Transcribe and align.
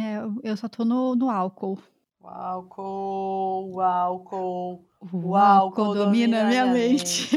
É, 0.00 0.48
eu 0.48 0.56
só 0.56 0.68
tô 0.68 0.84
no, 0.84 1.14
no 1.14 1.30
álcool. 1.30 1.78
O 2.20 2.26
álcool, 2.26 3.74
o 3.74 3.80
álcool. 3.80 4.84
O 5.12 5.36
álcool 5.36 5.94
domina 5.94 6.42
a 6.42 6.44
minha 6.44 6.66
mente. 6.66 7.30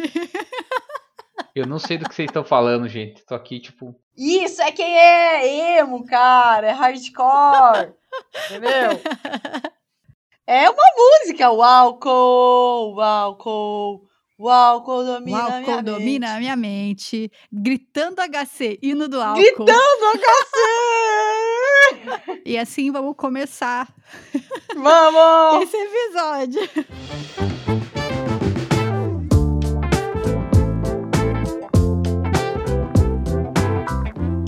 Eu 1.54 1.65
não 1.65 1.79
sei 1.79 1.97
do 1.97 2.07
que 2.07 2.13
vocês 2.13 2.29
estão 2.29 2.43
falando, 2.43 2.88
gente. 2.88 3.25
Tô 3.25 3.35
aqui, 3.35 3.59
tipo. 3.59 3.96
Isso 4.15 4.62
é 4.62 4.71
quem 4.71 4.97
é 4.97 5.79
emo, 5.79 6.05
cara. 6.05 6.67
É 6.67 6.71
hardcore. 6.71 7.93
Entendeu? 8.46 8.92
É 10.50 10.70
uma 10.70 10.84
música. 10.96 11.52
O 11.52 11.62
álcool, 11.62 12.96
o 12.96 13.02
álcool. 13.02 14.08
O 14.39 14.49
álcool 14.49 15.04
domina 15.04 15.39
o 15.39 15.41
álcool 15.41 15.61
minha 15.61 15.81
domina 15.81 16.27
a 16.27 16.33
mente. 16.33 16.39
minha 16.41 16.55
mente. 16.55 17.31
Gritando 17.51 18.21
HC, 18.21 18.77
hino 18.83 19.07
do 19.07 19.19
álcool. 19.19 19.41
Gritando 19.41 19.71
HC! 20.13 20.27
E 22.45 22.55
assim 22.55 22.91
vamos 22.91 23.15
começar 23.18 23.91
Vamos! 24.75 25.64
esse 25.64 25.75
episódio. 25.75 26.61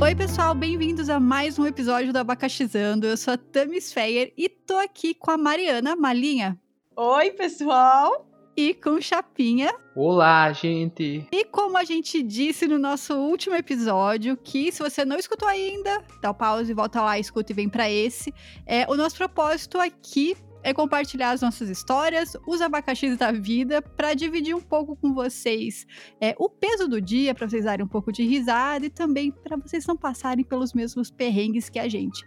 Oi, 0.01 0.15
pessoal, 0.15 0.53
bem-vindos 0.53 1.09
a 1.09 1.19
mais 1.19 1.57
um 1.57 1.65
episódio 1.65 2.13
do 2.13 2.17
Abacaxizando. 2.17 3.07
Eu 3.07 3.17
sou 3.17 3.33
a 3.33 3.37
Tamis 3.37 3.91
Feyer 3.91 4.31
e 4.37 4.47
tô 4.47 4.77
aqui 4.77 5.15
com 5.15 5.31
a 5.31 5.37
Mariana 5.37 5.95
Malinha 5.95 6.59
Oi, 6.95 7.31
pessoal! 7.31 8.28
E 8.59 8.73
com 8.73 8.95
o 8.95 9.01
Chapinha. 9.01 9.73
Olá, 9.95 10.51
gente. 10.51 11.25
E 11.31 11.45
como 11.45 11.77
a 11.77 11.85
gente 11.85 12.21
disse 12.21 12.67
no 12.67 12.77
nosso 12.77 13.13
último 13.13 13.55
episódio, 13.55 14.35
que 14.35 14.69
se 14.69 14.83
você 14.83 15.05
não 15.05 15.17
escutou 15.17 15.47
ainda, 15.47 16.03
dá 16.21 16.31
o 16.31 16.33
pause, 16.33 16.73
volta 16.73 17.01
lá, 17.01 17.17
escuta 17.17 17.53
e 17.53 17.55
vem 17.55 17.69
pra 17.69 17.89
esse. 17.89 18.33
É, 18.65 18.85
o 18.89 18.97
nosso 18.97 19.15
propósito 19.15 19.79
aqui 19.79 20.35
é 20.61 20.73
compartilhar 20.73 21.31
as 21.31 21.41
nossas 21.41 21.69
histórias, 21.69 22.35
os 22.45 22.61
abacaxis 22.61 23.17
da 23.17 23.31
vida, 23.31 23.81
pra 23.81 24.13
dividir 24.13 24.53
um 24.53 24.61
pouco 24.61 24.93
com 24.97 25.13
vocês 25.13 25.87
é, 26.19 26.35
o 26.37 26.49
peso 26.49 26.85
do 26.85 26.99
dia, 26.99 27.33
pra 27.33 27.47
vocês 27.47 27.63
darem 27.63 27.85
um 27.85 27.89
pouco 27.89 28.11
de 28.11 28.23
risada 28.23 28.85
e 28.85 28.89
também 28.89 29.31
pra 29.31 29.55
vocês 29.55 29.85
não 29.85 29.95
passarem 29.95 30.43
pelos 30.43 30.73
mesmos 30.73 31.09
perrengues 31.09 31.69
que 31.69 31.79
a 31.79 31.87
gente. 31.87 32.25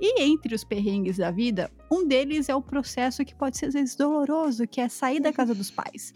E 0.00 0.22
entre 0.22 0.54
os 0.54 0.64
perrengues 0.64 1.16
da 1.16 1.30
vida, 1.30 1.70
um 1.90 2.06
deles 2.06 2.48
é 2.48 2.54
o 2.54 2.62
processo 2.62 3.24
que 3.24 3.34
pode 3.34 3.56
ser 3.56 3.66
às 3.66 3.74
vezes 3.74 3.96
doloroso, 3.96 4.66
que 4.66 4.80
é 4.80 4.88
sair 4.88 5.20
da 5.20 5.32
casa 5.32 5.54
dos 5.54 5.70
pais. 5.70 6.12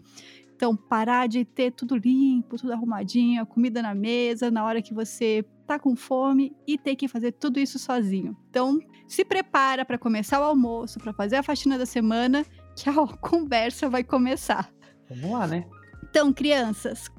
Então, 0.55 0.75
parar 0.75 1.27
de 1.27 1.43
ter 1.43 1.71
tudo 1.71 1.97
limpo, 1.97 2.55
tudo 2.55 2.71
arrumadinho, 2.71 3.41
a 3.41 3.45
comida 3.47 3.81
na 3.81 3.95
mesa, 3.95 4.51
na 4.51 4.63
hora 4.63 4.79
que 4.79 4.93
você 4.93 5.43
tá 5.65 5.79
com 5.79 5.95
fome 5.95 6.55
e 6.67 6.77
ter 6.77 6.95
que 6.95 7.07
fazer 7.07 7.31
tudo 7.31 7.59
isso 7.59 7.79
sozinho. 7.79 8.37
Então, 8.47 8.77
se 9.07 9.25
prepara 9.25 9.83
para 9.83 9.97
começar 9.97 10.39
o 10.39 10.43
almoço, 10.43 10.99
para 10.99 11.13
fazer 11.13 11.37
a 11.37 11.43
faxina 11.43 11.79
da 11.79 11.85
semana, 11.87 12.45
que 12.75 12.87
a 12.87 12.93
conversa 13.17 13.89
vai 13.89 14.03
começar. 14.03 14.71
Vamos 15.09 15.31
lá, 15.31 15.47
né? 15.47 15.65
Então, 16.07 16.31
crianças, 16.31 17.09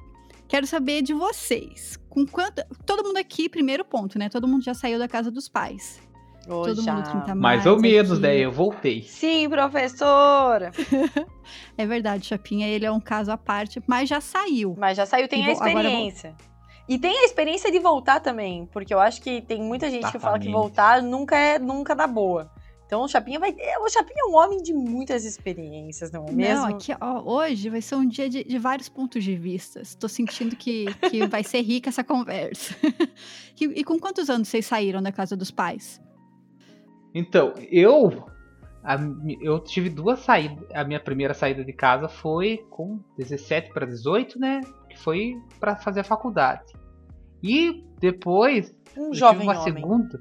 quero 0.46 0.64
saber 0.64 1.02
de 1.02 1.12
vocês. 1.12 1.98
Com 2.08 2.24
quanto 2.24 2.62
todo 2.86 3.02
mundo 3.02 3.16
aqui, 3.16 3.48
primeiro 3.48 3.84
ponto, 3.84 4.20
né? 4.20 4.28
Todo 4.28 4.46
mundo 4.46 4.62
já 4.62 4.72
saiu 4.72 5.00
da 5.00 5.08
casa 5.08 5.32
dos 5.32 5.48
pais. 5.48 6.00
Ô, 6.46 6.62
todo 6.62 6.82
já. 6.82 6.94
mundo 6.94 7.04
30 7.04 7.34
mais. 7.34 7.38
Mais 7.38 7.66
ou 7.66 7.80
menos, 7.80 8.12
aqui. 8.12 8.22
né? 8.22 8.36
Eu 8.38 8.52
voltei. 8.52 9.02
Sim, 9.02 9.48
professora! 9.48 10.70
É 11.76 11.84
verdade, 11.84 12.26
Chapinha, 12.26 12.68
ele 12.68 12.86
é 12.86 12.90
um 12.90 13.00
caso 13.00 13.30
à 13.30 13.36
parte, 13.36 13.82
mas 13.86 14.08
já 14.08 14.20
saiu. 14.20 14.74
Mas 14.78 14.96
já 14.96 15.04
saiu, 15.04 15.28
tem 15.28 15.44
E 15.44 15.48
a 15.48 15.52
experiência. 15.52 16.34
E 16.88 16.98
tem 16.98 17.18
a 17.18 17.24
experiência 17.24 17.70
de 17.70 17.78
voltar 17.78 18.20
também, 18.20 18.66
porque 18.72 18.92
eu 18.92 19.00
acho 19.00 19.20
que 19.20 19.40
tem 19.42 19.62
muita 19.62 19.90
gente 19.90 20.10
que 20.10 20.18
fala 20.18 20.38
que 20.38 20.46
Exatamente. 20.46 20.52
voltar 20.52 21.02
nunca 21.02 21.36
é 21.36 21.58
nunca 21.58 21.94
dá 21.94 22.06
boa. 22.06 22.50
Então 22.86 23.02
o 23.04 23.08
Chapinha 23.08 23.40
vai 23.40 23.52
ter. 23.52 23.78
O 23.78 23.88
Chapinha 23.88 24.18
é 24.18 24.30
um 24.30 24.36
homem 24.36 24.62
de 24.62 24.74
muitas 24.74 25.24
experiências, 25.24 26.10
não 26.12 26.26
é 26.26 26.32
mesmo? 26.32 26.54
Não, 26.56 26.66
aqui, 26.66 26.92
ó, 27.00 27.22
hoje 27.24 27.70
vai 27.70 27.80
ser 27.80 27.94
um 27.94 28.06
dia 28.06 28.28
de, 28.28 28.44
de 28.44 28.58
vários 28.58 28.88
pontos 28.88 29.24
de 29.24 29.34
vista. 29.34 29.80
Estou 29.80 30.10
sentindo 30.10 30.54
que, 30.54 30.84
que 31.08 31.26
vai 31.26 31.42
ser 31.42 31.62
rica 31.62 31.88
essa 31.88 32.04
conversa. 32.04 32.76
e, 33.58 33.64
e 33.64 33.84
com 33.84 33.98
quantos 33.98 34.28
anos 34.28 34.48
vocês 34.48 34.66
saíram 34.66 35.00
da 35.00 35.10
casa 35.10 35.34
dos 35.34 35.50
pais? 35.50 35.98
Então, 37.14 37.52
eu. 37.70 38.26
a 38.82 38.96
eu 39.40 39.58
tive 39.60 39.88
duas 39.88 40.20
saídas. 40.20 40.64
A 40.74 40.84
minha 40.84 41.00
primeira 41.00 41.34
saída 41.34 41.64
de 41.64 41.72
casa 41.72 42.08
foi 42.08 42.58
com 42.70 43.00
17 43.18 43.72
para 43.72 43.86
18, 43.86 44.38
né? 44.38 44.60
Que 44.88 44.98
foi 44.98 45.34
para 45.60 45.76
fazer 45.76 46.00
a 46.00 46.04
faculdade. 46.04 46.72
E 47.42 47.84
depois 47.98 48.74
um 48.96 49.06
eu 49.08 49.14
jovem 49.14 49.40
tive 49.40 49.52
uma 49.52 49.60
homem. 49.60 49.74
segunda. 49.74 50.20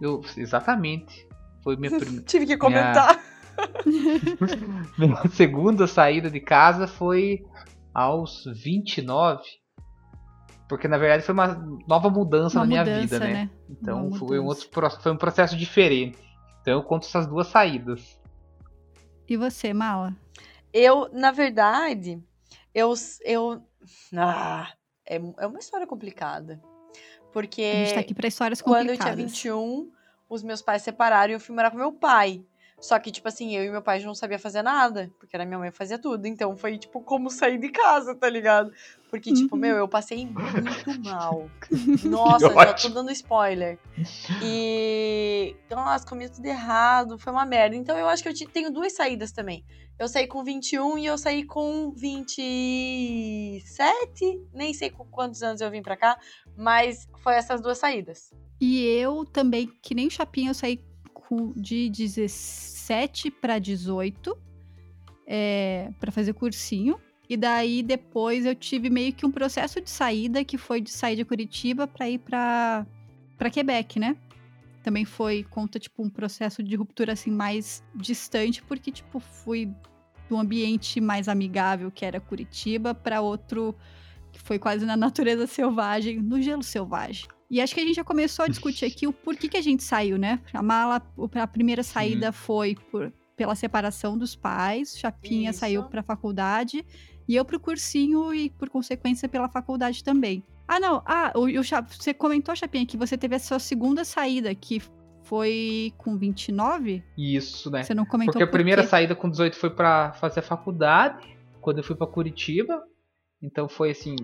Eu, 0.00 0.20
exatamente. 0.36 1.26
Foi 1.62 1.76
minha, 1.76 1.90
prim- 1.98 2.22
Tive 2.22 2.46
que 2.46 2.56
comentar. 2.56 3.18
minha 4.98 5.28
segunda 5.30 5.86
saída 5.86 6.30
de 6.30 6.40
casa 6.40 6.86
foi 6.86 7.44
aos 7.92 8.44
29. 8.62 9.42
Porque 10.68 10.88
na 10.88 10.96
verdade 10.96 11.22
foi 11.22 11.34
uma 11.34 11.48
nova 11.86 12.08
mudança 12.08 12.58
Uma 12.58 12.64
na 12.64 12.68
minha 12.68 12.80
mudança, 12.84 13.00
vida, 13.00 13.18
né? 13.20 13.32
né? 13.32 13.50
Então 13.68 14.08
Uma 14.08 14.18
foi 14.18 14.38
um, 14.40 14.46
outro, 14.46 14.68
foi 15.00 15.12
um 15.12 15.16
processo 15.16 15.56
diferente. 15.56 16.18
Então 16.60 16.74
eu 16.74 16.82
conto 16.82 17.06
essas 17.06 17.26
duas 17.26 17.48
saídas. 17.48 18.18
E 19.28 19.36
você, 19.36 19.72
Mala? 19.72 20.14
Eu, 20.72 21.08
na 21.12 21.30
verdade, 21.30 22.22
eu. 22.74 22.92
eu 23.24 23.62
ah, 24.16 24.72
é, 25.06 25.16
é 25.16 25.46
uma 25.46 25.58
história 25.58 25.86
complicada. 25.86 26.60
Porque 27.32 27.62
A 27.62 27.84
gente 27.84 27.94
tá 27.94 28.00
aqui 28.00 28.14
para 28.14 28.28
histórias 28.28 28.60
É, 28.60 28.62
quando 28.62 28.90
eu 28.90 28.96
complicadas. 28.96 29.16
tinha 29.16 29.54
21, 29.54 29.90
os 30.28 30.42
meus 30.42 30.62
pais 30.62 30.82
separaram 30.82 31.32
e 31.32 31.34
eu 31.34 31.40
fui 31.40 31.54
morar 31.54 31.70
com 31.70 31.76
meu 31.76 31.92
pai. 31.92 32.44
Só 32.86 32.98
que, 32.98 33.10
tipo 33.10 33.26
assim, 33.26 33.56
eu 33.56 33.64
e 33.64 33.70
meu 33.70 33.80
pai 33.80 33.98
não 34.02 34.14
sabia 34.14 34.38
fazer 34.38 34.60
nada, 34.62 35.10
porque 35.18 35.34
era 35.34 35.46
minha 35.46 35.58
mãe 35.58 35.70
que 35.70 35.76
fazia 35.76 35.98
tudo. 35.98 36.26
Então 36.26 36.54
foi, 36.54 36.76
tipo, 36.76 37.00
como 37.00 37.30
sair 37.30 37.56
de 37.58 37.70
casa, 37.70 38.14
tá 38.14 38.28
ligado? 38.28 38.70
Porque, 39.08 39.32
tipo, 39.32 39.54
Uhum. 39.56 39.60
meu, 39.62 39.76
eu 39.76 39.88
passei 39.88 40.26
muito 40.26 40.94
mal. 41.02 41.48
Nossa, 42.04 42.52
já 42.52 42.74
tô 42.74 42.90
dando 42.90 43.10
spoiler. 43.10 43.78
E. 44.42 45.56
Nossa, 45.70 46.06
comi 46.06 46.28
tudo 46.28 46.44
errado, 46.44 47.18
foi 47.18 47.32
uma 47.32 47.46
merda. 47.46 47.74
Então 47.74 47.96
eu 47.96 48.06
acho 48.06 48.22
que 48.22 48.28
eu 48.28 48.34
te- 48.34 48.46
tenho 48.46 48.70
duas 48.70 48.92
saídas 48.94 49.32
também. 49.32 49.64
Eu 49.98 50.06
saí 50.06 50.26
com 50.26 50.44
21 50.44 50.98
e 50.98 51.06
eu 51.06 51.16
saí 51.16 51.42
com 51.46 51.90
27. 51.92 53.62
Nem 54.52 54.74
sei 54.74 54.90
com 54.90 55.04
quantos 55.06 55.42
anos 55.42 55.60
eu 55.60 55.70
vim 55.70 55.82
pra 55.82 55.96
cá, 55.96 56.18
mas 56.56 57.06
foi 57.22 57.34
essas 57.34 57.60
duas 57.62 57.78
saídas. 57.78 58.30
E 58.60 58.82
eu 58.84 59.24
também, 59.24 59.68
que 59.82 59.94
nem 59.94 60.08
o 60.08 60.10
Chapinha, 60.10 60.50
eu 60.50 60.54
saí 60.54 60.84
com- 61.34 61.52
de 61.56 61.88
17 61.88 63.30
para 63.30 63.58
18 63.58 64.36
é, 65.26 65.90
para 65.98 66.12
fazer 66.12 66.32
cursinho. 66.34 66.98
E 67.28 67.36
daí 67.36 67.82
depois 67.82 68.44
eu 68.44 68.54
tive 68.54 68.90
meio 68.90 69.12
que 69.12 69.24
um 69.24 69.30
processo 69.30 69.80
de 69.80 69.90
saída 69.90 70.44
que 70.44 70.58
foi 70.58 70.80
de 70.80 70.90
sair 70.90 71.16
de 71.16 71.24
Curitiba 71.24 71.86
para 71.86 72.08
ir 72.08 72.18
para 72.18 72.86
para 73.36 73.50
Quebec, 73.50 73.98
né? 73.98 74.16
Também 74.82 75.04
foi 75.04 75.42
conta 75.42 75.78
tipo 75.78 76.02
um 76.04 76.10
processo 76.10 76.62
de 76.62 76.76
ruptura 76.76 77.14
assim 77.14 77.30
mais 77.30 77.82
distante 77.94 78.62
porque 78.62 78.92
tipo 78.92 79.18
fui 79.18 79.66
de 80.28 80.34
um 80.34 80.38
ambiente 80.38 81.00
mais 81.00 81.26
amigável 81.28 81.90
que 81.90 82.04
era 82.04 82.20
Curitiba 82.20 82.94
para 82.94 83.20
outro 83.22 83.74
que 84.30 84.40
foi 84.40 84.58
quase 84.58 84.84
na 84.84 84.96
natureza 84.96 85.46
selvagem, 85.46 86.20
no 86.20 86.40
gelo 86.42 86.62
selvagem. 86.62 87.26
E 87.50 87.60
acho 87.60 87.74
que 87.74 87.80
a 87.80 87.84
gente 87.84 87.96
já 87.96 88.04
começou 88.04 88.44
a 88.44 88.48
discutir 88.48 88.84
aqui 88.86 89.06
o 89.06 89.12
porquê 89.12 89.48
que 89.48 89.56
a 89.56 89.62
gente 89.62 89.82
saiu, 89.82 90.18
né? 90.18 90.40
A 90.52 90.62
mala, 90.62 91.00
o- 91.16 91.28
a 91.34 91.46
primeira 91.46 91.82
saída 91.82 92.32
foi 92.32 92.74
por, 92.90 93.12
pela 93.36 93.54
separação 93.54 94.16
dos 94.18 94.34
pais, 94.34 94.96
Chapinha 94.98 95.50
Isso. 95.50 95.60
saiu 95.60 95.84
para 95.84 96.00
a 96.00 96.04
faculdade 96.04 96.84
e 97.28 97.36
eu 97.36 97.44
pro 97.44 97.60
cursinho 97.60 98.34
e 98.34 98.50
por 98.50 98.68
consequência 98.68 99.28
pela 99.28 99.48
faculdade 99.48 100.02
também. 100.02 100.42
Ah, 100.66 100.80
não. 100.80 101.02
Ah, 101.04 101.32
o, 101.34 101.42
o 101.44 101.62
você 101.90 102.14
comentou, 102.14 102.56
Chapinha, 102.56 102.86
que 102.86 102.96
você 102.96 103.16
teve 103.18 103.36
a 103.36 103.38
sua 103.38 103.58
segunda 103.58 104.04
saída, 104.04 104.54
que 104.54 104.80
foi 105.22 105.92
com 105.98 106.16
29? 106.16 107.02
Isso, 107.16 107.70
né? 107.70 107.82
Você 107.82 107.94
não 107.94 108.04
comentou 108.06 108.32
Porque 108.32 108.42
a 108.42 108.46
por 108.46 108.52
primeira 108.52 108.82
quê. 108.82 108.88
saída 108.88 109.14
com 109.14 109.28
18 109.28 109.56
foi 109.56 109.70
pra 109.70 110.12
fazer 110.14 110.40
a 110.40 110.42
faculdade, 110.42 111.36
quando 111.60 111.78
eu 111.78 111.84
fui 111.84 111.96
pra 111.96 112.06
Curitiba. 112.06 112.82
Então 113.42 113.68
foi 113.68 113.90
assim, 113.90 114.16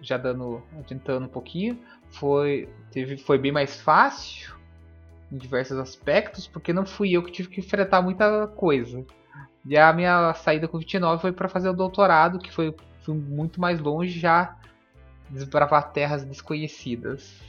já 0.00 0.16
dando, 0.16 0.62
adiantando 0.78 1.26
um 1.26 1.28
pouquinho, 1.28 1.78
foi 2.10 2.68
teve 2.90 3.16
foi 3.16 3.38
bem 3.38 3.52
mais 3.52 3.80
fácil 3.80 4.56
em 5.30 5.36
diversos 5.36 5.78
aspectos, 5.78 6.46
porque 6.46 6.72
não 6.72 6.86
fui 6.86 7.12
eu 7.12 7.22
que 7.22 7.30
tive 7.30 7.48
que 7.48 7.60
enfrentar 7.60 8.00
muita 8.00 8.46
coisa. 8.48 9.04
E 9.64 9.76
a 9.76 9.92
minha 9.92 10.32
saída 10.34 10.66
com 10.66 10.78
29 10.78 11.20
foi 11.20 11.32
pra 11.32 11.48
fazer 11.48 11.68
o 11.68 11.74
doutorado, 11.74 12.38
que 12.38 12.50
foi, 12.50 12.74
muito 13.06 13.58
mais 13.58 13.80
longe 13.80 14.18
já 14.18 14.56
desbravar 15.30 15.92
terras 15.92 16.24
desconhecidas. 16.24 17.40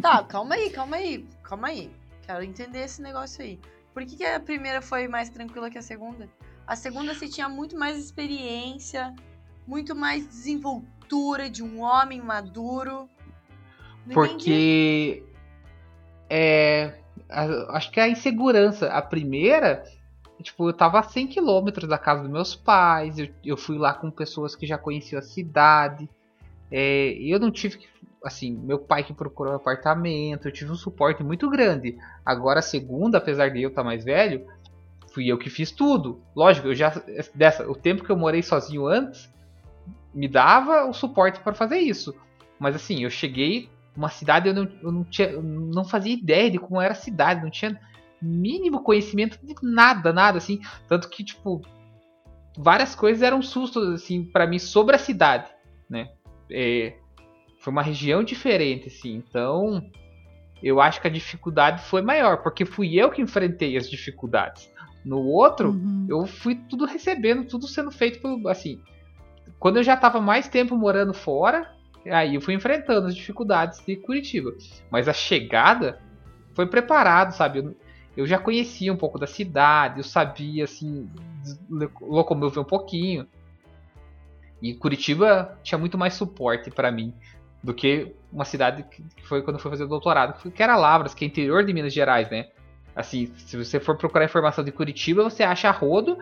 Tá, 0.00 0.22
calma 0.24 0.56
aí, 0.56 0.70
calma 0.70 0.96
aí, 0.96 1.26
calma 1.42 1.68
aí. 1.68 1.90
Quero 2.22 2.42
entender 2.44 2.80
esse 2.80 3.00
negócio 3.02 3.44
aí. 3.44 3.60
Por 3.92 4.04
que, 4.04 4.16
que 4.16 4.24
a 4.24 4.38
primeira 4.38 4.80
foi 4.80 5.08
mais 5.08 5.28
tranquila 5.28 5.70
que 5.70 5.78
a 5.78 5.82
segunda? 5.82 6.28
A 6.66 6.76
segunda 6.76 7.14
você 7.14 7.28
tinha 7.28 7.48
muito 7.48 7.76
mais 7.76 7.98
experiência, 7.98 9.14
muito 9.66 9.94
mais 9.94 10.26
desenvoltura 10.28 10.99
de 11.50 11.62
um 11.62 11.80
homem 11.80 12.20
maduro. 12.20 13.08
Não 14.06 14.24
entendi. 14.24 15.22
Porque 15.22 15.24
é, 16.28 16.94
a, 17.28 17.76
acho 17.76 17.90
que 17.90 17.98
a 17.98 18.08
insegurança. 18.08 18.88
A 18.88 19.02
primeira, 19.02 19.82
tipo, 20.42 20.68
eu 20.68 20.72
tava 20.72 21.00
a 21.00 21.02
100 21.02 21.28
km 21.28 21.86
da 21.88 21.98
casa 21.98 22.22
dos 22.22 22.30
meus 22.30 22.54
pais, 22.54 23.18
eu, 23.18 23.28
eu 23.44 23.56
fui 23.56 23.76
lá 23.76 23.92
com 23.92 24.10
pessoas 24.10 24.54
que 24.54 24.66
já 24.66 24.78
conheciam 24.78 25.18
a 25.18 25.22
cidade. 25.22 26.08
É, 26.70 27.16
eu 27.20 27.38
não 27.38 27.50
tive 27.50 27.78
que. 27.78 27.88
Assim, 28.22 28.52
meu 28.52 28.78
pai 28.78 29.02
que 29.02 29.14
procurou 29.14 29.54
um 29.54 29.56
apartamento, 29.56 30.46
eu 30.46 30.52
tive 30.52 30.70
um 30.70 30.76
suporte 30.76 31.22
muito 31.22 31.48
grande. 31.48 31.96
Agora, 32.24 32.58
a 32.58 32.62
segunda, 32.62 33.16
apesar 33.16 33.48
de 33.48 33.62
eu 33.62 33.70
estar 33.70 33.80
tá 33.80 33.86
mais 33.86 34.04
velho, 34.04 34.46
fui 35.14 35.26
eu 35.26 35.38
que 35.38 35.48
fiz 35.48 35.70
tudo. 35.70 36.20
Lógico, 36.36 36.68
eu 36.68 36.74
já. 36.74 36.90
Dessa, 37.34 37.68
o 37.68 37.74
tempo 37.74 38.04
que 38.04 38.10
eu 38.10 38.16
morei 38.16 38.42
sozinho 38.42 38.86
antes, 38.86 39.30
me 40.14 40.28
dava 40.28 40.86
o 40.86 40.92
suporte 40.92 41.40
para 41.40 41.54
fazer 41.54 41.78
isso. 41.78 42.14
Mas 42.58 42.74
assim, 42.74 43.02
eu 43.02 43.10
cheguei 43.10 43.68
uma 43.96 44.08
cidade 44.08 44.48
eu 44.48 44.54
não, 44.54 44.68
eu 44.82 44.92
não 44.92 45.04
tinha 45.04 45.28
eu 45.28 45.42
não 45.42 45.84
fazia 45.84 46.14
ideia 46.14 46.50
de 46.50 46.58
como 46.58 46.80
era 46.80 46.92
a 46.92 46.96
cidade, 46.96 47.42
não 47.42 47.50
tinha 47.50 47.78
mínimo 48.20 48.82
conhecimento 48.82 49.38
de 49.42 49.54
nada, 49.62 50.12
nada 50.12 50.38
assim, 50.38 50.60
tanto 50.88 51.08
que 51.08 51.24
tipo 51.24 51.60
várias 52.56 52.94
coisas 52.94 53.22
eram 53.22 53.42
sustos 53.42 53.88
assim 53.94 54.24
para 54.24 54.46
mim 54.46 54.58
sobre 54.58 54.96
a 54.96 54.98
cidade, 54.98 55.50
né? 55.88 56.10
É, 56.50 56.96
foi 57.58 57.72
uma 57.72 57.82
região 57.82 58.22
diferente 58.22 58.88
assim, 58.88 59.16
então 59.16 59.82
eu 60.62 60.80
acho 60.80 61.00
que 61.00 61.06
a 61.06 61.10
dificuldade 61.10 61.82
foi 61.84 62.02
maior, 62.02 62.42
porque 62.42 62.64
fui 62.64 62.94
eu 62.94 63.10
que 63.10 63.22
enfrentei 63.22 63.76
as 63.76 63.88
dificuldades. 63.88 64.70
No 65.04 65.24
outro, 65.24 65.70
uhum. 65.70 66.06
eu 66.08 66.26
fui 66.26 66.54
tudo 66.68 66.84
recebendo, 66.84 67.46
tudo 67.46 67.66
sendo 67.66 67.90
feito 67.90 68.20
pelo 68.20 68.46
assim. 68.48 68.78
Quando 69.58 69.78
eu 69.78 69.82
já 69.82 69.94
estava 69.94 70.20
mais 70.20 70.48
tempo 70.48 70.76
morando 70.76 71.12
fora, 71.12 71.68
Aí 72.08 72.34
eu 72.34 72.40
fui 72.40 72.54
enfrentando 72.54 73.08
as 73.08 73.14
dificuldades 73.14 73.84
de 73.84 73.96
Curitiba. 73.96 74.54
Mas 74.90 75.08
a 75.08 75.12
chegada 75.12 76.00
foi 76.54 76.66
preparado, 76.66 77.32
sabe? 77.32 77.58
Eu, 77.58 77.76
eu 78.16 78.26
já 78.26 78.38
conhecia 78.38 78.92
um 78.92 78.96
pouco 78.96 79.18
da 79.18 79.26
cidade, 79.26 79.98
eu 79.98 80.04
sabia, 80.04 80.64
assim, 80.64 81.10
locomover 82.00 82.62
um 82.62 82.66
pouquinho. 82.66 83.26
E 84.62 84.74
Curitiba 84.74 85.58
tinha 85.62 85.78
muito 85.78 85.98
mais 85.98 86.14
suporte 86.14 86.70
para 86.70 86.90
mim 86.90 87.14
do 87.62 87.74
que 87.74 88.14
uma 88.32 88.44
cidade 88.44 88.84
que 88.84 89.26
foi 89.26 89.42
quando 89.42 89.56
eu 89.56 89.62
fui 89.62 89.70
fazer 89.70 89.84
o 89.84 89.88
doutorado, 89.88 90.50
que 90.50 90.62
era 90.62 90.76
Lavras, 90.76 91.12
que 91.12 91.24
é 91.24 91.28
interior 91.28 91.64
de 91.64 91.72
Minas 91.74 91.92
Gerais, 91.92 92.30
né? 92.30 92.48
Assim, 92.96 93.32
se 93.36 93.56
você 93.56 93.78
for 93.78 93.96
procurar 93.96 94.24
informação 94.24 94.64
de 94.64 94.72
Curitiba, 94.72 95.22
você 95.22 95.42
acha 95.42 95.70
rodo, 95.70 96.18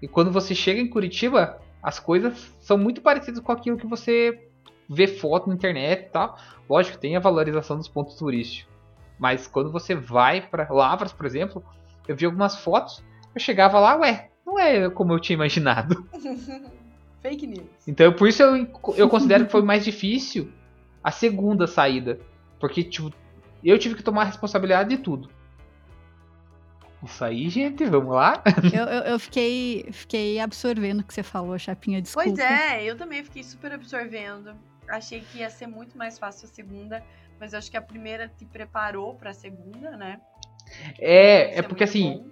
e 0.00 0.06
quando 0.06 0.30
você 0.30 0.54
chega 0.54 0.80
em 0.80 0.88
Curitiba, 0.88 1.60
as 1.82 1.98
coisas 1.98 2.52
são 2.60 2.76
muito 2.76 3.00
parecidas 3.00 3.40
com 3.40 3.52
aquilo 3.52 3.76
que 3.76 3.86
você 3.86 4.48
ver 4.88 5.08
foto 5.18 5.48
na 5.48 5.54
internet 5.54 6.06
e 6.06 6.10
tal. 6.10 6.38
Lógico, 6.68 6.98
tem 6.98 7.16
a 7.16 7.20
valorização 7.20 7.76
dos 7.76 7.88
pontos 7.88 8.16
turísticos. 8.16 8.72
Mas 9.18 9.46
quando 9.46 9.70
você 9.70 9.94
vai 9.94 10.40
para 10.40 10.72
Lavras, 10.72 11.12
por 11.12 11.26
exemplo, 11.26 11.62
eu 12.06 12.16
vi 12.16 12.24
algumas 12.24 12.56
fotos, 12.56 13.02
eu 13.34 13.40
chegava 13.40 13.78
lá, 13.78 13.96
ué, 13.96 14.30
não 14.46 14.58
é 14.58 14.88
como 14.88 15.12
eu 15.12 15.20
tinha 15.20 15.34
imaginado. 15.34 16.06
Fake 17.20 17.46
news. 17.46 17.66
Então, 17.86 18.12
por 18.12 18.28
isso 18.28 18.42
eu, 18.42 18.68
eu 18.96 19.08
considero 19.08 19.44
que 19.46 19.52
foi 19.52 19.62
mais 19.62 19.84
difícil 19.84 20.52
a 21.02 21.10
segunda 21.10 21.66
saída. 21.66 22.18
Porque, 22.60 22.84
tipo, 22.84 23.12
eu 23.62 23.78
tive 23.78 23.96
que 23.96 24.02
tomar 24.02 24.22
a 24.22 24.26
responsabilidade 24.26 24.90
de 24.90 24.98
tudo. 24.98 25.28
Isso 27.02 27.24
aí, 27.24 27.48
gente, 27.48 27.84
vamos 27.84 28.14
lá? 28.14 28.42
Eu, 28.72 28.84
eu, 28.84 29.02
eu, 29.12 29.18
fiquei, 29.18 29.88
fiquei 29.92 30.40
absorvendo 30.40 31.00
o 31.00 31.04
que 31.04 31.14
você 31.14 31.22
falou, 31.22 31.58
Chapinha, 31.58 32.02
desculpa. 32.02 32.28
Pois 32.28 32.38
é, 32.38 32.84
eu 32.84 32.96
também 32.96 33.22
fiquei 33.22 33.44
super 33.44 33.72
absorvendo. 33.72 34.54
Achei 34.88 35.20
que 35.20 35.38
ia 35.38 35.50
ser 35.50 35.66
muito 35.66 35.96
mais 35.96 36.18
fácil 36.18 36.48
a 36.48 36.52
segunda, 36.52 37.04
mas 37.38 37.54
acho 37.54 37.70
que 37.70 37.76
a 37.76 37.82
primeira 37.82 38.28
te 38.28 38.44
preparou 38.44 39.14
para 39.14 39.30
a 39.30 39.34
segunda, 39.34 39.96
né? 39.96 40.20
É, 40.98 41.58
é 41.58 41.62
porque 41.62 41.84
assim, 41.84 42.24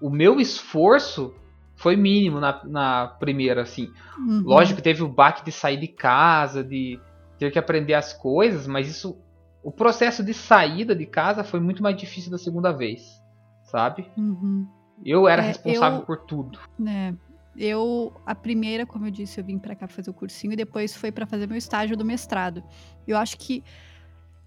bom. 0.00 0.08
o 0.08 0.10
meu 0.10 0.40
esforço 0.40 1.34
foi 1.78 1.96
mínimo 1.96 2.40
na, 2.40 2.60
na 2.64 3.06
primeira, 3.18 3.62
assim. 3.62 3.92
Uhum. 4.18 4.42
Lógico 4.44 4.76
que 4.76 4.82
teve 4.82 5.02
o 5.02 5.08
baque 5.08 5.44
de 5.44 5.52
sair 5.52 5.78
de 5.78 5.88
casa, 5.88 6.62
de 6.62 7.00
ter 7.38 7.50
que 7.52 7.58
aprender 7.58 7.94
as 7.94 8.12
coisas, 8.12 8.66
mas 8.66 8.88
isso. 8.88 9.18
O 9.62 9.72
processo 9.72 10.22
de 10.22 10.32
saída 10.32 10.94
de 10.94 11.04
casa 11.04 11.42
foi 11.42 11.60
muito 11.60 11.82
mais 11.82 11.96
difícil 11.96 12.30
da 12.30 12.38
segunda 12.38 12.72
vez, 12.72 13.20
sabe? 13.70 14.10
Uhum. 14.16 14.66
Eu 15.04 15.28
era 15.28 15.42
é, 15.42 15.48
responsável 15.48 16.00
eu, 16.00 16.06
por 16.06 16.18
tudo. 16.24 16.58
É, 16.86 17.14
eu, 17.56 18.12
a 18.26 18.34
primeira, 18.34 18.86
como 18.86 19.06
eu 19.06 19.10
disse, 19.10 19.40
eu 19.40 19.44
vim 19.44 19.58
para 19.58 19.74
cá 19.74 19.86
fazer 19.86 20.10
o 20.10 20.14
cursinho 20.14 20.52
e 20.52 20.56
depois 20.56 20.96
foi 20.96 21.12
para 21.12 21.26
fazer 21.26 21.46
meu 21.46 21.56
estágio 21.56 21.96
do 21.96 22.04
mestrado. 22.04 22.62
Eu 23.06 23.16
acho 23.16 23.38
que 23.38 23.62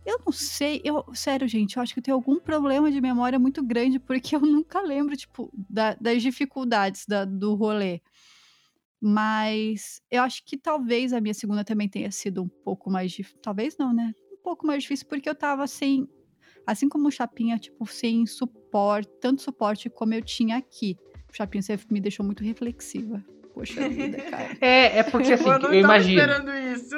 eu 0.05 0.19
não 0.25 0.31
sei, 0.31 0.81
eu, 0.83 1.05
sério, 1.13 1.47
gente, 1.47 1.77
eu 1.77 1.83
acho 1.83 1.93
que 1.93 1.99
eu 1.99 2.03
tenho 2.03 2.15
algum 2.15 2.39
problema 2.39 2.91
de 2.91 2.99
memória 2.99 3.37
muito 3.37 3.63
grande, 3.63 3.99
porque 3.99 4.35
eu 4.35 4.41
nunca 4.41 4.81
lembro, 4.81 5.15
tipo, 5.15 5.51
da, 5.69 5.93
das 5.93 6.23
dificuldades 6.23 7.05
da, 7.05 7.23
do 7.23 7.53
rolê. 7.53 8.01
Mas 8.99 10.01
eu 10.09 10.23
acho 10.23 10.43
que 10.45 10.57
talvez 10.57 11.13
a 11.13 11.21
minha 11.21 11.33
segunda 11.33 11.63
também 11.63 11.87
tenha 11.87 12.11
sido 12.11 12.43
um 12.43 12.47
pouco 12.47 12.89
mais 12.89 13.11
difícil. 13.11 13.39
Talvez 13.41 13.77
não, 13.77 13.93
né? 13.93 14.13
Um 14.31 14.43
pouco 14.43 14.65
mais 14.65 14.83
difícil, 14.83 15.07
porque 15.07 15.29
eu 15.29 15.35
tava 15.35 15.67
sem. 15.67 16.07
Assim 16.65 16.87
como 16.87 17.07
o 17.07 17.11
Chapinha, 17.11 17.57
tipo, 17.57 17.85
sem 17.87 18.25
suporte, 18.27 18.60
tanto 19.19 19.41
suporte 19.41 19.89
como 19.89 20.13
eu 20.13 20.21
tinha 20.21 20.57
aqui. 20.57 20.97
Chapinha, 21.31 21.61
você 21.61 21.79
me 21.89 22.01
deixou 22.01 22.25
muito 22.25 22.43
reflexiva. 22.43 23.23
Poxa 23.53 23.87
vida, 23.89 24.17
cara. 24.29 24.57
É, 24.59 24.99
é 24.99 25.03
porque 25.03 25.33
assim, 25.33 25.49
eu, 25.49 25.59
não 25.59 25.73
eu 25.73 25.79
imagino. 25.79 26.21
esperando 26.21 26.51
isso. 26.53 26.95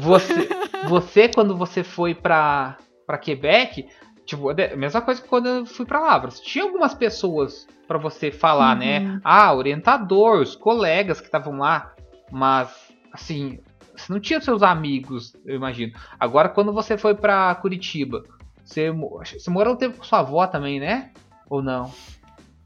Você, 0.00 0.48
você 0.88 1.28
quando 1.28 1.56
você 1.56 1.82
foi 1.82 2.14
pra, 2.14 2.78
pra 3.06 3.18
Quebec, 3.18 3.86
tipo, 4.24 4.50
a 4.50 4.76
mesma 4.76 5.00
coisa 5.00 5.20
que 5.20 5.28
quando 5.28 5.48
eu 5.48 5.66
fui 5.66 5.86
pra 5.86 6.00
Lavras. 6.00 6.40
Tinha 6.40 6.64
algumas 6.64 6.94
né, 6.94 7.66
para 7.86 7.98
você 7.98 8.30
falar, 8.30 8.76
né? 8.76 9.00
uhum. 9.00 9.14
né? 9.14 9.20
Ah, 9.24 9.54
orientador, 9.54 10.40
os 10.40 10.54
colegas 10.54 11.20
que 11.20 11.26
estavam 11.26 11.58
lá, 11.58 11.94
mas 12.30 12.92
assim, 13.12 13.58
você 13.96 14.12
não 14.12 14.20
tinha 14.20 14.40
seus 14.40 14.62
amigos, 14.62 15.34
eu 15.44 15.56
imagino. 15.56 15.92
Agora, 16.20 16.48
quando 16.48 16.72
você 16.72 16.96
foi 16.96 17.14
para 17.14 17.54
Curitiba, 17.56 18.22
você, 18.68 18.90
você 18.92 19.50
morou 19.50 19.72
um 19.72 19.76
tempo 19.76 19.96
com 19.96 20.04
sua 20.04 20.20
avó 20.20 20.46
também, 20.46 20.78
né? 20.78 21.10
Ou 21.48 21.62
não? 21.62 21.92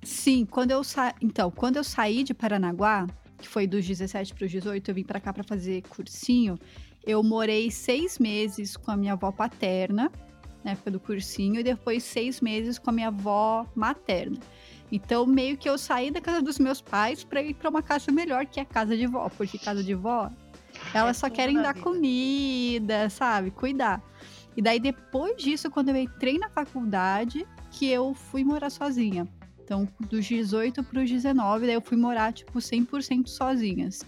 Sim, 0.03 0.45
quando 0.45 0.73
eu 0.73 0.83
sa... 0.83 1.15
então, 1.21 1.49
quando 1.51 1.77
eu 1.77 1.85
saí 1.85 2.25
de 2.25 2.35
Paranaguá, 2.35 3.07
que 3.39 3.49
foi 3.49 3.69
dos 3.69 3.87
17 3.87 4.35
para 4.35 4.45
os 4.45 4.51
18, 4.51 4.91
eu 4.91 4.95
vim 4.95 5.05
para 5.05 5.21
cá 5.21 5.33
para 5.33 5.45
fazer 5.45 5.83
cursinho. 5.83 6.59
Eu 7.05 7.23
morei 7.23 7.71
seis 7.71 8.19
meses 8.19 8.77
com 8.77 8.91
a 8.91 8.97
minha 8.97 9.13
avó 9.13 9.31
paterna, 9.31 10.11
na 10.65 10.73
época 10.73 10.91
do 10.91 10.99
cursinho, 10.99 11.61
e 11.61 11.63
depois 11.63 12.03
seis 12.03 12.41
meses 12.41 12.79
com 12.79 12.91
a 12.91 12.93
minha 12.93 13.09
avó 13.09 13.65
materna. 13.75 14.39
Então, 14.91 15.25
meio 15.25 15.57
que 15.57 15.69
eu 15.69 15.79
saí 15.79 16.11
da 16.11 16.21
casa 16.21 16.43
dos 16.43 16.59
meus 16.59 16.81
pais 16.81 17.23
para 17.23 17.41
ir 17.41 17.55
para 17.55 17.71
uma 17.71 17.83
casa 17.83 18.11
melhor, 18.11 18.45
que 18.45 18.59
é 18.59 18.65
a 18.65 18.67
casa 18.67 18.97
de 18.97 19.07
vó, 19.07 19.29
porque 19.31 19.57
casa 19.57 19.85
de 19.85 19.95
vó, 19.95 20.29
elas 20.93 21.17
é 21.17 21.21
só 21.21 21.31
querem 21.31 21.57
dar 21.57 21.75
vida. 21.75 21.85
comida, 21.85 23.09
sabe? 23.09 23.53
Cuidar. 23.53 24.03
E 24.57 24.63
daí, 24.63 24.79
depois 24.79 25.37
disso, 25.43 25.71
quando 25.71 25.91
eu 25.91 25.97
entrei 25.97 26.39
na 26.39 26.49
faculdade, 26.49 27.47
que 27.71 27.87
eu 27.89 28.15
fui 28.15 28.45
morar 28.45 28.71
sozinha. 28.71 29.27
Então, 29.65 29.89
dos 30.01 30.27
18 30.27 30.83
para 30.83 31.03
os 31.03 31.11
19, 31.11 31.67
daí 31.67 31.75
eu 31.75 31.81
fui 31.81 31.97
morar, 31.97 32.33
tipo, 32.33 32.59
100% 32.59 33.29
sozinhas. 33.29 34.03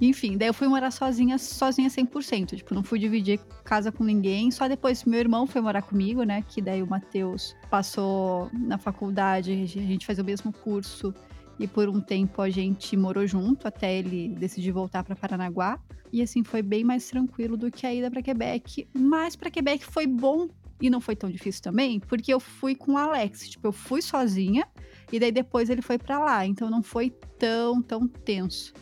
Enfim, 0.00 0.36
daí 0.36 0.48
eu 0.48 0.54
fui 0.54 0.68
morar 0.68 0.90
sozinha, 0.92 1.38
sozinha 1.38 1.88
100%. 1.88 2.56
Tipo, 2.56 2.74
não 2.74 2.84
fui 2.84 2.98
dividir 2.98 3.40
casa 3.64 3.90
com 3.90 4.04
ninguém. 4.04 4.50
Só 4.50 4.68
depois 4.68 5.04
meu 5.04 5.18
irmão 5.18 5.46
foi 5.46 5.60
morar 5.60 5.82
comigo, 5.82 6.22
né? 6.22 6.42
Que 6.42 6.62
daí 6.62 6.82
o 6.82 6.86
Matheus 6.86 7.56
passou 7.68 8.48
na 8.52 8.78
faculdade, 8.78 9.50
a 9.52 9.66
gente 9.66 10.06
faz 10.06 10.18
o 10.18 10.24
mesmo 10.24 10.52
curso. 10.52 11.12
E 11.58 11.66
por 11.66 11.88
um 11.88 12.00
tempo 12.00 12.40
a 12.40 12.50
gente 12.50 12.96
morou 12.96 13.26
junto 13.26 13.66
até 13.66 13.98
ele 13.98 14.28
decidir 14.28 14.70
voltar 14.70 15.02
para 15.02 15.16
Paranaguá. 15.16 15.80
E 16.12 16.22
assim, 16.22 16.42
foi 16.44 16.62
bem 16.62 16.84
mais 16.84 17.08
tranquilo 17.08 17.56
do 17.56 17.70
que 17.70 17.86
a 17.86 17.94
ida 17.94 18.10
para 18.10 18.22
Quebec. 18.22 18.88
Mas 18.94 19.34
para 19.36 19.50
Quebec 19.50 19.84
foi 19.84 20.06
bom 20.06 20.48
e 20.80 20.88
não 20.88 21.00
foi 21.00 21.16
tão 21.16 21.28
difícil 21.28 21.62
também, 21.62 21.98
porque 21.98 22.32
eu 22.32 22.38
fui 22.38 22.74
com 22.74 22.92
o 22.92 22.96
Alex. 22.96 23.48
Tipo, 23.50 23.68
eu 23.68 23.72
fui 23.72 24.00
sozinha 24.00 24.66
e 25.12 25.18
daí 25.18 25.32
depois 25.32 25.68
ele 25.68 25.82
foi 25.82 25.98
para 25.98 26.18
lá. 26.18 26.46
Então 26.46 26.70
não 26.70 26.82
foi 26.82 27.10
tão, 27.38 27.82
tão 27.82 28.06
tenso. 28.06 28.72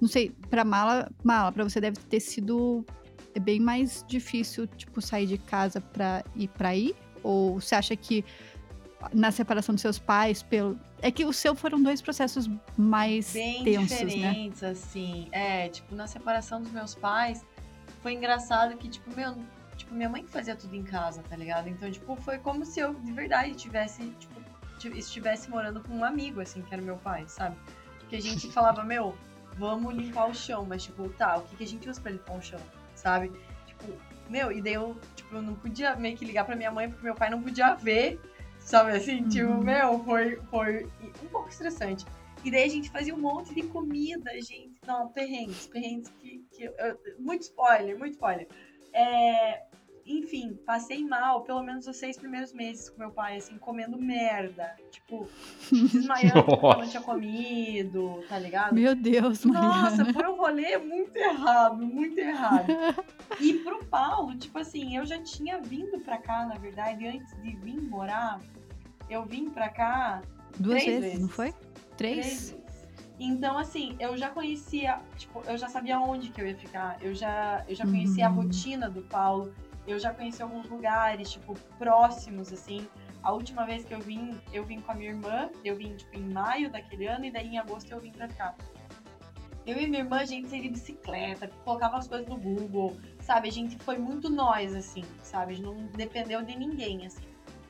Não 0.00 0.08
sei, 0.08 0.32
pra 0.50 0.64
mala, 0.64 1.10
mala, 1.22 1.52
pra 1.52 1.64
você 1.64 1.80
deve 1.80 1.98
ter 1.98 2.20
sido 2.20 2.84
é 3.34 3.40
bem 3.40 3.58
mais 3.58 4.04
difícil, 4.06 4.66
tipo, 4.66 5.00
sair 5.00 5.26
de 5.26 5.38
casa 5.38 5.80
pra 5.80 6.24
ir 6.36 6.48
pra 6.48 6.68
aí? 6.68 6.94
Ou 7.22 7.60
você 7.60 7.74
acha 7.74 7.96
que 7.96 8.24
na 9.12 9.30
separação 9.30 9.74
dos 9.74 9.82
seus 9.82 9.98
pais, 9.98 10.42
pelo. 10.42 10.78
É 11.00 11.10
que 11.10 11.24
o 11.24 11.32
seu 11.32 11.54
foram 11.54 11.82
dois 11.82 12.00
processos 12.00 12.48
mais 12.76 13.32
bem 13.32 13.62
tensos, 13.64 14.00
né? 14.00 14.06
diferentes, 14.06 14.60
né? 14.62 14.70
assim. 14.70 15.28
É, 15.32 15.68
tipo, 15.68 15.94
na 15.94 16.06
separação 16.06 16.62
dos 16.62 16.72
meus 16.72 16.94
pais, 16.94 17.44
foi 18.02 18.12
engraçado 18.12 18.76
que, 18.76 18.88
tipo, 18.88 19.14
meu, 19.14 19.36
tipo, 19.76 19.94
minha 19.94 20.08
mãe 20.08 20.24
fazia 20.26 20.56
tudo 20.56 20.74
em 20.74 20.82
casa, 20.82 21.22
tá 21.28 21.36
ligado? 21.36 21.68
Então, 21.68 21.90
tipo, 21.90 22.16
foi 22.16 22.38
como 22.38 22.64
se 22.64 22.80
eu, 22.80 22.94
de 22.94 23.12
verdade, 23.12 23.54
tivesse, 23.54 24.02
tipo, 24.18 24.34
estivesse 24.96 25.50
morando 25.50 25.80
com 25.80 25.94
um 25.94 26.04
amigo, 26.04 26.40
assim, 26.40 26.62
que 26.62 26.72
era 26.72 26.82
meu 26.82 26.96
pai, 26.96 27.24
sabe? 27.26 27.56
Porque 27.98 28.16
a 28.16 28.20
gente 28.20 28.48
falava, 28.52 28.82
meu, 28.82 29.14
vamos 29.56 29.94
limpar 29.94 30.28
o 30.28 30.34
chão, 30.34 30.64
mas 30.66 30.84
tipo, 30.84 31.08
tá, 31.10 31.36
o 31.36 31.42
que, 31.42 31.56
que 31.56 31.64
a 31.64 31.66
gente 31.66 31.88
usa 31.88 32.00
pra 32.00 32.12
limpar 32.12 32.36
o 32.36 32.42
chão, 32.42 32.60
sabe? 32.94 33.32
Tipo, 33.66 33.92
meu, 34.28 34.50
e 34.50 34.60
daí 34.60 34.74
eu, 34.74 34.96
tipo, 35.14 35.36
eu 35.36 35.42
não 35.42 35.54
podia 35.54 35.94
meio 35.96 36.16
que 36.16 36.24
ligar 36.24 36.44
pra 36.44 36.56
minha 36.56 36.70
mãe, 36.70 36.88
porque 36.88 37.04
meu 37.04 37.14
pai 37.14 37.30
não 37.30 37.42
podia 37.42 37.74
ver 37.74 38.20
Sabe 38.64 38.92
assim? 38.92 39.28
Tipo, 39.28 39.50
Uhum. 39.50 39.60
meu, 39.62 39.98
foi, 40.04 40.36
foi 40.50 40.88
um 41.22 41.28
pouco 41.28 41.48
estressante. 41.48 42.04
E 42.42 42.50
daí 42.50 42.64
a 42.64 42.68
gente 42.68 42.90
fazia 42.90 43.14
um 43.14 43.18
monte 43.20 43.54
de 43.54 43.62
comida, 43.62 44.30
gente. 44.40 44.72
Não, 44.86 45.08
perrengues, 45.08 45.66
perrengues 45.66 46.08
que. 46.20 46.44
que 46.52 46.64
eu- 46.64 46.74
muito 47.18 47.42
spoiler, 47.42 47.98
muito 47.98 48.12
spoiler. 48.14 48.48
É, 48.92 49.62
enfim, 50.06 50.58
passei 50.66 51.04
mal 51.06 51.42
pelo 51.42 51.62
menos 51.62 51.86
os 51.86 51.96
seis 51.96 52.16
primeiros 52.16 52.52
meses 52.52 52.90
com 52.90 52.98
meu 52.98 53.10
pai, 53.10 53.36
assim, 53.38 53.56
comendo 53.58 53.98
merda. 53.98 54.74
Tipo, 54.90 55.28
desmaiando 55.70 56.44
porque 56.44 56.66
eu 56.66 56.78
não 56.78 56.88
tinha 56.88 57.02
comido, 57.02 58.24
tá 58.28 58.38
ligado? 58.38 58.74
Meu 58.74 58.94
Deus, 58.94 59.44
Nossa, 59.44 59.96
Mariana. 60.04 60.12
foi 60.12 60.28
um 60.28 60.36
rolê 60.36 60.76
muito 60.78 61.16
errado, 61.16 61.76
muito 61.86 62.18
errado. 62.18 62.68
E 63.40 63.54
pro 63.54 63.84
Paulo, 63.86 64.36
tipo 64.36 64.58
assim, 64.58 64.96
eu 64.96 65.04
já 65.06 65.20
tinha 65.22 65.60
vindo 65.60 65.98
pra 66.00 66.18
cá, 66.18 66.46
na 66.46 66.56
verdade, 66.56 67.06
antes 67.06 67.34
de 67.42 67.56
vir 67.56 67.80
morar, 67.80 68.40
eu 69.08 69.24
vim 69.24 69.50
pra 69.50 69.68
cá 69.68 70.22
Duas 70.58 70.82
Três 70.82 70.86
vezes, 70.86 71.00
vezes. 71.04 71.20
não 71.20 71.28
foi? 71.28 71.52
três 71.96 72.14
Três? 72.16 72.50
vezes. 72.50 72.64
Então, 73.18 73.56
assim, 73.56 73.96
eu 74.00 74.16
já 74.16 74.28
conhecia, 74.28 74.98
tipo, 75.16 75.40
eu 75.46 75.56
já 75.56 75.68
sabia 75.68 76.00
onde 76.00 76.30
que 76.30 76.40
eu 76.40 76.46
ia 76.48 76.56
ficar, 76.56 76.96
eu 77.00 77.14
já, 77.14 77.64
eu 77.68 77.74
já 77.74 77.84
conhecia 77.84 78.26
a 78.26 78.30
Uhum. 78.30 78.36
rotina 78.36 78.90
do 78.90 79.02
Paulo, 79.02 79.54
eu 79.86 79.98
já 79.98 80.12
conheci 80.12 80.42
alguns 80.42 80.68
lugares, 80.68 81.30
tipo, 81.30 81.54
próximos, 81.78 82.52
assim. 82.52 82.86
A 83.22 83.32
última 83.32 83.64
vez 83.64 83.84
que 83.84 83.94
eu 83.94 84.00
vim, 84.00 84.38
eu 84.52 84.64
vim 84.64 84.80
com 84.80 84.92
a 84.92 84.94
minha 84.94 85.10
irmã, 85.10 85.50
eu 85.64 85.76
vim, 85.76 85.94
tipo, 85.96 86.16
em 86.16 86.22
maio 86.32 86.70
daquele 86.70 87.06
ano, 87.06 87.24
e 87.24 87.30
daí 87.30 87.48
em 87.48 87.58
agosto 87.58 87.90
eu 87.90 88.00
vim 88.00 88.12
pra 88.12 88.28
cá. 88.28 88.54
Eu 89.66 89.78
e 89.80 89.86
minha 89.86 90.00
irmã, 90.02 90.18
a 90.18 90.24
gente 90.26 90.48
saía 90.48 90.62
de 90.62 90.68
bicicleta, 90.68 91.48
colocava 91.64 91.96
as 91.96 92.06
coisas 92.06 92.28
no 92.28 92.36
Google, 92.36 92.96
sabe? 93.20 93.48
A 93.48 93.52
gente 93.52 93.78
foi 93.78 93.96
muito 93.96 94.28
nós, 94.28 94.74
assim, 94.74 95.02
sabe? 95.22 95.52
A 95.52 95.56
gente 95.56 95.64
não 95.64 95.74
dependeu 95.96 96.42
de 96.42 96.54
ninguém, 96.54 97.06
assim. 97.06 97.24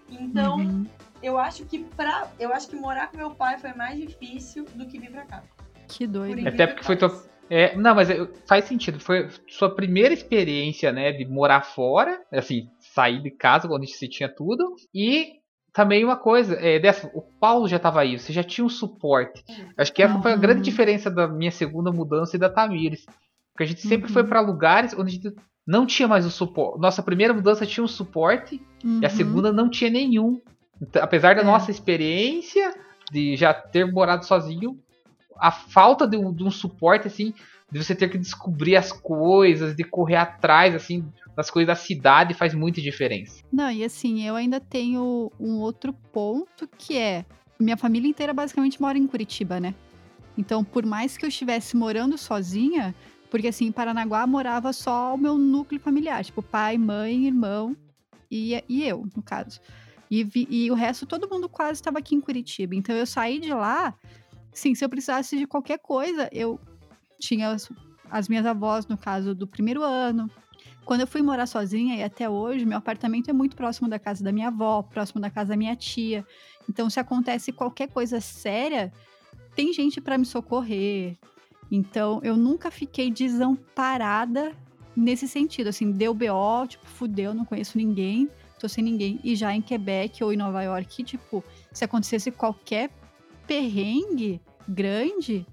Então, 0.08 0.56
Uhum. 0.58 0.86
eu 1.22 1.38
acho 1.38 1.64
que 1.64 1.84
pra. 1.84 2.28
Eu 2.38 2.52
acho 2.52 2.68
que 2.68 2.74
morar 2.76 3.10
com 3.10 3.16
meu 3.16 3.30
pai 3.30 3.58
foi 3.58 3.72
mais 3.74 3.96
difícil 3.98 4.64
do 4.74 4.86
que 4.86 4.98
vir 4.98 5.10
pra 5.12 5.24
cá. 5.24 5.44
Que 5.86 6.06
doido. 6.06 6.46
Até 6.48 6.66
porque 6.66 6.82
foi 6.82 6.96
tua. 6.96 7.24
É, 7.50 7.76
não, 7.76 7.94
mas 7.94 8.08
faz 8.48 8.64
sentido. 8.64 8.98
Foi 8.98 9.28
sua 9.48 9.74
primeira 9.74 10.14
experiência, 10.14 10.90
né, 10.92 11.12
de 11.12 11.24
morar 11.26 11.62
fora, 11.62 12.20
assim, 12.32 12.68
sair 12.80 13.20
de 13.22 13.30
casa 13.30 13.68
onde 13.70 13.86
você 13.86 14.08
tinha 14.08 14.28
tudo. 14.28 14.74
E 14.94 15.34
também 15.72 16.04
uma 16.04 16.16
coisa, 16.16 16.54
é, 16.54 16.78
dessa, 16.78 17.10
o 17.14 17.20
Paulo 17.20 17.68
já 17.68 17.76
estava 17.76 18.00
aí, 18.00 18.18
você 18.18 18.32
já 18.32 18.42
tinha 18.42 18.64
um 18.64 18.68
suporte. 18.68 19.44
Acho 19.76 19.92
que 19.92 20.02
essa 20.02 20.18
foi 20.20 20.32
a 20.32 20.34
Uhum. 20.34 20.40
grande 20.40 20.62
diferença 20.62 21.10
da 21.10 21.28
minha 21.28 21.50
segunda 21.50 21.90
mudança 21.92 22.36
e 22.36 22.38
da 22.38 22.48
Tamires. 22.48 23.04
Porque 23.52 23.64
a 23.64 23.66
gente 23.66 23.82
sempre 23.82 24.06
Uhum. 24.08 24.12
foi 24.14 24.24
para 24.24 24.40
lugares 24.40 24.94
onde 24.94 25.10
a 25.10 25.14
gente 25.14 25.36
não 25.66 25.84
tinha 25.86 26.08
mais 26.08 26.24
o 26.26 26.30
suporte. 26.30 26.80
Nossa 26.80 27.02
primeira 27.02 27.32
mudança 27.34 27.66
tinha 27.66 27.82
um 27.84 27.88
suporte 27.88 28.60
e 28.84 28.86
a 29.04 29.08
Uhum. 29.08 29.14
segunda 29.14 29.52
não 29.52 29.68
tinha 29.68 29.90
nenhum. 29.90 30.40
Então, 30.80 31.02
apesar 31.02 31.34
da 31.34 31.42
É. 31.42 31.44
nossa 31.44 31.70
experiência 31.70 32.72
de 33.12 33.36
já 33.36 33.52
ter 33.54 33.90
morado 33.90 34.24
sozinho, 34.24 34.78
a 35.38 35.50
falta 35.50 36.06
de 36.06 36.16
um, 36.16 36.32
de 36.32 36.44
um 36.44 36.50
suporte, 36.50 37.06
assim, 37.06 37.32
de 37.70 37.82
você 37.82 37.94
ter 37.94 38.08
que 38.08 38.18
descobrir 38.18 38.76
as 38.76 38.92
coisas, 38.92 39.74
de 39.74 39.82
correr 39.84 40.16
atrás, 40.16 40.74
assim, 40.74 41.04
das 41.36 41.50
coisas 41.50 41.66
da 41.66 41.74
cidade 41.74 42.34
faz 42.34 42.54
muita 42.54 42.80
diferença. 42.80 43.42
Não, 43.52 43.70
e 43.70 43.82
assim, 43.82 44.22
eu 44.22 44.36
ainda 44.36 44.60
tenho 44.60 45.32
um 45.40 45.58
outro 45.58 45.92
ponto 46.12 46.68
que 46.78 46.96
é: 46.96 47.24
minha 47.58 47.76
família 47.76 48.08
inteira 48.08 48.32
basicamente 48.32 48.80
mora 48.80 48.96
em 48.96 49.06
Curitiba, 49.06 49.58
né? 49.58 49.74
Então, 50.36 50.62
por 50.64 50.84
mais 50.84 51.16
que 51.16 51.24
eu 51.24 51.28
estivesse 51.28 51.76
morando 51.76 52.18
sozinha, 52.18 52.94
porque 53.30 53.48
assim, 53.48 53.66
em 53.66 53.72
Paranaguá 53.72 54.26
morava 54.26 54.72
só 54.72 55.14
o 55.14 55.18
meu 55.18 55.36
núcleo 55.38 55.80
familiar, 55.80 56.24
tipo 56.24 56.42
pai, 56.42 56.76
mãe, 56.78 57.26
irmão 57.26 57.76
e, 58.30 58.62
e 58.68 58.84
eu, 58.86 59.06
no 59.16 59.22
caso. 59.22 59.60
E, 60.10 60.22
vi- 60.22 60.46
e 60.50 60.70
o 60.70 60.74
resto, 60.74 61.06
todo 61.06 61.28
mundo 61.28 61.48
quase 61.48 61.74
estava 61.80 61.98
aqui 61.98 62.14
em 62.14 62.20
Curitiba. 62.20 62.74
Então, 62.74 62.94
eu 62.94 63.06
saí 63.06 63.40
de 63.40 63.52
lá, 63.52 63.94
sim, 64.54 64.74
se 64.74 64.84
eu 64.84 64.88
precisasse 64.88 65.36
de 65.36 65.46
qualquer 65.46 65.78
coisa, 65.78 66.28
eu 66.32 66.58
tinha 67.18 67.50
as, 67.50 67.70
as 68.10 68.28
minhas 68.28 68.46
avós, 68.46 68.86
no 68.86 68.96
caso 68.96 69.34
do 69.34 69.46
primeiro 69.46 69.82
ano, 69.82 70.30
quando 70.84 71.00
eu 71.00 71.06
fui 71.06 71.22
morar 71.22 71.46
sozinha 71.46 71.96
e 71.96 72.02
até 72.02 72.28
hoje, 72.28 72.64
meu 72.64 72.78
apartamento 72.78 73.28
é 73.30 73.32
muito 73.32 73.56
próximo 73.56 73.88
da 73.88 73.98
casa 73.98 74.22
da 74.22 74.30
minha 74.30 74.48
avó, 74.48 74.82
próximo 74.82 75.20
da 75.20 75.30
casa 75.30 75.50
da 75.50 75.56
minha 75.56 75.74
tia. 75.74 76.26
Então, 76.68 76.88
se 76.90 77.00
acontece 77.00 77.52
qualquer 77.52 77.88
coisa 77.88 78.20
séria, 78.20 78.92
tem 79.54 79.72
gente 79.72 80.00
para 80.00 80.18
me 80.18 80.26
socorrer. 80.26 81.16
Então, 81.70 82.20
eu 82.22 82.36
nunca 82.36 82.70
fiquei 82.70 83.10
desamparada 83.10 84.52
nesse 84.94 85.26
sentido. 85.26 85.68
Assim, 85.68 85.90
deu 85.90 86.12
BO, 86.12 86.66
tipo, 86.68 86.86
fudeu, 86.86 87.32
não 87.32 87.46
conheço 87.46 87.78
ninguém, 87.78 88.28
tô 88.58 88.68
sem 88.68 88.84
ninguém. 88.84 89.18
E 89.24 89.34
já 89.34 89.54
em 89.54 89.62
Quebec 89.62 90.22
ou 90.22 90.32
em 90.32 90.36
Nova 90.36 90.62
York, 90.62 91.02
tipo, 91.02 91.42
se 91.72 91.84
acontecesse 91.84 92.30
qualquer 92.30 92.90
perrengue 93.46 94.40
grande, 94.68 95.46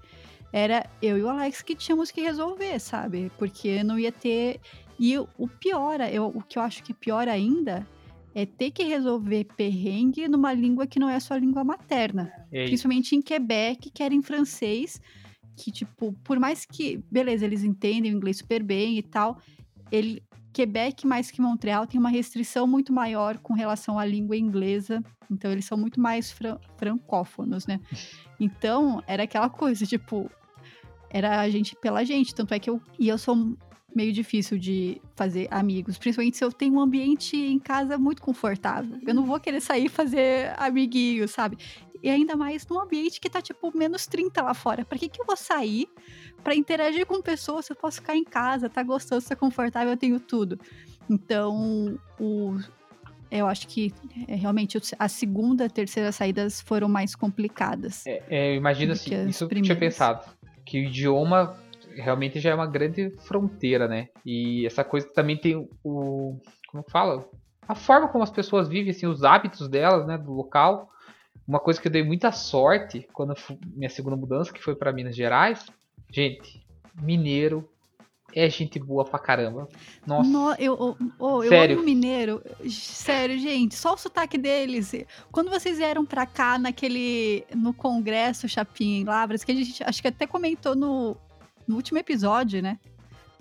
era 0.52 0.88
eu 1.00 1.16
e 1.18 1.22
o 1.22 1.28
Alex 1.28 1.62
que 1.62 1.74
tínhamos 1.74 2.10
que 2.10 2.20
resolver, 2.20 2.78
sabe? 2.78 3.30
Porque 3.38 3.82
não 3.82 3.98
ia 3.98 4.12
ter. 4.12 4.60
E 4.98 5.18
o 5.18 5.48
pior, 5.60 6.00
eu, 6.00 6.26
o 6.26 6.42
que 6.42 6.58
eu 6.58 6.62
acho 6.62 6.82
que 6.82 6.92
é 6.92 6.94
pior 6.98 7.28
ainda 7.28 7.86
é 8.34 8.46
ter 8.46 8.70
que 8.70 8.82
resolver 8.82 9.44
perrengue 9.56 10.28
numa 10.28 10.52
língua 10.52 10.86
que 10.86 10.98
não 10.98 11.08
é 11.08 11.16
a 11.16 11.20
sua 11.20 11.38
língua 11.38 11.64
materna. 11.64 12.32
É 12.50 12.60
isso. 12.60 12.68
Principalmente 12.68 13.16
em 13.16 13.22
Quebec, 13.22 13.90
que 13.90 14.02
era 14.02 14.14
em 14.14 14.22
francês, 14.22 15.00
que, 15.56 15.70
tipo, 15.70 16.12
por 16.24 16.38
mais 16.38 16.64
que, 16.64 17.02
beleza, 17.10 17.44
eles 17.44 17.62
entendem 17.62 18.12
o 18.12 18.16
inglês 18.16 18.38
super 18.38 18.62
bem 18.62 18.98
e 18.98 19.02
tal, 19.02 19.38
ele, 19.90 20.22
Quebec 20.52 21.06
mais 21.06 21.30
que 21.30 21.40
Montreal 21.40 21.86
tem 21.86 21.98
uma 21.98 22.10
restrição 22.10 22.66
muito 22.66 22.92
maior 22.92 23.38
com 23.38 23.54
relação 23.54 23.98
à 23.98 24.04
língua 24.04 24.36
inglesa, 24.36 25.02
então 25.30 25.50
eles 25.50 25.64
são 25.64 25.78
muito 25.78 26.00
mais 26.00 26.30
fran- 26.30 26.58
francófonos, 26.76 27.66
né? 27.66 27.80
Então, 28.38 29.02
era 29.06 29.22
aquela 29.22 29.48
coisa, 29.48 29.86
tipo, 29.86 30.30
era 31.10 31.40
a 31.40 31.48
gente 31.48 31.74
pela 31.76 32.04
gente, 32.04 32.34
tanto 32.34 32.52
é 32.54 32.58
que 32.58 32.68
eu, 32.68 32.80
e 32.98 33.08
eu 33.08 33.16
sou 33.18 33.56
meio 33.94 34.12
difícil 34.12 34.58
de 34.58 35.00
fazer 35.14 35.48
amigos, 35.50 35.98
principalmente 35.98 36.38
se 36.38 36.44
eu 36.44 36.50
tenho 36.50 36.74
um 36.74 36.80
ambiente 36.80 37.36
em 37.36 37.58
casa 37.58 37.98
muito 37.98 38.22
confortável. 38.22 38.98
Eu 39.06 39.14
não 39.14 39.24
vou 39.24 39.38
querer 39.38 39.60
sair 39.60 39.88
fazer 39.88 40.54
amiguinho, 40.58 41.28
sabe? 41.28 41.58
E 42.02 42.10
ainda 42.10 42.36
mais 42.36 42.66
num 42.66 42.80
ambiente 42.80 43.20
que 43.20 43.30
tá, 43.30 43.40
tipo, 43.40 43.76
menos 43.76 44.06
30 44.06 44.42
lá 44.42 44.54
fora. 44.54 44.84
Pra 44.84 44.98
que 44.98 45.08
que 45.08 45.20
eu 45.20 45.26
vou 45.26 45.36
sair 45.36 45.88
pra 46.42 46.54
interagir 46.54 47.06
com 47.06 47.22
pessoas 47.22 47.66
se 47.66 47.72
eu 47.72 47.76
posso 47.76 48.00
ficar 48.00 48.16
em 48.16 48.24
casa, 48.24 48.68
tá 48.68 48.82
gostoso, 48.82 49.28
tá 49.28 49.36
confortável, 49.36 49.90
eu 49.90 49.96
tenho 49.96 50.18
tudo. 50.18 50.58
Então, 51.08 51.98
o, 52.18 52.58
eu 53.30 53.46
acho 53.46 53.66
que 53.66 53.94
é, 54.28 54.34
realmente 54.34 54.78
a 54.98 55.08
segunda, 55.08 55.68
terceira 55.68 56.12
saídas 56.12 56.60
foram 56.60 56.86
mais 56.86 57.14
complicadas. 57.14 58.06
É, 58.06 58.22
é, 58.28 58.50
eu 58.52 58.56
imagino 58.56 58.92
do 58.92 59.00
que 59.00 59.14
assim, 59.14 59.24
as 59.24 59.30
isso 59.30 59.48
que 59.48 59.58
eu 59.58 59.62
tinha 59.62 59.76
pensado. 59.76 60.30
Que 60.66 60.78
o 60.78 60.84
idioma 60.84 61.56
realmente 61.96 62.38
já 62.38 62.50
é 62.50 62.54
uma 62.54 62.66
grande 62.66 63.10
fronteira, 63.26 63.88
né? 63.88 64.08
E 64.24 64.66
essa 64.66 64.84
coisa 64.84 65.08
também 65.08 65.36
tem 65.36 65.68
o. 65.82 66.36
Como 66.68 66.84
fala? 66.90 67.24
A 67.66 67.74
forma 67.74 68.08
como 68.08 68.22
as 68.22 68.30
pessoas 68.30 68.68
vivem, 68.68 68.90
assim, 68.90 69.06
os 69.06 69.24
hábitos 69.24 69.66
delas, 69.66 70.06
né? 70.06 70.18
Do 70.18 70.32
local. 70.32 70.90
Uma 71.46 71.58
coisa 71.60 71.80
que 71.80 71.88
eu 71.88 71.92
dei 71.92 72.02
muita 72.02 72.30
sorte 72.32 73.06
quando 73.12 73.34
minha 73.74 73.90
segunda 73.90 74.16
mudança, 74.16 74.52
que 74.52 74.62
foi 74.62 74.74
para 74.76 74.92
Minas 74.92 75.16
Gerais. 75.16 75.66
Gente, 76.10 76.64
mineiro 77.00 77.68
é 78.34 78.48
gente 78.48 78.78
boa 78.78 79.04
pra 79.04 79.18
caramba. 79.18 79.68
Nossa. 80.06 80.28
No- 80.30 80.52
eu, 80.54 80.74
eu, 80.78 80.96
oh, 81.18 81.42
eu 81.42 81.48
Sério. 81.50 81.76
amo 81.76 81.84
mineiro. 81.84 82.42
Sério, 82.70 83.38
gente, 83.38 83.74
só 83.74 83.92
o 83.94 83.98
sotaque 83.98 84.38
deles. 84.38 84.92
Quando 85.30 85.50
vocês 85.50 85.76
vieram 85.78 86.04
pra 86.06 86.24
cá 86.24 86.58
naquele 86.58 87.44
no 87.54 87.74
congresso 87.74 88.48
Chapinha 88.48 89.00
em 89.00 89.04
Lavras, 89.04 89.44
que 89.44 89.52
a 89.52 89.54
gente 89.54 89.82
acho 89.84 90.00
que 90.00 90.08
até 90.08 90.26
comentou 90.26 90.74
no, 90.74 91.16
no 91.66 91.76
último 91.76 91.98
episódio, 91.98 92.62
né? 92.62 92.78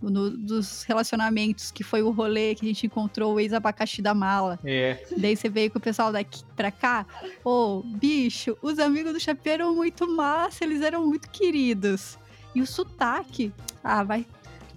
No- 0.02 0.32
dos 0.32 0.84
relacionamentos, 0.84 1.70
que 1.72 1.84
foi 1.84 2.02
o 2.02 2.10
rolê 2.10 2.56
que 2.56 2.66
a 2.66 2.68
gente 2.68 2.88
encontrou 2.88 3.36
o 3.36 3.40
ex-abacaxi 3.40 4.02
da 4.02 4.14
mala. 4.16 4.58
É. 4.66 5.04
Daí 5.16 5.36
você 5.36 5.48
veio 5.48 5.70
com 5.70 5.78
o 5.78 5.82
pessoal 5.82 6.12
daqui 6.12 6.44
pra 6.56 6.72
cá. 6.72 7.06
Ô, 7.46 7.84
bicho, 7.86 8.58
os 8.62 8.80
amigos 8.80 9.14
do 9.14 9.20
Chapéu 9.20 9.54
eram 9.54 9.76
muito 9.76 10.08
massa, 10.10 10.64
eles 10.64 10.82
eram 10.82 11.06
muito 11.06 11.30
queridos. 11.30 12.18
E 12.56 12.62
o 12.62 12.66
sotaque, 12.68 13.54
ah, 13.84 14.04
vai. 14.04 14.26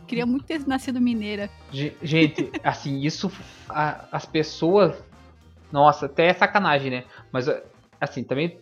Queria 0.06 0.26
muito 0.26 0.44
ter 0.44 0.66
nascido 0.66 1.00
mineira. 1.00 1.48
Ge- 1.72 1.96
Gente, 2.02 2.50
assim, 2.62 3.00
isso. 3.00 3.32
a- 3.68 4.04
as 4.12 4.26
pessoas. 4.26 4.94
Nossa, 5.72 6.04
até 6.06 6.26
é 6.26 6.34
sacanagem, 6.34 6.90
né? 6.90 7.04
Mas, 7.32 7.46
assim, 8.00 8.22
também 8.22 8.58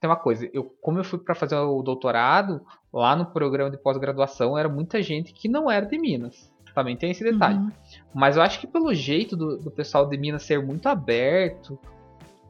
tem 0.00 0.10
uma 0.10 0.16
coisa. 0.16 0.48
Eu, 0.52 0.64
como 0.80 0.98
eu 0.98 1.04
fui 1.04 1.18
para 1.18 1.34
fazer 1.34 1.56
o 1.56 1.82
doutorado, 1.82 2.60
lá 2.92 3.16
no 3.16 3.26
programa 3.26 3.70
de 3.70 3.76
pós-graduação, 3.76 4.56
era 4.56 4.68
muita 4.68 5.02
gente 5.02 5.32
que 5.32 5.48
não 5.48 5.70
era 5.70 5.86
de 5.86 5.98
Minas. 5.98 6.52
Também 6.74 6.96
tem 6.96 7.10
esse 7.10 7.22
detalhe. 7.22 7.58
Uhum. 7.58 7.70
Mas 8.14 8.36
eu 8.36 8.42
acho 8.42 8.60
que 8.60 8.66
pelo 8.66 8.94
jeito 8.94 9.36
do, 9.36 9.58
do 9.58 9.70
pessoal 9.70 10.08
de 10.08 10.16
Minas 10.16 10.42
ser 10.42 10.64
muito 10.64 10.88
aberto, 10.88 11.78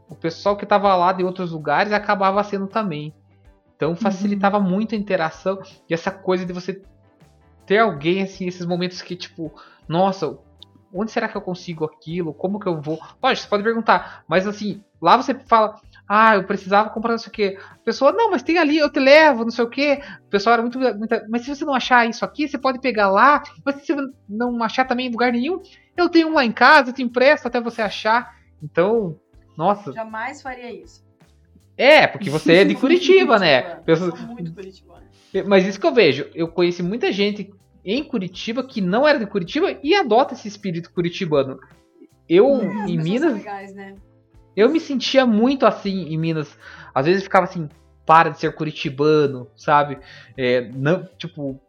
o 0.08 0.14
pessoal 0.14 0.56
que 0.56 0.66
tava 0.66 0.94
lá 0.94 1.12
de 1.12 1.24
outros 1.24 1.52
lugares 1.52 1.92
acabava 1.92 2.42
sendo 2.44 2.66
também. 2.66 3.14
Então 3.74 3.96
facilitava 3.96 4.60
muito 4.60 4.94
a 4.94 4.98
interação 4.98 5.60
e 5.88 5.94
essa 5.94 6.10
coisa 6.10 6.46
de 6.46 6.52
você 6.52 6.82
ter 7.66 7.78
alguém 7.78 8.22
assim, 8.22 8.46
esses 8.46 8.64
momentos 8.64 9.02
que 9.02 9.16
tipo, 9.16 9.52
nossa, 9.88 10.38
onde 10.92 11.10
será 11.10 11.26
que 11.26 11.36
eu 11.36 11.40
consigo 11.40 11.84
aquilo? 11.84 12.34
Como 12.34 12.60
que 12.60 12.68
eu 12.68 12.80
vou? 12.80 13.00
Pode, 13.20 13.40
você 13.40 13.48
pode 13.48 13.62
perguntar, 13.62 14.22
mas 14.28 14.46
assim, 14.46 14.84
lá 15.00 15.16
você 15.16 15.34
fala, 15.34 15.80
ah, 16.14 16.34
eu 16.34 16.44
precisava 16.44 16.90
comprar 16.90 17.12
não 17.12 17.18
sei 17.18 17.30
o 17.30 17.32
que. 17.32 17.56
A 17.58 17.78
pessoa, 17.82 18.12
não, 18.12 18.30
mas 18.30 18.42
tem 18.42 18.58
ali, 18.58 18.76
eu 18.76 18.92
te 18.92 19.00
levo, 19.00 19.44
não 19.44 19.50
sei 19.50 19.64
o 19.64 19.70
que. 19.70 19.94
O 20.26 20.28
pessoal 20.28 20.52
era 20.52 20.62
muito, 20.62 20.78
muito. 20.78 21.08
Mas 21.30 21.40
se 21.42 21.48
você 21.48 21.64
não 21.64 21.72
achar 21.72 22.06
isso 22.06 22.22
aqui, 22.22 22.46
você 22.46 22.58
pode 22.58 22.80
pegar 22.80 23.10
lá. 23.10 23.42
Mas 23.64 23.76
se 23.76 23.94
você 23.94 24.10
não 24.28 24.62
achar 24.62 24.84
também 24.84 25.06
em 25.06 25.10
lugar 25.10 25.32
nenhum, 25.32 25.62
eu 25.96 26.10
tenho 26.10 26.28
um 26.28 26.34
lá 26.34 26.44
em 26.44 26.52
casa, 26.52 26.90
eu 26.90 26.94
te 26.94 27.02
empresto 27.02 27.48
até 27.48 27.62
você 27.62 27.80
achar. 27.80 28.36
Então, 28.62 29.18
nossa. 29.56 29.90
Jamais 29.90 30.42
faria 30.42 30.70
isso. 30.70 31.02
É, 31.78 32.06
porque 32.06 32.28
você 32.28 32.56
é 32.56 32.64
de 32.66 32.74
Curitiba, 32.76 33.38
né? 33.38 33.76
Pessoas... 33.76 34.10
Eu 34.10 34.16
sou 34.18 34.34
muito 34.34 34.52
curitibana. 34.52 35.06
Mas 35.46 35.66
isso 35.66 35.80
que 35.80 35.86
eu 35.86 35.94
vejo, 35.94 36.28
eu 36.34 36.46
conheci 36.46 36.82
muita 36.82 37.10
gente 37.10 37.50
em 37.82 38.04
Curitiba 38.04 38.62
que 38.62 38.82
não 38.82 39.08
era 39.08 39.18
de 39.18 39.24
Curitiba 39.24 39.78
e 39.82 39.94
adota 39.94 40.34
esse 40.34 40.46
espírito 40.46 40.92
curitibano. 40.92 41.58
Eu, 42.28 42.60
é, 42.60 42.90
em 42.90 42.98
Minas. 42.98 43.32
Legais, 43.32 43.74
né? 43.74 43.94
Eu 44.56 44.68
me 44.70 44.80
sentia 44.80 45.26
muito 45.26 45.66
assim 45.66 46.08
em 46.08 46.18
Minas. 46.18 46.58
Às 46.94 47.06
vezes 47.06 47.22
ficava 47.22 47.44
assim, 47.44 47.68
para 48.04 48.30
de 48.30 48.38
ser 48.38 48.54
curitibano, 48.54 49.48
sabe? 49.56 49.98
É, 50.36 50.62
não, 50.72 51.08
tipo, 51.16 51.60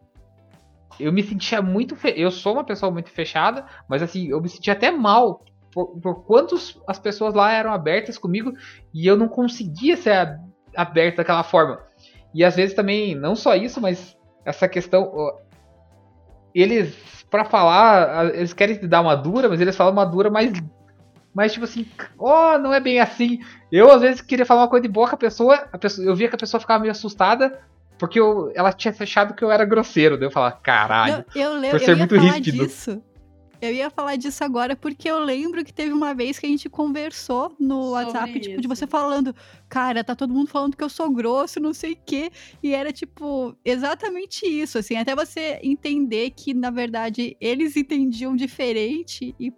eu 0.99 1.11
me 1.11 1.23
sentia 1.23 1.61
muito. 1.61 1.95
Fe... 1.95 2.13
Eu 2.15 2.31
sou 2.31 2.53
uma 2.53 2.63
pessoa 2.63 2.91
muito 2.91 3.09
fechada, 3.09 3.65
mas 3.87 4.01
assim, 4.01 4.27
eu 4.27 4.41
me 4.41 4.49
sentia 4.49 4.73
até 4.73 4.91
mal 4.91 5.43
por, 5.71 5.99
por 5.99 6.23
quantos 6.25 6.79
as 6.87 6.99
pessoas 6.99 7.33
lá 7.33 7.51
eram 7.51 7.73
abertas 7.73 8.17
comigo 8.17 8.53
e 8.93 9.07
eu 9.07 9.17
não 9.17 9.27
conseguia 9.27 9.97
ser 9.97 10.39
aberto 10.75 11.17
daquela 11.17 11.43
forma. 11.43 11.79
E 12.33 12.43
às 12.43 12.55
vezes 12.55 12.75
também, 12.75 13.15
não 13.15 13.35
só 13.35 13.55
isso, 13.55 13.79
mas 13.79 14.17
essa 14.45 14.67
questão. 14.67 15.11
Eles, 16.53 17.25
para 17.29 17.45
falar, 17.45 18.35
eles 18.35 18.53
querem 18.53 18.77
te 18.77 18.87
dar 18.87 19.01
uma 19.01 19.15
dura, 19.15 19.49
mas 19.49 19.59
eles 19.59 19.75
falam 19.75 19.93
uma 19.93 20.05
dura 20.05 20.29
mais. 20.29 20.51
Mas 21.33 21.53
tipo 21.53 21.65
assim, 21.65 21.85
oh, 22.17 22.57
não 22.57 22.73
é 22.73 22.79
bem 22.79 22.99
assim. 22.99 23.39
Eu 23.71 23.91
às 23.91 24.01
vezes 24.01 24.21
queria 24.21 24.45
falar 24.45 24.61
uma 24.61 24.69
coisa 24.69 24.83
de 24.83 24.91
boa 24.91 25.07
com 25.07 25.15
a 25.15 25.17
pessoa, 25.17 25.67
a 25.71 25.77
pessoa 25.77 26.07
eu 26.07 26.15
via 26.15 26.29
que 26.29 26.35
a 26.35 26.39
pessoa 26.39 26.61
ficava 26.61 26.79
meio 26.79 26.91
assustada, 26.91 27.59
porque 27.97 28.19
eu, 28.19 28.51
ela 28.55 28.71
tinha 28.71 28.93
achado 28.99 29.33
que 29.33 29.43
eu 29.43 29.51
era 29.51 29.65
grosseiro. 29.65 30.17
Daí 30.17 30.27
eu 30.27 30.31
falava, 30.31 30.55
caralho. 30.57 31.25
Eu, 31.33 31.41
eu, 31.41 31.53
lembro, 31.53 31.71
por 31.71 31.79
ser 31.79 31.91
eu 31.91 31.93
ia 31.93 31.97
muito 31.97 32.15
falar 32.15 32.31
ríspido. 32.33 32.67
disso. 32.67 33.03
Eu 33.63 33.73
ia 33.73 33.89
falar 33.89 34.17
disso 34.17 34.43
agora 34.43 34.75
porque 34.75 35.09
eu 35.09 35.19
lembro 35.19 35.63
que 35.63 35.73
teve 35.73 35.93
uma 35.93 36.13
vez 36.13 36.37
que 36.37 36.45
a 36.45 36.49
gente 36.49 36.69
conversou 36.69 37.55
no 37.57 37.81
Sobre 37.81 37.91
WhatsApp, 37.91 38.31
isso. 38.31 38.49
tipo, 38.49 38.61
de 38.61 38.67
você 38.67 38.85
falando, 38.85 39.33
cara, 39.69 40.03
tá 40.03 40.13
todo 40.13 40.33
mundo 40.33 40.49
falando 40.49 40.75
que 40.75 40.83
eu 40.83 40.89
sou 40.89 41.09
grosso, 41.09 41.61
não 41.61 41.73
sei 41.73 41.93
o 41.93 41.97
quê. 42.05 42.29
E 42.61 42.75
era, 42.75 42.91
tipo, 42.91 43.55
exatamente 43.63 44.45
isso, 44.45 44.77
assim, 44.77 44.97
até 44.97 45.15
você 45.15 45.61
entender 45.63 46.31
que, 46.31 46.53
na 46.53 46.69
verdade, 46.69 47.37
eles 47.39 47.77
entendiam 47.77 48.35
diferente 48.35 49.33
e 49.39 49.49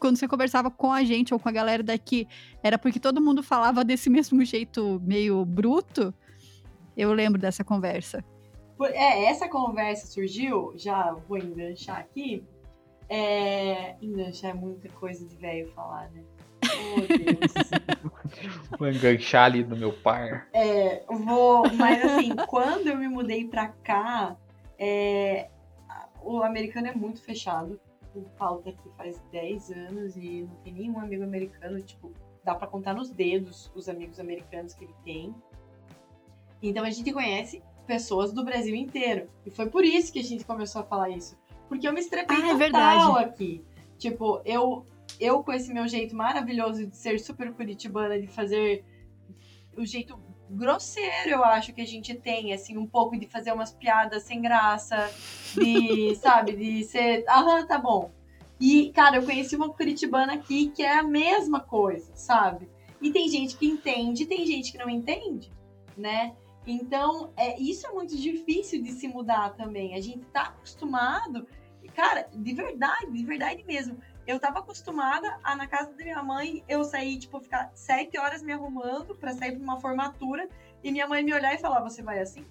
quando 0.00 0.16
você 0.16 0.26
conversava 0.26 0.70
com 0.70 0.92
a 0.92 1.04
gente 1.04 1.32
ou 1.32 1.38
com 1.38 1.48
a 1.48 1.52
galera 1.52 1.82
daqui, 1.82 2.26
era 2.62 2.78
porque 2.78 2.98
todo 2.98 3.20
mundo 3.20 3.42
falava 3.42 3.84
desse 3.84 4.08
mesmo 4.10 4.44
jeito 4.44 5.00
meio 5.04 5.44
bruto. 5.44 6.12
Eu 6.96 7.12
lembro 7.12 7.40
dessa 7.40 7.62
conversa. 7.62 8.24
É, 8.82 9.26
essa 9.26 9.46
conversa 9.46 10.06
surgiu, 10.06 10.72
já 10.74 11.12
vou 11.28 11.36
enganchar 11.36 11.98
aqui, 11.98 12.42
é. 13.10 13.96
Enganchar 14.00 14.52
é 14.52 14.54
muita 14.54 14.88
coisa 14.90 15.26
de 15.26 15.34
velho 15.36 15.68
falar, 15.72 16.08
né? 16.12 16.22
Oh, 16.64 17.00
Deus. 17.00 17.70
vou 18.78 18.88
enganchar 18.88 19.46
ali 19.46 19.64
no 19.64 19.76
meu 19.76 19.92
par. 19.92 20.48
É, 20.54 21.02
vou. 21.08 21.68
Mas 21.74 22.04
assim, 22.04 22.36
quando 22.46 22.86
eu 22.86 22.96
me 22.96 23.08
mudei 23.08 23.48
pra 23.48 23.68
cá, 23.82 24.36
é, 24.78 25.50
o 26.22 26.40
americano 26.42 26.86
é 26.86 26.94
muito 26.94 27.20
fechado. 27.20 27.80
O 28.14 28.22
Paulo 28.36 28.62
tá 28.62 28.70
aqui 28.70 28.88
faz 28.96 29.20
10 29.30 29.70
anos 29.70 30.16
e 30.16 30.42
não 30.42 30.56
tem 30.56 30.72
nenhum 30.72 30.98
amigo 30.98 31.22
americano. 31.22 31.80
Tipo, 31.80 32.12
dá 32.44 32.54
pra 32.54 32.66
contar 32.66 32.94
nos 32.94 33.10
dedos 33.10 33.70
os 33.74 33.88
amigos 33.88 34.18
americanos 34.18 34.74
que 34.74 34.84
ele 34.84 34.94
tem. 35.04 35.34
Então 36.62 36.84
a 36.84 36.90
gente 36.90 37.12
conhece 37.12 37.62
pessoas 37.86 38.32
do 38.32 38.44
Brasil 38.44 38.74
inteiro. 38.74 39.28
E 39.44 39.50
foi 39.50 39.68
por 39.68 39.84
isso 39.84 40.12
que 40.12 40.18
a 40.18 40.24
gente 40.24 40.44
começou 40.44 40.82
a 40.82 40.84
falar 40.84 41.10
isso. 41.10 41.36
Porque 41.68 41.86
eu 41.86 41.92
me 41.92 42.00
estrepei 42.00 42.36
ah, 42.36 42.38
é 42.38 42.42
total 42.42 42.58
verdade. 42.58 43.24
aqui. 43.24 43.64
Tipo, 43.98 44.40
eu, 44.44 44.84
eu 45.18 45.42
com 45.42 45.52
esse 45.52 45.72
meu 45.72 45.86
jeito 45.86 46.14
maravilhoso 46.14 46.86
de 46.86 46.96
ser 46.96 47.18
super 47.20 47.52
curitibana, 47.52 48.20
de 48.20 48.26
fazer 48.26 48.84
o 49.76 49.84
jeito 49.84 50.18
grosseiro, 50.50 51.30
eu 51.30 51.44
acho 51.44 51.72
que 51.72 51.80
a 51.80 51.86
gente 51.86 52.14
tem, 52.14 52.52
assim, 52.52 52.76
um 52.76 52.86
pouco 52.86 53.18
de 53.18 53.26
fazer 53.26 53.52
umas 53.52 53.72
piadas 53.72 54.22
sem 54.24 54.40
graça, 54.40 55.10
de, 55.54 56.14
sabe, 56.20 56.56
de 56.56 56.84
ser, 56.84 57.24
aham, 57.28 57.66
tá 57.66 57.78
bom. 57.78 58.10
E, 58.60 58.90
cara, 58.92 59.16
eu 59.16 59.24
conheci 59.24 59.56
uma 59.56 59.72
curitibana 59.72 60.34
aqui 60.34 60.68
que 60.70 60.82
é 60.82 60.98
a 60.98 61.02
mesma 61.02 61.60
coisa, 61.60 62.14
sabe? 62.14 62.68
E 63.00 63.10
tem 63.10 63.28
gente 63.28 63.56
que 63.56 63.66
entende, 63.66 64.26
tem 64.26 64.44
gente 64.46 64.72
que 64.72 64.78
não 64.78 64.90
entende, 64.90 65.50
né? 65.96 66.34
Então, 66.66 67.32
é, 67.36 67.58
isso 67.58 67.86
é 67.86 67.92
muito 67.92 68.14
difícil 68.16 68.82
de 68.82 68.92
se 68.92 69.08
mudar 69.08 69.54
também. 69.56 69.94
A 69.94 70.00
gente 70.00 70.26
tá 70.26 70.42
acostumado 70.42 71.46
Cara, 71.94 72.28
de 72.32 72.54
verdade, 72.54 73.10
de 73.10 73.24
verdade 73.24 73.64
mesmo. 73.64 73.98
Eu 74.30 74.38
tava 74.38 74.60
acostumada 74.60 75.40
a, 75.42 75.56
na 75.56 75.66
casa 75.66 75.90
da 75.90 76.04
minha 76.04 76.22
mãe, 76.22 76.62
eu 76.68 76.84
sair, 76.84 77.18
tipo, 77.18 77.40
ficar 77.40 77.68
sete 77.74 78.16
horas 78.16 78.44
me 78.44 78.52
arrumando 78.52 79.12
para 79.16 79.32
sair 79.32 79.56
pra 79.56 79.60
uma 79.60 79.80
formatura 79.80 80.48
e 80.84 80.92
minha 80.92 81.08
mãe 81.08 81.24
me 81.24 81.34
olhar 81.34 81.52
e 81.52 81.58
falar: 81.58 81.80
Você 81.80 82.00
vai 82.00 82.20
assim? 82.20 82.46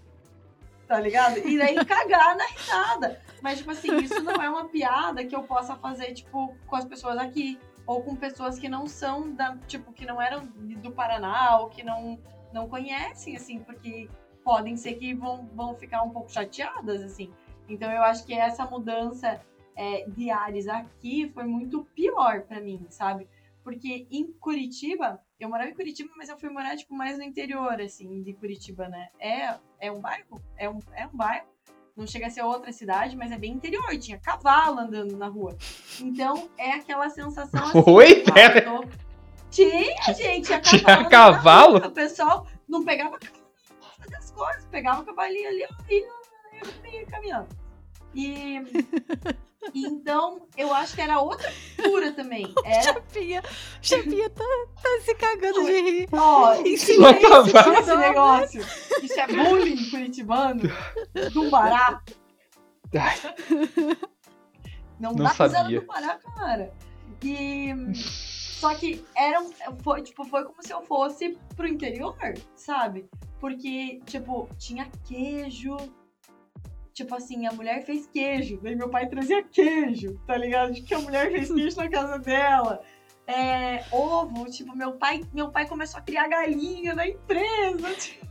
Tá 0.86 1.00
ligado? 1.00 1.38
E 1.38 1.58
daí 1.58 1.76
cagar 1.88 2.36
na 2.36 2.46
risada. 2.48 3.22
Mas, 3.42 3.60
tipo 3.60 3.72
assim, 3.72 3.96
isso 3.96 4.22
não 4.22 4.44
é 4.44 4.50
uma 4.50 4.68
piada 4.68 5.24
que 5.24 5.34
eu 5.34 5.44
possa 5.44 5.74
fazer, 5.78 6.14
tipo, 6.14 6.54
com 6.68 6.76
as 6.76 6.84
pessoas 6.84 7.18
aqui. 7.18 7.58
Ou 7.88 8.04
com 8.04 8.14
pessoas 8.14 8.60
que 8.60 8.68
não 8.68 8.86
são 8.86 9.32
da, 9.34 9.56
tipo, 9.66 9.94
que 9.94 10.06
não 10.06 10.22
eram 10.22 10.48
do 10.48 10.92
Paraná, 10.92 11.60
ou 11.60 11.70
que 11.70 11.82
não, 11.82 12.20
não 12.52 12.68
conhecem, 12.68 13.38
assim, 13.38 13.60
porque 13.60 14.10
podem 14.44 14.76
ser 14.76 14.96
que 14.96 15.14
vão, 15.14 15.50
vão 15.54 15.76
ficar 15.76 16.04
um 16.04 16.10
pouco 16.10 16.30
chateadas, 16.30 17.02
assim. 17.04 17.32
Então 17.70 17.90
eu 17.90 18.04
acho 18.04 18.26
que 18.26 18.34
essa 18.34 18.66
mudança 18.66 19.40
é, 19.80 20.04
de 20.10 20.30
ares 20.30 20.68
aqui 20.68 21.32
foi 21.34 21.46
muito 21.46 21.86
pior 21.96 22.42
para 22.42 22.60
mim, 22.60 22.86
sabe? 22.90 23.30
Porque 23.64 24.06
em 24.12 24.30
Curitiba, 24.34 25.22
eu 25.40 25.48
morava 25.48 25.70
em 25.70 25.74
Curitiba, 25.74 26.12
mas 26.18 26.28
eu 26.28 26.38
fui 26.38 26.50
morar 26.50 26.76
tipo 26.76 26.94
mais 26.94 27.18
no 27.18 27.24
interior 27.24 27.80
assim 27.80 28.22
de 28.22 28.34
Curitiba, 28.34 28.90
né? 28.90 29.08
É 29.18 29.58
é 29.80 29.90
um 29.90 30.02
bairro, 30.02 30.42
é 30.58 30.70
um 30.70 30.80
é 30.94 31.08
um 31.08 31.16
bairro. 31.16 31.48
Não 31.96 32.06
chega 32.06 32.28
a 32.28 32.30
ser 32.30 32.44
outra 32.44 32.74
cidade, 32.74 33.16
mas 33.16 33.32
é 33.32 33.38
bem 33.38 33.54
interior. 33.54 33.98
Tinha 33.98 34.18
cavalo 34.20 34.80
andando 34.80 35.16
na 35.16 35.28
rua. 35.28 35.58
Então 36.02 36.50
é 36.58 36.72
aquela 36.72 37.10
sensação 37.10 37.64
assim. 37.64 37.84
Oi, 37.86 38.24
pera. 38.24 38.62
Tô... 38.62 38.86
Tinha, 39.50 40.14
gente, 40.14 40.48
tinha 40.62 40.62
cavalo. 40.62 40.84
Tinha 40.84 41.10
cavalo? 41.10 41.78
O 41.78 41.92
pessoal 41.92 42.48
não 42.68 42.84
pegava 42.84 43.18
fazer 43.98 44.16
as 44.16 44.32
coisas, 44.32 44.66
pegava 44.66 45.02
o 45.02 45.06
cavalinho 45.06 45.48
ali, 45.48 45.66
e 45.90 46.06
eu 46.06 46.92
ia 46.92 47.06
caminhando. 47.06 47.48
E 48.14 48.60
então 49.74 50.48
eu 50.58 50.74
acho 50.74 50.96
que 50.96 51.02
era 51.02 51.20
outra 51.20 51.52
cultura 51.76 52.12
também. 52.12 52.54
Era... 52.64 52.84
Chapinha, 52.94 53.44
Chapinha 53.82 54.30
tá, 54.30 54.44
tá 54.82 54.90
se 55.04 55.16
cagando 55.16 55.66
de 55.66 55.82
rir. 55.82 56.10
Ó, 56.12 56.52
oh, 56.52 56.62
isso, 56.66 56.92
é 56.92 57.80
esse 57.80 57.96
negócio. 57.96 58.62
Isso 59.04 59.20
é 59.20 59.28
bullying 59.28 59.90
curitibano 59.90 60.62
do 61.34 61.50
barato. 61.50 62.14
Não, 65.00 65.14
Não 65.14 65.24
dá 65.24 65.30
sabia. 65.30 65.80
do 65.80 65.86
Pará, 65.86 66.20
cara. 66.36 66.74
E 67.24 67.74
só 67.94 68.76
que 68.76 69.04
era 69.16 69.42
foi 69.82 70.02
tipo 70.02 70.26
foi 70.26 70.44
como 70.44 70.62
se 70.62 70.74
eu 70.74 70.82
fosse 70.82 71.38
pro 71.56 71.68
interior, 71.68 72.18
sabe? 72.56 73.10
Porque 73.40 74.02
tipo 74.06 74.50
tinha 74.58 74.90
queijo, 75.08 75.78
Tipo 77.00 77.16
assim, 77.16 77.48
a 77.48 77.54
mulher 77.54 77.86
fez 77.86 78.08
queijo, 78.08 78.60
daí 78.62 78.76
meu 78.76 78.90
pai 78.90 79.08
trazia 79.08 79.42
queijo, 79.42 80.20
tá 80.28 80.36
ligado? 80.36 80.74
Que 80.74 80.94
a 80.94 81.00
mulher 81.00 81.32
fez 81.32 81.50
queijo 81.50 81.78
na 81.78 81.90
casa 81.90 82.20
dela. 82.20 82.84
É, 83.26 83.86
ovo, 83.90 84.44
tipo, 84.52 84.76
meu 84.76 84.98
pai, 84.98 85.24
meu 85.34 85.50
pai 85.50 85.66
começou 85.66 86.02
a 86.02 86.04
criar 86.04 86.28
galinha 86.28 86.94
na 86.94 87.08
empresa. 87.08 87.88
Tipo, 87.96 88.28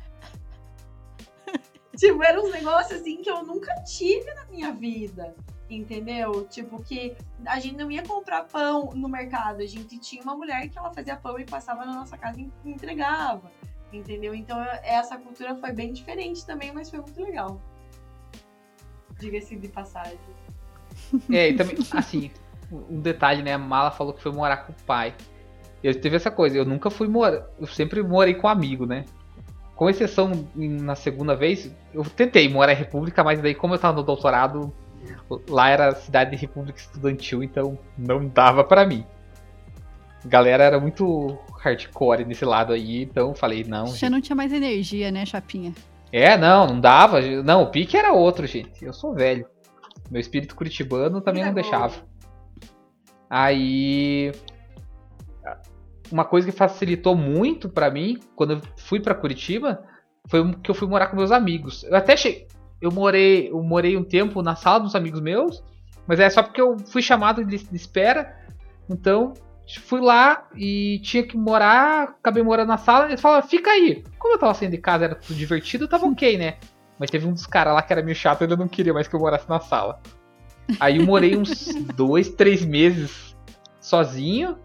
tipo 1.97 2.23
eram 2.23 2.45
uns 2.45 2.53
negócios 2.53 3.01
assim 3.01 3.23
que 3.23 3.31
eu 3.31 3.43
nunca 3.43 3.75
tive 3.85 4.35
na 4.35 4.45
minha 4.45 4.71
vida. 4.71 5.35
Entendeu? 5.71 6.47
Tipo, 6.47 6.83
que 6.83 7.17
a 7.47 7.59
gente 7.59 7.77
não 7.77 7.91
ia 7.91 8.03
comprar 8.03 8.45
pão 8.45 8.91
no 8.95 9.09
mercado. 9.09 9.63
A 9.63 9.67
gente 9.67 9.99
tinha 9.99 10.23
uma 10.23 10.37
mulher 10.37 10.69
que 10.69 10.79
ela 10.79 10.93
fazia 10.93 11.17
pão 11.17 11.39
e 11.39 11.47
passava 11.47 11.87
na 11.87 11.95
nossa 11.95 12.19
casa 12.19 12.39
e 12.39 12.51
entregava. 12.67 13.51
Entendeu? 13.91 14.35
Então, 14.35 14.63
essa 14.83 15.17
cultura 15.17 15.57
foi 15.57 15.73
bem 15.73 15.91
diferente 15.91 16.45
também, 16.45 16.71
mas 16.71 16.91
foi 16.91 17.01
muito 17.01 17.19
legal 17.19 17.59
diga-se 19.19 19.57
de 19.57 19.69
passagem. 19.69 20.19
É, 21.31 21.51
e 21.51 21.55
também, 21.55 21.77
assim, 21.93 22.31
um 22.73 23.01
detalhe, 23.01 23.43
né? 23.43 23.55
A 23.55 23.59
Mala 23.59 23.91
falou 23.91 24.13
que 24.13 24.23
foi 24.23 24.33
morar 24.33 24.59
com 24.59 24.73
o 24.73 24.77
pai. 24.87 25.15
Eu 25.83 25.99
teve 26.01 26.17
essa 26.17 26.31
coisa, 26.31 26.57
eu 26.57 26.65
nunca 26.65 26.91
fui 26.91 27.07
morar, 27.07 27.47
eu 27.59 27.67
sempre 27.67 28.03
morei 28.03 28.35
com 28.35 28.47
um 28.47 28.51
amigo, 28.51 28.85
né? 28.85 29.05
Com 29.77 29.89
exceção 29.89 30.33
na 30.55 30.97
segunda 30.97 31.37
vez, 31.37 31.73
eu 31.95 32.03
tentei 32.05 32.49
morar 32.49 32.73
em 32.73 32.77
República, 32.77 33.23
mas 33.23 33.41
daí 33.41 33.55
como 33.55 33.75
eu 33.75 33.79
tava 33.79 33.97
no 33.97 34.03
doutorado, 34.03 34.75
Lá 35.49 35.69
era 35.69 35.95
cidade 35.95 36.31
de 36.31 36.37
república 36.37 36.79
estudantil, 36.79 37.43
então 37.43 37.79
não 37.97 38.27
dava 38.27 38.65
para 38.65 38.87
mim. 38.87 39.05
A 40.25 40.29
galera 40.29 40.65
era 40.65 40.81
muito 40.81 41.39
hardcore 41.61 42.25
nesse 42.25 42.45
lado 42.45 42.73
aí, 42.73 43.03
então 43.03 43.35
falei, 43.35 43.65
não. 43.65 43.87
Já 43.87 43.93
gente. 43.93 44.11
não 44.11 44.21
tinha 44.21 44.37
mais 44.37 44.53
energia, 44.53 45.11
né, 45.11 45.25
Chapinha? 45.25 45.73
É, 46.12 46.37
não, 46.37 46.66
não 46.66 46.81
dava. 46.81 47.21
Não, 47.21 47.62
o 47.62 47.71
pique 47.71 47.97
era 47.97 48.12
outro, 48.12 48.47
gente. 48.47 48.85
Eu 48.85 48.92
sou 48.92 49.14
velho. 49.14 49.47
Meu 50.11 50.21
espírito 50.21 50.57
curitibano 50.57 51.21
também 51.21 51.44
não 51.44 51.53
deixava. 51.53 51.94
Aí. 53.29 54.33
Uma 56.11 56.25
coisa 56.25 56.51
que 56.51 56.57
facilitou 56.57 57.14
muito 57.14 57.68
para 57.68 57.90
mim 57.90 58.18
quando 58.35 58.55
eu 58.55 58.61
fui 58.79 58.99
para 58.99 59.14
Curitiba 59.14 59.85
foi 60.27 60.55
que 60.55 60.71
eu 60.71 60.75
fui 60.75 60.88
morar 60.88 61.09
com 61.09 61.16
meus 61.16 61.31
amigos. 61.31 61.85
Eu 61.85 61.97
até 61.97 62.16
cheguei. 62.16 62.49
Eu 62.81 62.90
morei, 62.90 63.51
eu 63.51 63.62
morei 63.62 63.97
um 63.97 64.05
tempo 64.05 64.42
na 64.42 64.55
sala 64.55 64.81
dos 64.81 64.94
amigos 64.94 65.21
meus, 65.21 65.62
mas 66.07 66.21
é 66.21 66.31
só 66.31 66.42
porque 66.42 66.61
eu 66.61 66.77
fui 66.87 67.03
chamado 67.03 67.44
de, 67.44 67.59
de 67.59 67.77
espera. 67.77 68.35
Então, 68.88 69.35
fui 69.77 70.01
lá 70.01 70.49
e 70.57 70.99
tinha 71.03 71.23
que 71.23 71.37
morar, 71.37 72.15
acabei 72.21 72.43
morando 72.43 72.69
na 72.69 72.79
sala. 72.79 73.07
Eles 73.07 73.21
falaram, 73.21 73.47
fica 73.47 73.71
aí. 73.71 74.03
Como 74.19 74.35
eu 74.35 74.39
tava 74.39 74.55
saindo 74.55 74.73
de 74.73 74.79
casa, 74.79 75.05
era 75.05 75.15
tudo 75.15 75.37
divertido, 75.37 75.87
tava 75.87 76.07
ok, 76.09 76.39
né? 76.39 76.55
Mas 76.99 77.11
teve 77.11 77.27
um 77.27 77.33
dos 77.33 77.47
caras 77.47 77.75
lá 77.75 77.83
que 77.83 77.93
era 77.93 78.03
meio 78.03 78.17
chato, 78.17 78.43
ele 78.43 78.57
não 78.57 78.67
queria 78.67 78.95
mais 78.95 79.07
que 79.07 79.15
eu 79.15 79.21
morasse 79.21 79.49
na 79.49 79.61
sala. 79.61 80.01
Aí 80.81 80.99
eu 80.99 81.05
morei 81.05 81.37
uns 81.37 81.67
dois, 81.95 82.29
três 82.31 82.65
meses 82.65 83.37
sozinho, 83.81 84.59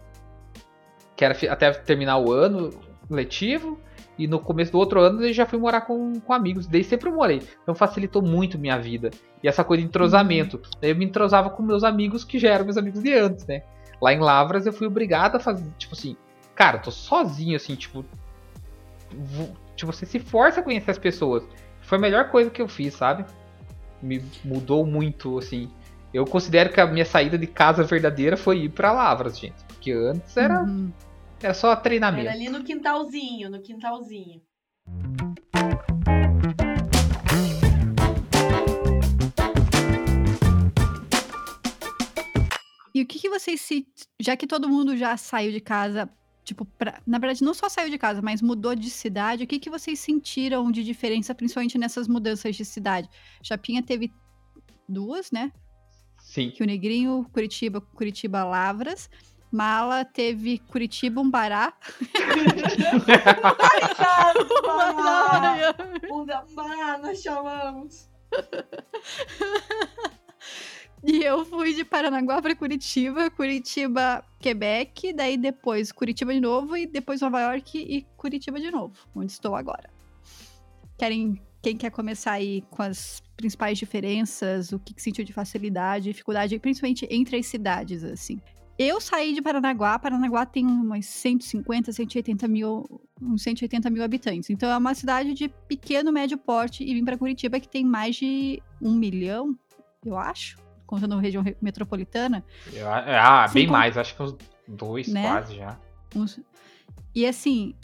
que 1.16 1.24
era 1.24 1.36
até 1.50 1.70
terminar 1.72 2.18
o 2.18 2.32
ano 2.32 2.70
letivo. 3.08 3.80
E 4.16 4.28
no 4.28 4.38
começo 4.38 4.70
do 4.70 4.78
outro 4.78 5.00
ano 5.00 5.24
eu 5.24 5.32
já 5.32 5.44
fui 5.44 5.58
morar 5.58 5.82
com, 5.82 6.20
com 6.20 6.32
amigos. 6.32 6.66
Daí 6.66 6.84
sempre 6.84 7.10
eu 7.10 7.14
morei. 7.14 7.42
Então 7.62 7.74
facilitou 7.74 8.22
muito 8.22 8.58
minha 8.58 8.78
vida. 8.78 9.10
E 9.42 9.48
essa 9.48 9.64
coisa 9.64 9.82
de 9.82 9.88
entrosamento. 9.88 10.60
Daí 10.80 10.90
eu 10.90 10.96
me 10.96 11.04
entrosava 11.04 11.50
com 11.50 11.62
meus 11.62 11.82
amigos 11.82 12.24
que 12.24 12.38
já 12.38 12.50
eram 12.50 12.64
meus 12.64 12.76
amigos 12.76 13.02
de 13.02 13.12
antes, 13.12 13.46
né? 13.46 13.62
Lá 14.04 14.12
em 14.12 14.18
Lavras 14.18 14.66
eu 14.66 14.72
fui 14.72 14.86
obrigado 14.86 15.36
a 15.36 15.40
fazer, 15.40 15.66
tipo 15.78 15.94
assim, 15.94 16.14
cara, 16.54 16.76
tô 16.76 16.90
sozinho, 16.90 17.56
assim, 17.56 17.74
tipo. 17.74 18.04
Tipo, 19.74 19.90
você 19.90 20.04
se 20.04 20.18
força 20.18 20.60
a 20.60 20.62
conhecer 20.62 20.90
as 20.90 20.98
pessoas. 20.98 21.42
Foi 21.80 21.96
a 21.96 22.00
melhor 22.02 22.28
coisa 22.28 22.50
que 22.50 22.60
eu 22.60 22.68
fiz, 22.68 22.92
sabe? 22.92 23.24
Me 24.02 24.22
mudou 24.44 24.84
muito, 24.84 25.38
assim. 25.38 25.70
Eu 26.12 26.26
considero 26.26 26.70
que 26.70 26.82
a 26.82 26.86
minha 26.86 27.06
saída 27.06 27.38
de 27.38 27.46
casa 27.46 27.82
verdadeira 27.82 28.36
foi 28.36 28.64
ir 28.64 28.68
para 28.68 28.92
Lavras, 28.92 29.38
gente. 29.38 29.64
Porque 29.68 29.90
antes 29.90 30.36
era. 30.36 30.62
Uhum. 30.62 30.92
Era 31.42 31.54
só 31.54 31.74
treinamento. 31.74 32.28
Era 32.28 32.36
ali 32.36 32.50
no 32.50 32.62
quintalzinho, 32.62 33.48
no 33.48 33.62
quintalzinho. 33.62 34.42
O 43.04 43.06
que, 43.06 43.18
que 43.18 43.28
vocês 43.28 43.60
se. 43.60 43.86
Já 44.20 44.36
que 44.36 44.46
todo 44.46 44.68
mundo 44.68 44.96
já 44.96 45.16
saiu 45.16 45.52
de 45.52 45.60
casa, 45.60 46.08
tipo, 46.44 46.64
pra, 46.64 47.00
na 47.06 47.18
verdade, 47.18 47.44
não 47.44 47.54
só 47.54 47.68
saiu 47.68 47.90
de 47.90 47.98
casa, 47.98 48.20
mas 48.20 48.42
mudou 48.42 48.74
de 48.74 48.90
cidade, 48.90 49.44
o 49.44 49.46
que, 49.46 49.58
que 49.58 49.70
vocês 49.70 49.98
sentiram 49.98 50.70
de 50.70 50.82
diferença, 50.82 51.34
principalmente 51.34 51.78
nessas 51.78 52.08
mudanças 52.08 52.56
de 52.56 52.64
cidade? 52.64 53.08
Chapinha 53.42 53.82
teve 53.82 54.12
duas, 54.88 55.30
né? 55.30 55.52
Sim. 56.18 56.50
Que 56.50 56.62
o 56.62 56.66
Negrinho, 56.66 57.26
Curitiba, 57.32 57.80
Curitiba 57.80 58.44
Lavras. 58.44 59.08
Mala 59.52 60.04
teve 60.04 60.58
Curitiba, 60.58 61.20
Umbará. 61.20 61.72
Umbará, 66.10 66.98
nós 66.98 67.22
chamamos. 67.22 68.10
E 71.06 71.22
eu 71.22 71.44
fui 71.44 71.74
de 71.74 71.84
Paranaguá 71.84 72.40
para 72.40 72.56
Curitiba, 72.56 73.30
Curitiba, 73.30 74.24
Quebec, 74.40 75.12
daí 75.12 75.36
depois 75.36 75.92
Curitiba 75.92 76.32
de 76.32 76.40
novo 76.40 76.76
e 76.76 76.86
depois 76.86 77.20
Nova 77.20 77.40
York 77.42 77.78
e 77.78 78.06
Curitiba 78.16 78.58
de 78.58 78.70
novo, 78.70 78.94
onde 79.14 79.30
estou 79.30 79.54
agora. 79.54 79.90
Querem 80.96 81.38
quem 81.62 81.76
quer 81.76 81.90
começar 81.90 82.32
aí 82.32 82.62
com 82.70 82.82
as 82.82 83.22
principais 83.36 83.78
diferenças, 83.78 84.72
o 84.72 84.78
que, 84.78 84.94
que 84.94 85.02
sentiu 85.02 85.24
de 85.24 85.32
facilidade, 85.32 86.04
dificuldade, 86.04 86.58
principalmente 86.58 87.06
entre 87.10 87.36
as 87.36 87.46
cidades, 87.46 88.02
assim. 88.02 88.40
Eu 88.78 89.00
saí 89.00 89.34
de 89.34 89.42
Paranaguá, 89.42 89.98
Paranaguá 89.98 90.44
tem 90.46 90.66
umas 90.66 91.06
150, 91.06 91.92
180 91.92 92.48
mil, 92.48 93.00
uns 93.20 93.42
180 93.42 93.90
mil 93.90 94.02
habitantes. 94.02 94.50
Então 94.50 94.70
é 94.70 94.76
uma 94.76 94.94
cidade 94.94 95.32
de 95.34 95.48
pequeno, 95.68 96.10
médio 96.10 96.38
porte 96.38 96.82
e 96.82 96.94
vim 96.94 97.04
para 97.04 97.18
Curitiba 97.18 97.60
que 97.60 97.68
tem 97.68 97.84
mais 97.84 98.16
de 98.16 98.60
um 98.80 98.94
milhão, 98.94 99.56
eu 100.04 100.18
acho, 100.18 100.56
contando 100.86 101.14
a 101.14 101.20
região 101.20 101.44
metropolitana. 101.60 102.44
Ah, 103.20 103.46
bem 103.48 103.66
mais, 103.66 103.96
acho 103.96 104.14
que 104.14 104.22
uns 104.22 104.36
dois 104.66 105.08
né? 105.08 105.28
quase 105.28 105.56
já. 105.56 105.78
Uns... 106.14 106.40
E 107.14 107.26
assim, 107.26 107.74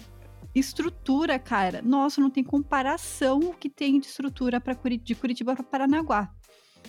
estrutura, 0.54 1.38
cara, 1.38 1.80
nossa, 1.82 2.20
não 2.20 2.30
tem 2.30 2.42
comparação 2.42 3.38
o 3.38 3.54
que 3.54 3.68
tem 3.68 4.00
de 4.00 4.06
estrutura 4.06 4.60
para 4.60 4.76
de 5.02 5.14
Curitiba 5.14 5.54
para 5.54 5.64
Paranaguá. 5.64 6.30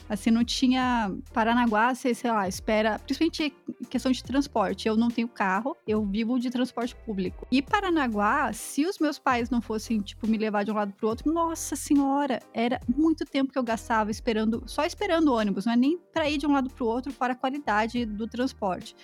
Assim, 0.09 0.29
não 0.29 0.43
tinha 0.43 1.15
Paranaguá, 1.33 1.95
sei, 1.95 2.13
sei 2.13 2.31
lá, 2.31 2.47
espera, 2.47 2.99
principalmente 2.99 3.53
questão 3.89 4.11
de 4.11 4.23
transporte. 4.23 4.87
Eu 4.87 4.97
não 4.97 5.09
tenho 5.09 5.27
carro, 5.27 5.75
eu 5.87 6.05
vivo 6.05 6.39
de 6.39 6.49
transporte 6.49 6.95
público. 7.05 7.47
E 7.51 7.61
Paranaguá, 7.61 8.51
se 8.53 8.85
os 8.85 8.99
meus 8.99 9.17
pais 9.17 9.49
não 9.49 9.61
fossem, 9.61 9.99
tipo, 9.99 10.27
me 10.27 10.37
levar 10.37 10.63
de 10.63 10.71
um 10.71 10.75
lado 10.75 10.93
pro 10.93 11.07
outro, 11.07 11.31
nossa 11.31 11.75
senhora, 11.75 12.39
era 12.53 12.79
muito 12.87 13.25
tempo 13.25 13.51
que 13.51 13.57
eu 13.57 13.63
gastava 13.63 14.11
esperando, 14.11 14.63
só 14.65 14.83
esperando 14.85 15.33
ônibus, 15.33 15.65
não 15.65 15.73
é 15.73 15.77
nem 15.77 15.97
para 15.97 16.29
ir 16.29 16.37
de 16.37 16.45
um 16.45 16.51
lado 16.51 16.69
pro 16.69 16.85
outro, 16.85 17.11
fora 17.11 17.33
a 17.33 17.35
qualidade 17.35 18.05
do 18.05 18.27
transporte. 18.27 18.95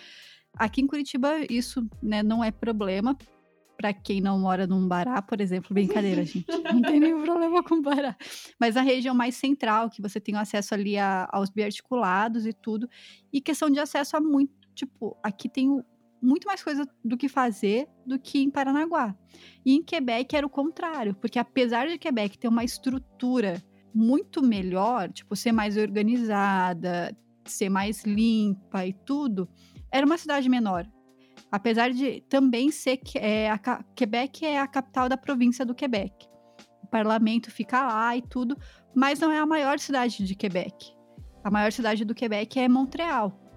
Aqui 0.57 0.81
em 0.81 0.87
Curitiba, 0.87 1.29
isso 1.49 1.87
né, 2.01 2.23
não 2.23 2.43
é 2.43 2.51
problema, 2.51 3.15
para 3.77 3.93
quem 3.93 4.19
não 4.19 4.39
mora 4.39 4.65
num 4.65 4.87
bará, 4.87 5.21
por 5.21 5.39
exemplo, 5.39 5.73
brincadeira, 5.73 6.25
gente. 6.25 6.47
Não 6.73 6.81
tem 6.81 6.99
nenhum 6.99 7.23
problema 7.23 7.63
com 7.63 7.79
bará. 7.79 8.17
Mas 8.59 8.75
a 8.75 8.81
região 8.81 9.13
mais 9.13 9.35
central, 9.35 9.89
que 9.89 10.01
você 10.01 10.19
tem 10.19 10.35
acesso 10.35 10.73
ali 10.73 10.97
a, 10.97 11.29
aos 11.31 11.51
biarticulados 11.51 12.47
e 12.47 12.53
tudo. 12.53 12.89
E 13.31 13.39
questão 13.39 13.69
de 13.69 13.79
acesso 13.79 14.17
a 14.17 14.19
muito, 14.19 14.51
tipo, 14.73 15.15
aqui 15.23 15.47
tem 15.47 15.69
muito 16.19 16.47
mais 16.47 16.63
coisa 16.63 16.87
do 17.05 17.15
que 17.15 17.29
fazer 17.29 17.87
do 18.05 18.17
que 18.17 18.39
em 18.39 18.49
Paranaguá. 18.49 19.15
E 19.63 19.75
em 19.75 19.83
Quebec 19.83 20.35
era 20.35 20.45
o 20.45 20.49
contrário, 20.49 21.13
porque 21.13 21.37
apesar 21.37 21.87
de 21.87 21.99
Quebec 21.99 22.39
ter 22.39 22.47
uma 22.47 22.63
estrutura 22.63 23.63
muito 23.93 24.41
melhor, 24.41 25.11
tipo, 25.11 25.35
ser 25.35 25.51
mais 25.51 25.77
organizada, 25.77 27.15
ser 27.45 27.69
mais 27.69 28.03
limpa 28.03 28.85
e 28.85 28.93
tudo, 28.93 29.47
era 29.91 30.05
uma 30.05 30.17
cidade 30.17 30.49
menor. 30.49 30.87
Apesar 31.51 31.91
de 31.91 32.21
também 32.29 32.71
ser 32.71 32.97
que 32.97 33.17
é, 33.17 33.49
a 33.49 33.57
Quebec 33.95 34.45
é 34.45 34.59
a 34.59 34.67
capital 34.67 35.07
da 35.07 35.17
província 35.17 35.65
do 35.65 35.73
Quebec. 35.73 36.27
O 36.83 36.87
parlamento 36.87 37.49
fica 37.51 37.85
lá 37.85 38.15
e 38.15 38.21
tudo, 38.21 38.57
mas 38.95 39.19
não 39.19 39.31
é 39.31 39.39
a 39.39 39.45
maior 39.45 39.79
cidade 39.79 40.23
de 40.23 40.35
Quebec. 40.35 40.93
A 41.43 41.49
maior 41.49 41.71
cidade 41.71 42.03
do 42.03 42.15
Quebec 42.15 42.59
é 42.59 42.67
Montreal. 42.67 43.47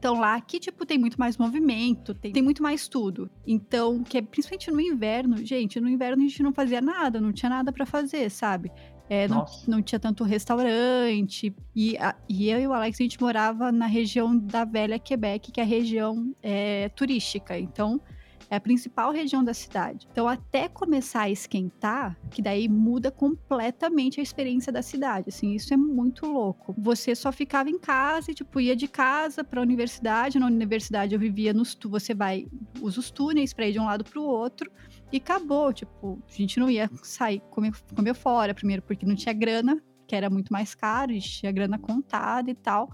Então 0.00 0.18
lá 0.18 0.34
aqui, 0.34 0.58
tipo, 0.58 0.86
tem 0.86 0.96
muito 0.96 1.20
mais 1.20 1.36
movimento, 1.36 2.14
tem, 2.14 2.32
tem 2.32 2.42
muito 2.42 2.62
mais 2.62 2.88
tudo. 2.88 3.30
Então, 3.46 4.02
que 4.02 4.16
é, 4.16 4.22
principalmente 4.22 4.70
no 4.70 4.80
inverno, 4.80 5.36
gente, 5.44 5.78
no 5.78 5.90
inverno 5.90 6.22
a 6.22 6.26
gente 6.26 6.42
não 6.42 6.54
fazia 6.54 6.80
nada, 6.80 7.20
não 7.20 7.32
tinha 7.32 7.50
nada 7.50 7.70
para 7.70 7.84
fazer, 7.84 8.30
sabe? 8.30 8.72
É, 9.10 9.26
não, 9.26 9.44
não, 9.66 9.82
tinha 9.82 9.98
tanto 9.98 10.22
restaurante. 10.22 11.52
E, 11.74 11.98
a, 11.98 12.14
e 12.28 12.48
eu 12.48 12.60
e 12.60 12.66
o 12.68 12.72
Alex, 12.72 13.00
a 13.00 13.02
gente 13.02 13.20
morava 13.20 13.72
na 13.72 13.86
região 13.86 14.38
da 14.38 14.64
Velha 14.64 15.00
Quebec, 15.00 15.50
que 15.50 15.60
é 15.60 15.64
a 15.64 15.66
região 15.66 16.32
é, 16.40 16.88
turística. 16.90 17.58
Então, 17.58 18.00
é 18.48 18.54
a 18.54 18.60
principal 18.60 19.12
região 19.12 19.42
da 19.42 19.52
cidade. 19.54 20.08
Então, 20.12 20.28
até 20.28 20.68
começar 20.68 21.22
a 21.22 21.30
esquentar, 21.30 22.16
que 22.30 22.40
daí 22.40 22.68
muda 22.68 23.10
completamente 23.10 24.20
a 24.20 24.22
experiência 24.22 24.72
da 24.72 24.82
cidade. 24.82 25.28
Assim, 25.28 25.54
isso 25.54 25.74
é 25.74 25.76
muito 25.76 26.26
louco. 26.26 26.72
Você 26.78 27.14
só 27.14 27.32
ficava 27.32 27.68
em 27.68 27.78
casa 27.78 28.30
e, 28.30 28.34
tipo, 28.34 28.60
ia 28.60 28.74
de 28.74 28.86
casa 28.86 29.42
para 29.42 29.60
a 29.60 29.62
universidade. 29.62 30.38
Na 30.38 30.46
universidade 30.46 31.14
eu 31.14 31.20
vivia 31.20 31.52
nos. 31.52 31.76
Você 31.84 32.12
vai, 32.12 32.46
usa 32.80 33.00
os 33.00 33.10
túneis 33.10 33.52
para 33.52 33.66
ir 33.66 33.72
de 33.72 33.80
um 33.80 33.86
lado 33.86 34.04
para 34.04 34.20
o 34.20 34.24
outro. 34.24 34.70
E 35.12 35.16
acabou, 35.16 35.72
tipo, 35.72 36.22
a 36.28 36.32
gente 36.32 36.60
não 36.60 36.70
ia 36.70 36.88
sair, 37.02 37.40
comer, 37.50 37.72
comer 37.94 38.14
fora, 38.14 38.54
primeiro 38.54 38.82
porque 38.82 39.04
não 39.04 39.16
tinha 39.16 39.32
grana, 39.32 39.82
que 40.06 40.14
era 40.14 40.30
muito 40.30 40.52
mais 40.52 40.74
caro, 40.74 41.12
gente 41.12 41.30
tinha 41.30 41.52
grana 41.52 41.78
contada 41.78 42.50
e 42.50 42.54
tal. 42.54 42.90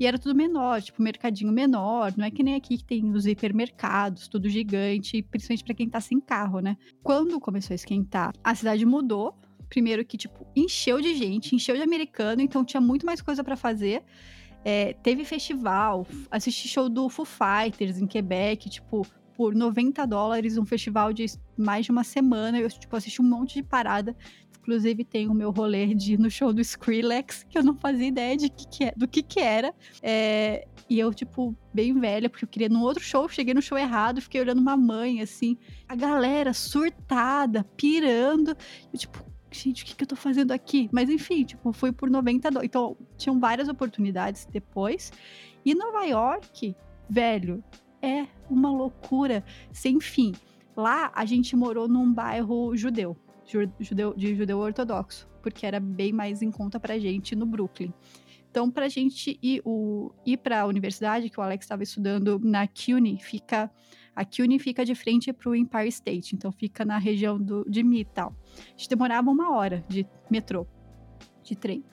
E 0.00 0.06
era 0.06 0.16
tudo 0.16 0.34
menor, 0.34 0.80
tipo, 0.80 1.02
mercadinho 1.02 1.52
menor, 1.52 2.14
não 2.16 2.24
é 2.24 2.30
que 2.30 2.42
nem 2.42 2.54
aqui 2.54 2.78
que 2.78 2.84
tem 2.84 3.10
os 3.10 3.26
hipermercados, 3.26 4.28
tudo 4.28 4.48
gigante, 4.48 5.22
principalmente 5.22 5.64
para 5.64 5.74
quem 5.74 5.88
tá 5.88 6.00
sem 6.00 6.20
carro, 6.20 6.60
né? 6.60 6.76
Quando 7.02 7.40
começou 7.40 7.74
a 7.74 7.76
esquentar, 7.76 8.32
a 8.42 8.54
cidade 8.54 8.86
mudou. 8.86 9.34
Primeiro 9.68 10.02
que, 10.04 10.16
tipo, 10.16 10.46
encheu 10.56 11.00
de 11.00 11.14
gente, 11.14 11.54
encheu 11.54 11.76
de 11.76 11.82
americano, 11.82 12.40
então 12.40 12.64
tinha 12.64 12.80
muito 12.80 13.04
mais 13.04 13.20
coisa 13.20 13.44
para 13.44 13.54
fazer. 13.54 14.02
É, 14.64 14.94
teve 14.94 15.24
festival, 15.24 16.06
assisti 16.30 16.68
show 16.68 16.88
do 16.88 17.08
Foo 17.08 17.26
Fighters 17.26 17.98
em 17.98 18.06
Quebec, 18.06 18.70
tipo, 18.70 19.06
por 19.38 19.54
90 19.54 20.04
dólares, 20.04 20.58
um 20.58 20.66
festival 20.66 21.12
de 21.12 21.24
mais 21.56 21.84
de 21.84 21.92
uma 21.92 22.02
semana. 22.02 22.58
Eu, 22.58 22.68
tipo, 22.68 22.96
assisti 22.96 23.22
um 23.22 23.24
monte 23.24 23.54
de 23.54 23.62
parada. 23.62 24.16
Inclusive, 24.58 25.04
tem 25.04 25.28
o 25.28 25.32
meu 25.32 25.52
rolê 25.52 25.94
de 25.94 26.14
ir 26.14 26.18
no 26.18 26.28
show 26.28 26.52
do 26.52 26.60
Skrillex, 26.60 27.46
que 27.48 27.56
eu 27.56 27.62
não 27.62 27.76
fazia 27.76 28.08
ideia 28.08 28.36
de 28.36 28.48
que 28.48 28.66
que 28.66 28.84
é, 28.84 28.92
do 28.96 29.06
que 29.06 29.22
que 29.22 29.38
era. 29.38 29.72
É, 30.02 30.66
e 30.90 30.98
eu, 30.98 31.14
tipo, 31.14 31.56
bem 31.72 31.94
velha, 32.00 32.28
porque 32.28 32.44
eu 32.44 32.48
queria 32.48 32.68
num 32.68 32.82
outro 32.82 33.00
show, 33.02 33.28
cheguei 33.28 33.54
no 33.54 33.62
show 33.62 33.78
errado, 33.78 34.20
fiquei 34.20 34.40
olhando 34.40 34.60
uma 34.60 34.76
mãe, 34.76 35.22
assim. 35.22 35.56
A 35.88 35.94
galera 35.94 36.52
surtada, 36.52 37.62
pirando. 37.76 38.56
Eu, 38.92 38.98
tipo, 38.98 39.24
gente, 39.52 39.84
o 39.84 39.86
que, 39.86 39.94
que 39.94 40.02
eu 40.02 40.08
tô 40.08 40.16
fazendo 40.16 40.50
aqui? 40.50 40.88
Mas 40.90 41.08
enfim, 41.08 41.44
tipo, 41.44 41.72
fui 41.72 41.92
por 41.92 42.10
90 42.10 42.50
dólares. 42.50 42.68
Então, 42.68 42.96
tinham 43.16 43.38
várias 43.38 43.68
oportunidades 43.68 44.48
depois. 44.50 45.12
E 45.64 45.76
Nova 45.76 46.04
York, 46.06 46.74
velho, 47.08 47.62
é 48.02 48.26
uma 48.48 48.70
loucura 48.70 49.44
sem 49.72 50.00
fim. 50.00 50.32
Lá 50.76 51.10
a 51.14 51.24
gente 51.24 51.56
morou 51.56 51.88
num 51.88 52.12
bairro 52.12 52.76
judeu, 52.76 53.16
judeu 53.78 54.14
de 54.14 54.34
judeu 54.34 54.58
ortodoxo, 54.58 55.28
porque 55.42 55.66
era 55.66 55.80
bem 55.80 56.12
mais 56.12 56.42
em 56.42 56.50
conta 56.50 56.78
pra 56.78 56.98
gente 56.98 57.34
no 57.34 57.46
Brooklyn. 57.46 57.92
Então, 58.50 58.70
pra 58.70 58.88
gente 58.88 59.38
ir, 59.42 59.60
o, 59.64 60.10
ir 60.24 60.38
pra 60.38 60.66
universidade, 60.66 61.28
que 61.28 61.38
o 61.38 61.42
Alex 61.42 61.64
estava 61.64 61.82
estudando 61.82 62.40
na 62.42 62.66
CUNY, 62.66 63.18
fica. 63.20 63.70
A 64.16 64.24
CUNY 64.24 64.58
fica 64.58 64.84
de 64.84 64.94
frente 64.94 65.32
pro 65.32 65.54
Empire 65.54 65.88
State, 65.88 66.34
então 66.34 66.50
fica 66.50 66.84
na 66.84 66.98
região 66.98 67.38
do, 67.38 67.64
de 67.68 67.82
Midtown. 67.82 68.34
A 68.56 68.70
gente 68.70 68.88
demorava 68.88 69.30
uma 69.30 69.54
hora 69.54 69.84
de 69.88 70.06
metrô, 70.30 70.66
de 71.42 71.54
trem. 71.54 71.84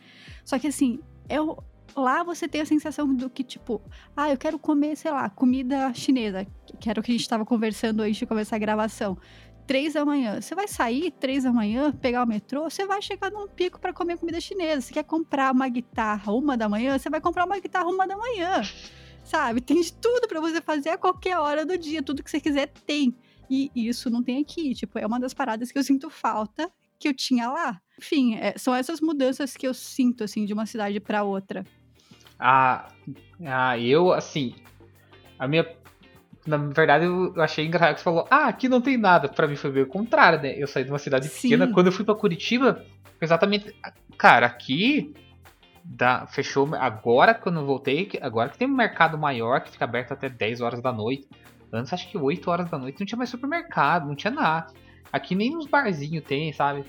Só 0.44 0.58
que 0.58 0.68
assim, 0.68 1.00
eu, 1.30 1.58
lá 1.96 2.24
você 2.24 2.48
tem 2.48 2.62
a 2.62 2.66
sensação 2.66 3.14
do 3.14 3.30
que, 3.30 3.44
tipo, 3.44 3.82
ah, 4.16 4.30
eu 4.30 4.38
quero 4.38 4.60
comer, 4.60 4.96
sei 4.96 5.12
lá, 5.12 5.30
comida 5.30 5.94
chinesa, 5.94 6.46
que 6.80 6.90
era 6.90 7.00
o 7.00 7.04
que 7.04 7.12
a 7.12 7.14
gente 7.14 7.22
estava 7.22 7.46
conversando 7.46 8.02
antes 8.02 8.18
de 8.18 8.26
começar 8.26 8.58
a 8.58 8.60
gravação. 8.60 9.18
Três 9.66 9.94
da 9.94 10.06
manhã. 10.06 10.40
Você 10.40 10.54
vai 10.54 10.68
sair 10.68 11.12
três 11.12 11.44
da 11.44 11.52
manhã, 11.52 11.92
pegar 11.92 12.24
o 12.24 12.28
metrô, 12.28 12.70
você 12.70 12.86
vai 12.86 13.02
chegar 13.02 13.32
num 13.32 13.48
pico 13.48 13.80
para 13.80 13.92
comer 13.94 14.18
comida 14.18 14.40
chinesa. 14.40 14.82
Você 14.82 14.94
quer 14.94 15.04
comprar 15.04 15.52
uma 15.52 15.68
guitarra 15.68 16.32
uma 16.32 16.56
da 16.56 16.70
manhã, 16.70 16.98
você 17.00 17.10
vai 17.10 17.20
comprar 17.20 17.46
uma 17.46 17.58
guitarra 17.60 17.88
uma 17.88 18.08
da 18.08 18.16
manhã. 18.16 18.62
Sabe? 19.24 19.62
Tem 19.62 19.82
de 19.82 19.92
tudo 19.92 20.28
para 20.28 20.40
você 20.40 20.62
fazer 20.62 20.90
a 20.90 20.98
qualquer 20.98 21.40
hora 21.40 21.66
do 21.66 21.76
dia. 21.78 22.04
Tudo 22.04 22.22
que 22.22 22.30
você 22.30 22.40
quiser 22.40 22.68
tem. 22.86 23.16
E 23.50 23.72
isso 23.74 24.08
não 24.10 24.22
tem 24.22 24.40
aqui. 24.40 24.76
Tipo, 24.76 25.00
é 25.00 25.06
uma 25.06 25.20
das 25.20 25.34
paradas 25.34 25.72
que 25.72 25.80
eu 25.80 25.84
sinto 25.84 26.12
falta 26.12 26.72
que 27.00 27.08
eu 27.08 27.14
tinha 27.14 27.50
lá. 27.50 27.82
Enfim, 27.98 28.36
é, 28.36 28.58
são 28.58 28.74
essas 28.74 29.00
mudanças 29.02 29.56
que 29.56 29.68
eu 29.68 29.74
sinto, 29.74 30.24
assim, 30.24 30.46
de 30.46 30.54
uma 30.54 30.66
cidade 30.66 31.00
para 31.00 31.24
outra. 31.24 31.66
Ah, 32.40 32.88
ah, 33.46 33.78
eu, 33.78 34.12
assim, 34.12 34.56
a 35.40 35.48
minha. 35.48 35.66
Na 36.46 36.58
verdade, 36.58 37.06
eu 37.06 37.34
achei 37.42 37.66
engraçado 37.66 37.96
que 37.96 38.02
você 38.02 38.04
falou, 38.04 38.28
ah, 38.30 38.48
aqui 38.48 38.70
não 38.70 38.80
tem 38.80 38.98
nada. 38.98 39.28
Pra 39.28 39.48
mim 39.48 39.56
foi 39.56 39.72
meio 39.72 39.88
contrário, 39.88 40.40
né? 40.40 40.54
Eu 40.56 40.68
saí 40.68 40.84
de 40.84 40.92
uma 40.92 41.00
cidade 41.00 41.28
Sim. 41.28 41.50
pequena. 41.50 41.74
Quando 41.74 41.88
eu 41.88 41.92
fui 41.92 42.06
pra 42.06 42.14
Curitiba, 42.14 42.86
exatamente. 43.20 43.76
Cara, 44.18 44.46
aqui. 44.46 45.14
Da, 45.88 46.26
fechou 46.26 46.68
agora 46.74 47.36
quando 47.36 47.60
eu 47.60 47.66
voltei, 47.66 48.10
agora 48.20 48.50
que 48.50 48.58
tem 48.58 48.68
um 48.68 48.76
mercado 48.76 49.20
maior 49.20 49.62
que 49.62 49.70
fica 49.70 49.86
aberto 49.86 50.14
até 50.14 50.28
10 50.28 50.62
horas 50.62 50.82
da 50.82 50.92
noite. 50.92 51.28
Antes 51.72 51.94
acho 51.94 52.10
que 52.10 52.18
8 52.18 52.50
horas 52.50 52.68
da 52.72 52.80
noite 52.80 53.00
não 53.00 53.06
tinha 53.06 53.18
mais 53.18 53.30
supermercado, 53.30 54.08
não 54.08 54.16
tinha 54.16 54.32
nada. 54.32 54.74
Aqui 55.14 55.36
nem 55.36 55.52
nos 55.52 55.68
barzinhos 55.68 56.24
tem, 56.24 56.52
sabe? 56.52 56.86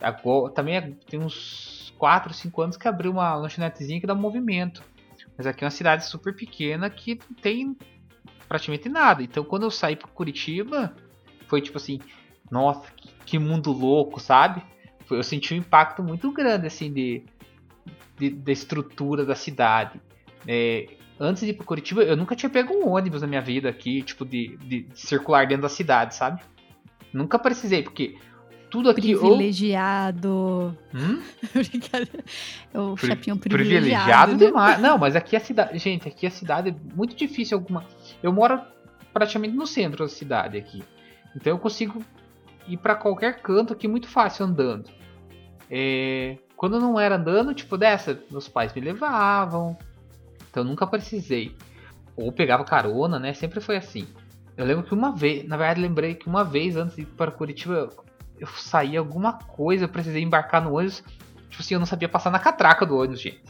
Agora, 0.00 0.52
também 0.54 0.76
é, 0.76 0.80
tem 1.06 1.20
uns 1.20 1.79
4, 2.00 2.32
5 2.32 2.62
anos 2.62 2.76
que 2.78 2.88
abriu 2.88 3.12
uma 3.12 3.34
lanchonetezinha 3.34 4.00
que 4.00 4.06
dá 4.06 4.14
movimento. 4.14 4.82
Mas 5.36 5.46
aqui 5.46 5.62
é 5.62 5.66
uma 5.66 5.70
cidade 5.70 6.06
super 6.06 6.34
pequena 6.34 6.88
que 6.88 7.20
não 7.28 7.36
tem 7.36 7.76
praticamente 8.48 8.88
nada. 8.88 9.22
Então 9.22 9.44
quando 9.44 9.64
eu 9.64 9.70
saí 9.70 9.94
para 9.94 10.08
Curitiba, 10.08 10.96
foi 11.46 11.60
tipo 11.60 11.76
assim, 11.76 12.00
nossa, 12.50 12.90
que, 13.26 13.38
mundo 13.38 13.70
louco, 13.70 14.18
sabe? 14.18 14.62
Eu 15.10 15.22
senti 15.22 15.52
um 15.52 15.58
impacto 15.58 16.02
muito 16.02 16.32
grande 16.32 16.66
assim 16.66 16.90
de, 16.90 17.22
de 18.16 18.30
da 18.30 18.50
estrutura 18.50 19.26
da 19.26 19.34
cidade. 19.34 20.00
É, 20.48 20.88
antes 21.18 21.42
de 21.42 21.50
ir 21.50 21.54
para 21.54 21.66
Curitiba, 21.66 22.02
eu 22.02 22.16
nunca 22.16 22.34
tinha 22.34 22.48
pego 22.48 22.72
um 22.72 22.88
ônibus 22.88 23.20
na 23.20 23.28
minha 23.28 23.42
vida 23.42 23.68
aqui, 23.68 24.02
tipo 24.02 24.24
de, 24.24 24.56
de 24.56 24.86
circular 24.94 25.46
dentro 25.46 25.64
da 25.64 25.68
cidade, 25.68 26.14
sabe? 26.14 26.40
Nunca 27.12 27.38
precisei, 27.38 27.82
porque 27.82 28.16
tudo 28.70 28.90
aqui. 28.90 29.16
Privilegiado. 29.16 30.30
Ou... 30.30 30.76
Hum? 30.94 31.20
É 32.72 32.78
o 32.78 32.94
Pri 32.94 33.08
chapinho 33.08 33.36
privilegiado. 33.36 33.82
Privilegiado 33.82 34.36
demais. 34.36 34.80
Não, 34.80 34.96
mas 34.96 35.16
aqui 35.16 35.34
a 35.34 35.40
cidade. 35.40 35.76
Gente, 35.78 36.06
aqui 36.06 36.26
a 36.26 36.30
cidade 36.30 36.70
é 36.70 36.94
muito 36.94 37.16
difícil 37.16 37.58
alguma. 37.58 37.84
Eu 38.22 38.32
moro 38.32 38.60
praticamente 39.12 39.54
no 39.54 39.66
centro 39.66 40.04
da 40.04 40.08
cidade 40.08 40.56
aqui. 40.56 40.82
Então 41.34 41.52
eu 41.52 41.58
consigo 41.58 42.02
ir 42.68 42.76
para 42.76 42.94
qualquer 42.94 43.42
canto 43.42 43.72
aqui 43.72 43.88
muito 43.88 44.08
fácil 44.08 44.46
andando. 44.46 44.88
É... 45.68 46.38
Quando 46.56 46.76
eu 46.76 46.80
não 46.80 47.00
era 47.00 47.16
andando, 47.16 47.52
tipo 47.54 47.76
dessa, 47.76 48.22
meus 48.30 48.46
pais 48.46 48.72
me 48.72 48.80
levavam. 48.80 49.76
Então 50.48 50.62
eu 50.62 50.68
nunca 50.68 50.86
precisei. 50.86 51.54
Ou 52.16 52.30
pegava 52.30 52.64
carona, 52.64 53.18
né? 53.18 53.32
Sempre 53.32 53.60
foi 53.60 53.76
assim. 53.76 54.06
Eu 54.56 54.66
lembro 54.66 54.84
que 54.84 54.92
uma 54.92 55.10
vez, 55.10 55.46
na 55.48 55.56
verdade, 55.56 55.80
lembrei 55.80 56.14
que 56.14 56.28
uma 56.28 56.44
vez 56.44 56.76
antes 56.76 56.94
de 56.94 57.02
ir 57.02 57.06
para 57.06 57.30
Curitiba, 57.30 57.88
eu 58.40 58.46
saí 58.46 58.96
alguma 58.96 59.34
coisa, 59.34 59.84
eu 59.84 59.88
precisei 59.88 60.22
embarcar 60.22 60.64
no 60.64 60.74
ônibus. 60.74 61.04
Tipo 61.50 61.62
assim, 61.62 61.74
eu 61.74 61.80
não 61.80 61.86
sabia 61.86 62.08
passar 62.08 62.30
na 62.30 62.38
catraca 62.38 62.86
do 62.86 62.96
ônibus, 62.96 63.20
gente. 63.20 63.42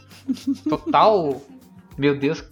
Total. 0.67 1.41
meu 1.97 2.17
Deus, 2.17 2.43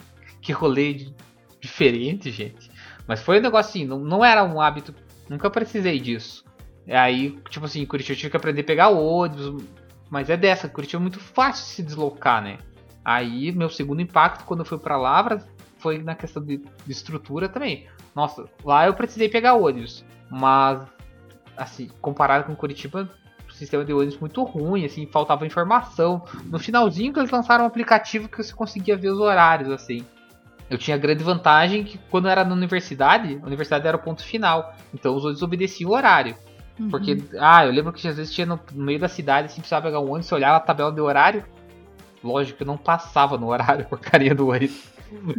que 0.41 0.53
rolê 0.53 1.11
diferente, 1.59 2.31
gente. 2.31 2.71
Mas 3.05 3.21
foi 3.21 3.39
um 3.39 3.41
negócio 3.41 3.69
assim, 3.69 3.85
não, 3.85 3.99
não 3.99 4.23
era 4.23 4.43
um 4.43 4.61
hábito. 4.61 4.95
Nunca 5.27 5.49
precisei 5.49 5.99
disso. 5.99 6.45
Aí, 6.87 7.37
tipo 7.49 7.65
assim, 7.65 7.85
Curitiba 7.85 8.13
eu 8.13 8.17
tive 8.17 8.31
que 8.31 8.37
aprender 8.37 8.61
a 8.61 8.63
pegar 8.63 8.89
ônibus. 8.89 9.63
Mas 10.09 10.29
é 10.29 10.37
dessa, 10.37 10.69
Curitiba 10.69 11.01
é 11.01 11.03
muito 11.03 11.19
fácil 11.19 11.65
se 11.65 11.83
deslocar, 11.83 12.41
né? 12.41 12.57
Aí, 13.03 13.51
meu 13.51 13.69
segundo 13.69 14.01
impacto 14.01 14.45
quando 14.45 14.61
eu 14.61 14.65
fui 14.65 14.77
para 14.77 14.97
Lavras 14.97 15.45
foi 15.77 15.99
na 15.99 16.15
questão 16.15 16.43
de, 16.43 16.57
de 16.57 16.91
estrutura 16.91 17.49
também. 17.49 17.87
Nossa, 18.15 18.45
lá 18.63 18.87
eu 18.87 18.93
precisei 18.93 19.29
pegar 19.29 19.53
ônibus. 19.55 20.05
Mas 20.29 20.81
assim, 21.59 21.89
comparado 22.01 22.45
com 22.45 22.55
Curitiba, 22.55 23.09
o 23.47 23.53
sistema 23.53 23.83
de 23.83 23.93
ônibus 23.93 24.17
muito 24.17 24.43
ruim, 24.43 24.85
assim, 24.85 25.05
faltava 25.05 25.45
informação. 25.45 26.23
No 26.45 26.57
finalzinho 26.57 27.11
que 27.13 27.19
eles 27.19 27.31
lançaram 27.31 27.65
um 27.65 27.67
aplicativo 27.67 28.29
que 28.29 28.41
você 28.41 28.53
conseguia 28.53 28.95
ver 28.95 29.09
os 29.09 29.19
horários, 29.19 29.69
assim. 29.69 30.05
Eu 30.69 30.77
tinha 30.77 30.95
a 30.95 30.99
grande 30.99 31.23
vantagem 31.23 31.83
que 31.83 31.97
quando 32.09 32.27
era 32.27 32.45
na 32.45 32.53
universidade, 32.53 33.39
a 33.41 33.45
universidade 33.45 33.87
era 33.87 33.97
o 33.97 33.99
ponto 33.99 34.23
final. 34.23 34.75
Então 34.93 35.15
os 35.15 35.23
ônibus 35.23 35.41
obedeciam 35.41 35.89
o 35.89 35.93
horário. 35.93 36.35
Uhum. 36.79 36.89
Porque, 36.89 37.17
ah, 37.39 37.65
eu 37.65 37.71
lembro 37.71 37.91
que 37.91 38.07
às 38.07 38.15
vezes 38.15 38.33
tinha 38.33 38.45
no, 38.45 38.59
no, 38.73 38.85
meio 38.85 38.99
da 38.99 39.07
cidade, 39.07 39.47
assim, 39.47 39.61
precisava 39.61 39.87
pegar 39.87 39.99
um 39.99 40.05
ônibus, 40.05 40.27
você 40.27 40.35
olhava 40.35 40.57
a 40.57 40.61
tabela 40.61 40.91
de 40.91 41.01
horário. 41.01 41.43
Lógico 42.23 42.57
que 42.57 42.63
eu 42.63 42.67
não 42.67 42.77
passava 42.77 43.37
no 43.37 43.47
horário, 43.47 43.85
porcaria 43.89 44.35
do 44.35 44.47
ônibus. 44.47 44.89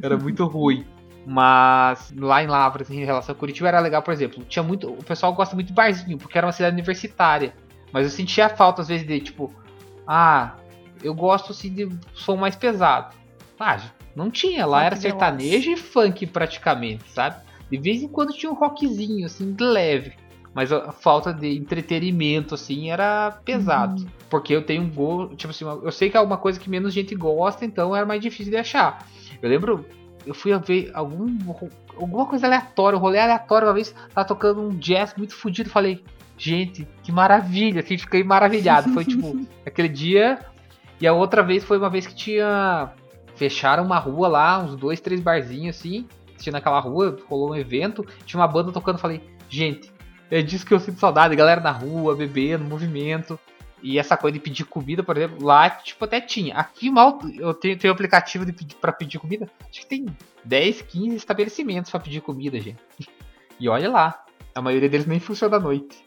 Era 0.02 0.18
muito 0.18 0.44
ruim. 0.46 0.84
Mas 1.32 2.12
lá 2.16 2.42
em 2.42 2.48
Lavras, 2.48 2.90
em 2.90 3.04
relação 3.04 3.32
a 3.32 3.38
Curitiba, 3.38 3.68
era 3.68 3.78
legal, 3.78 4.02
por 4.02 4.12
exemplo, 4.12 4.42
tinha 4.48 4.64
muito. 4.64 4.90
O 4.90 5.04
pessoal 5.04 5.32
gosta 5.32 5.54
muito 5.54 5.68
de 5.68 5.72
barzinho, 5.72 6.18
porque 6.18 6.36
era 6.36 6.44
uma 6.44 6.52
cidade 6.52 6.74
universitária. 6.74 7.54
Mas 7.92 8.02
eu 8.02 8.10
sentia 8.10 8.48
falta, 8.48 8.82
às 8.82 8.88
vezes, 8.88 9.06
de 9.06 9.20
tipo, 9.20 9.54
ah, 10.04 10.56
eu 11.00 11.14
gosto 11.14 11.52
assim 11.52 11.72
de 11.72 11.88
som 12.14 12.34
mais 12.34 12.56
pesado. 12.56 13.14
Ah, 13.60 13.80
não 14.16 14.28
tinha, 14.28 14.66
lá 14.66 14.82
era 14.82 14.96
sertanejo 14.96 15.70
e 15.70 15.76
funk 15.76 16.26
praticamente, 16.26 17.08
sabe? 17.12 17.36
De 17.70 17.78
vez 17.78 18.02
em 18.02 18.08
quando 18.08 18.32
tinha 18.32 18.50
um 18.50 18.56
rockzinho, 18.56 19.24
assim, 19.24 19.52
de 19.52 19.62
leve. 19.62 20.14
Mas 20.52 20.72
a 20.72 20.90
falta 20.90 21.32
de 21.32 21.56
entretenimento, 21.56 22.56
assim, 22.56 22.90
era 22.90 23.38
pesado. 23.44 24.02
Uhum. 24.02 24.08
Porque 24.28 24.52
eu 24.52 24.66
tenho 24.66 24.82
um 24.82 24.90
gosto, 24.90 25.36
tipo 25.36 25.52
assim, 25.52 25.64
eu 25.64 25.92
sei 25.92 26.10
que 26.10 26.16
é 26.16 26.20
uma 26.20 26.38
coisa 26.38 26.58
que 26.58 26.68
menos 26.68 26.92
gente 26.92 27.14
gosta, 27.14 27.64
então 27.64 27.94
era 27.94 28.04
mais 28.04 28.20
difícil 28.20 28.50
de 28.50 28.56
achar. 28.56 29.06
Eu 29.40 29.48
lembro 29.48 29.86
eu 30.26 30.34
fui 30.34 30.56
ver 30.58 30.90
algum, 30.94 31.36
alguma 31.96 32.26
coisa 32.26 32.46
aleatória, 32.46 32.98
um 32.98 33.00
rolê 33.00 33.18
aleatório 33.18 33.68
uma 33.68 33.74
vez, 33.74 33.94
tava 34.14 34.26
tocando 34.26 34.60
um 34.60 34.70
jazz 34.70 35.14
muito 35.16 35.34
fodido, 35.34 35.70
falei, 35.70 36.04
gente, 36.36 36.86
que 37.02 37.12
maravilha, 37.12 37.80
assim, 37.80 37.98
fiquei 37.98 38.24
maravilhado. 38.24 38.92
Foi 38.92 39.04
tipo, 39.04 39.46
aquele 39.64 39.88
dia, 39.88 40.38
e 41.00 41.06
a 41.06 41.12
outra 41.12 41.42
vez 41.42 41.64
foi 41.64 41.78
uma 41.78 41.90
vez 41.90 42.06
que 42.06 42.14
tinha, 42.14 42.92
fecharam 43.34 43.84
uma 43.84 43.98
rua 43.98 44.28
lá, 44.28 44.58
uns 44.58 44.76
dois, 44.76 45.00
três 45.00 45.20
barzinhos 45.20 45.76
assim, 45.76 46.06
tinha 46.38 46.52
naquela 46.52 46.80
rua, 46.80 47.18
rolou 47.28 47.50
um 47.50 47.56
evento, 47.56 48.06
tinha 48.24 48.40
uma 48.40 48.48
banda 48.48 48.72
tocando, 48.72 48.98
falei, 48.98 49.20
gente, 49.48 49.92
é 50.30 50.40
disso 50.40 50.64
que 50.64 50.72
eu 50.72 50.80
sinto 50.80 50.98
saudade, 50.98 51.36
galera 51.36 51.60
na 51.60 51.72
rua, 51.72 52.14
bebendo, 52.14 52.64
movimento. 52.64 53.38
E 53.82 53.98
essa 53.98 54.16
coisa 54.16 54.34
de 54.34 54.40
pedir 54.44 54.64
comida, 54.64 55.02
por 55.02 55.16
exemplo, 55.16 55.44
lá, 55.44 55.70
tipo, 55.70 56.04
até 56.04 56.20
tinha. 56.20 56.54
Aqui 56.54 56.90
mal 56.90 57.18
eu 57.38 57.54
tenho, 57.54 57.78
tenho 57.78 57.92
aplicativo 57.92 58.44
de 58.44 58.52
pedir, 58.52 58.76
pra 58.76 58.92
pedir 58.92 59.18
comida. 59.18 59.50
Acho 59.68 59.80
que 59.80 59.86
tem 59.86 60.06
10, 60.44 60.82
15 60.82 61.16
estabelecimentos 61.16 61.90
para 61.90 62.00
pedir 62.00 62.20
comida, 62.20 62.60
gente. 62.60 62.78
E 63.58 63.68
olha 63.68 63.90
lá, 63.90 64.24
a 64.54 64.60
maioria 64.60 64.88
deles 64.88 65.06
nem 65.06 65.20
funciona 65.20 65.56
à 65.56 65.60
noite. 65.60 66.04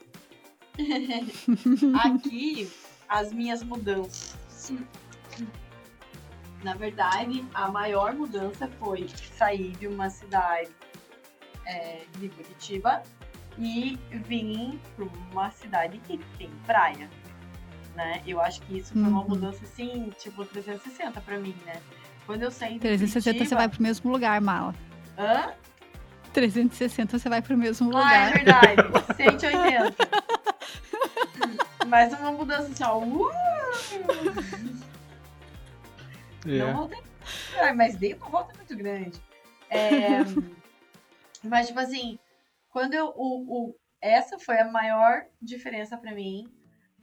Aqui, 2.04 2.70
as 3.08 3.32
minhas 3.32 3.62
mudanças. 3.62 4.36
Na 6.62 6.74
verdade, 6.74 7.44
a 7.52 7.68
maior 7.68 8.14
mudança 8.14 8.68
foi 8.78 9.06
sair 9.36 9.72
de 9.72 9.86
uma 9.86 10.08
cidade 10.08 10.70
é, 11.66 12.02
de 12.18 12.28
Curitiba 12.28 13.02
e 13.58 13.98
vim 14.10 14.80
para 14.96 15.04
uma 15.04 15.50
cidade 15.50 15.98
que 15.98 16.18
tem 16.38 16.50
praia, 16.66 17.08
né? 17.94 18.22
Eu 18.26 18.40
acho 18.40 18.60
que 18.62 18.78
isso 18.78 18.92
foi 18.92 19.02
uma 19.02 19.20
Uhum. 19.22 19.28
mudança 19.28 19.64
assim, 19.64 20.10
tipo 20.18 20.44
360 20.44 21.20
para 21.20 21.38
mim, 21.38 21.54
né? 21.64 21.80
Quando 22.26 22.42
eu 22.42 22.50
saí 22.50 22.74
de 22.74 22.80
360 22.80 23.22
você 23.22 23.38
Curitiba... 23.38 23.60
vai 23.60 23.68
pro 23.68 23.82
mesmo 23.82 24.10
lugar, 24.12 24.40
Mala. 24.40 24.74
Hã? 25.18 25.52
360 26.32 27.18
você 27.18 27.28
vai 27.28 27.40
pro 27.42 27.56
mesmo 27.56 27.96
Ah, 27.96 28.14
é 28.14 28.24
lugar. 28.26 28.32
verdade. 28.32 28.82
180. 29.16 29.94
Mas 31.86 32.12
uma 32.18 32.32
mudança 32.32 32.68
assim, 32.72 32.82
ó. 32.84 32.98
Uh! 32.98 33.30
É. 36.46 36.58
Não 36.58 36.74
voltei. 36.76 37.00
Ai, 37.60 37.72
mas 37.74 37.96
dei 37.96 38.14
uma 38.14 38.28
volta 38.28 38.54
muito 38.56 38.76
grande. 38.76 39.20
É, 39.70 40.18
mas, 41.42 41.68
tipo 41.68 41.80
assim, 41.80 42.18
quando 42.70 42.94
eu. 42.94 43.12
O, 43.16 43.68
o- 43.70 43.76
essa 44.00 44.38
foi 44.38 44.58
a 44.60 44.70
maior 44.70 45.22
diferença 45.40 45.96
pra 45.96 46.12
mim. 46.12 46.46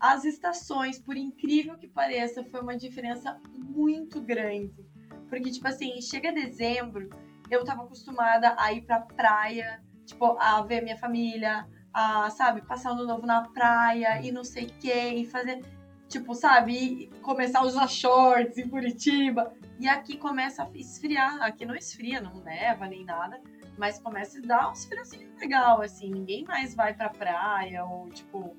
As 0.02 0.26
estações, 0.26 0.98
por 0.98 1.16
incrível 1.16 1.78
que 1.78 1.88
pareça, 1.88 2.44
foi 2.44 2.60
uma 2.60 2.76
diferença 2.76 3.40
muito 3.54 4.20
grande. 4.20 4.84
Porque, 5.30 5.52
tipo 5.52 5.68
assim, 5.68 6.02
chega 6.02 6.32
dezembro, 6.32 7.08
eu 7.52 7.64
tava 7.64 7.84
acostumada 7.84 8.56
a 8.58 8.74
ir 8.74 8.82
pra 8.82 9.00
praia, 9.00 9.80
tipo, 10.04 10.26
a 10.40 10.60
ver 10.64 10.82
minha 10.82 10.98
família, 10.98 11.68
a, 11.94 12.32
sabe, 12.32 12.66
passar 12.66 12.94
ano 12.94 13.06
novo 13.06 13.28
na 13.28 13.48
praia 13.50 14.20
e 14.24 14.32
não 14.32 14.44
sei 14.44 14.66
o 14.66 14.74
que, 14.80 14.92
e 14.92 15.24
fazer, 15.28 15.62
tipo, 16.10 16.34
sabe, 16.34 17.12
começar 17.22 17.60
a 17.60 17.66
usar 17.66 17.88
shorts 17.88 18.58
em 18.58 18.68
Curitiba. 18.68 19.54
E 19.80 19.88
aqui 19.88 20.18
começa 20.18 20.64
a 20.64 20.70
esfriar. 20.74 21.44
Aqui 21.44 21.64
não 21.64 21.76
esfria, 21.76 22.20
não 22.20 22.42
neva 22.42 22.88
nem 22.88 23.06
nada. 23.06 23.40
Mas 23.78 24.00
começa 24.00 24.40
a 24.40 24.42
dar 24.42 24.72
uns 24.72 24.84
friozinhos 24.86 25.40
legal, 25.40 25.80
assim. 25.80 26.10
Ninguém 26.10 26.44
mais 26.44 26.74
vai 26.74 26.92
pra 26.96 27.10
praia 27.10 27.86
ou, 27.86 28.10
tipo... 28.10 28.56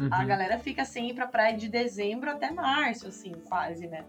Uhum. 0.00 0.08
A 0.10 0.24
galera 0.24 0.58
fica 0.58 0.82
sem 0.82 1.10
ir 1.10 1.14
pra 1.14 1.26
praia 1.26 1.54
de 1.54 1.68
dezembro 1.68 2.30
até 2.30 2.50
março, 2.50 3.08
assim, 3.08 3.32
quase, 3.46 3.86
né? 3.86 4.06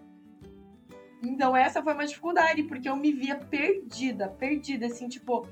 Então 1.22 1.56
essa 1.56 1.84
foi 1.84 1.94
uma 1.94 2.06
dificuldade, 2.06 2.64
porque 2.64 2.88
eu 2.88 2.96
me 2.96 3.12
via 3.12 3.36
perdida, 3.36 4.30
perdida, 4.30 4.86
assim, 4.86 5.10
tipo... 5.10 5.46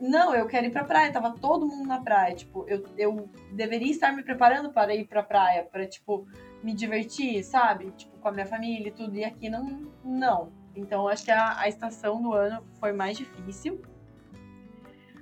Não, 0.00 0.34
eu 0.34 0.46
quero 0.46 0.66
ir 0.66 0.70
pra 0.70 0.84
praia, 0.84 1.12
tava 1.12 1.32
todo 1.38 1.66
mundo 1.66 1.86
na 1.86 2.00
praia. 2.00 2.34
Tipo, 2.34 2.64
eu, 2.66 2.82
eu 2.98 3.30
deveria 3.52 3.90
estar 3.90 4.12
me 4.12 4.24
preparando 4.24 4.72
para 4.72 4.94
ir 4.94 5.06
pra 5.06 5.22
praia, 5.22 5.62
para, 5.64 5.86
tipo, 5.86 6.26
me 6.62 6.74
divertir, 6.74 7.44
sabe? 7.44 7.92
Tipo, 7.92 8.18
com 8.18 8.28
a 8.28 8.32
minha 8.32 8.44
família 8.44 8.88
e 8.88 8.90
tudo. 8.90 9.14
E 9.16 9.24
aqui 9.24 9.48
não. 9.48 9.92
não. 10.02 10.52
Então, 10.74 11.06
acho 11.06 11.24
que 11.24 11.30
a, 11.30 11.60
a 11.60 11.68
estação 11.68 12.20
do 12.20 12.32
ano 12.32 12.66
foi 12.80 12.92
mais 12.92 13.16
difícil. 13.16 13.80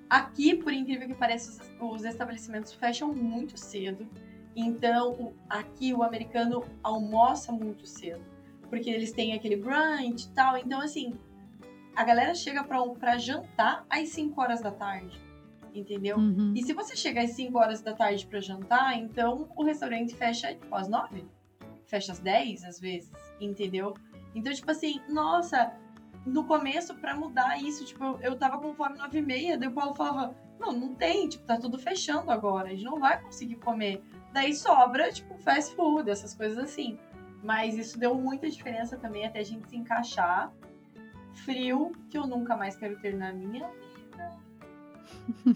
Aqui, 0.08 0.56
por 0.56 0.72
incrível 0.72 1.06
que 1.06 1.14
pareça, 1.14 1.62
os, 1.78 1.98
os 1.98 2.04
estabelecimentos 2.04 2.72
fecham 2.72 3.14
muito 3.14 3.58
cedo. 3.58 4.08
Então, 4.54 5.32
aqui 5.48 5.94
o 5.94 6.02
americano 6.02 6.64
almoça 6.82 7.52
muito 7.52 7.86
cedo. 7.86 8.24
Porque 8.68 8.90
eles 8.90 9.12
têm 9.12 9.32
aquele 9.32 9.56
brunch 9.56 10.26
e 10.26 10.30
tal. 10.30 10.56
Então, 10.56 10.80
assim, 10.80 11.18
a 11.94 12.04
galera 12.04 12.34
chega 12.34 12.64
pra, 12.64 12.82
pra 12.88 13.18
jantar 13.18 13.84
às 13.88 14.08
5 14.10 14.40
horas 14.40 14.60
da 14.60 14.70
tarde. 14.70 15.20
Entendeu? 15.74 16.18
Uhum. 16.18 16.52
E 16.54 16.62
se 16.62 16.72
você 16.72 16.94
chegar 16.94 17.22
às 17.24 17.30
5 17.30 17.58
horas 17.58 17.80
da 17.80 17.94
tarde 17.94 18.26
pra 18.26 18.40
jantar, 18.40 18.98
então 18.98 19.48
o 19.56 19.64
restaurante 19.64 20.14
fecha 20.14 20.54
tipo, 20.54 20.74
às 20.74 20.88
9. 20.88 21.24
Fecha 21.86 22.12
às 22.12 22.18
10, 22.18 22.64
às 22.64 22.78
vezes, 22.78 23.10
entendeu? 23.40 23.94
Então, 24.34 24.52
tipo 24.52 24.70
assim, 24.70 25.00
nossa, 25.08 25.72
no 26.26 26.44
começo, 26.44 26.94
pra 26.94 27.14
mudar 27.14 27.60
isso, 27.60 27.84
tipo, 27.84 28.04
eu, 28.04 28.18
eu 28.20 28.36
tava 28.36 28.58
com 28.58 28.74
fome 28.74 28.98
9 28.98 29.18
e 29.18 29.22
meia, 29.22 29.58
daí 29.58 29.68
o 29.68 29.72
Paulo 29.72 29.94
falava, 29.94 30.34
não, 30.58 30.72
não 30.72 30.94
tem, 30.94 31.28
tipo, 31.28 31.44
tá 31.44 31.58
tudo 31.58 31.78
fechando 31.78 32.30
agora, 32.30 32.68
a 32.68 32.70
gente 32.70 32.84
não 32.84 32.98
vai 32.98 33.20
conseguir 33.20 33.56
comer. 33.56 34.02
Daí 34.32 34.54
sobra, 34.54 35.12
tipo, 35.12 35.36
fast 35.38 35.74
food, 35.74 36.10
essas 36.10 36.34
coisas 36.34 36.58
assim. 36.58 36.98
Mas 37.42 37.76
isso 37.76 37.98
deu 37.98 38.14
muita 38.14 38.48
diferença 38.48 38.96
também 38.96 39.26
até 39.26 39.40
a 39.40 39.44
gente 39.44 39.68
se 39.68 39.76
encaixar. 39.76 40.52
Frio, 41.44 41.92
que 42.10 42.16
eu 42.16 42.26
nunca 42.26 42.56
mais 42.56 42.76
quero 42.76 42.98
ter 43.00 43.16
na 43.16 43.32
minha 43.32 43.68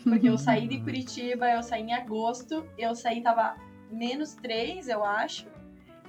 porque 0.04 0.28
eu 0.28 0.38
saí 0.38 0.68
de 0.68 0.80
Curitiba, 0.80 1.50
eu 1.50 1.62
saí 1.62 1.82
em 1.82 1.92
agosto, 1.92 2.66
eu 2.78 2.94
saí 2.94 3.22
tava 3.22 3.56
menos 3.90 4.34
3, 4.34 4.88
eu 4.88 5.04
acho. 5.04 5.46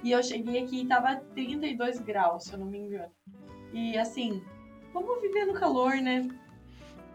E 0.02 0.12
eu 0.12 0.22
cheguei 0.22 0.62
aqui 0.62 0.82
e 0.82 0.86
tava 0.86 1.16
32 1.34 2.00
graus, 2.00 2.44
se 2.44 2.52
eu 2.52 2.58
não 2.58 2.66
me 2.66 2.78
engano. 2.78 3.10
E 3.72 3.98
assim, 3.98 4.42
vamos 4.92 5.20
viver 5.20 5.46
no 5.46 5.54
calor, 5.54 5.96
né? 5.96 6.28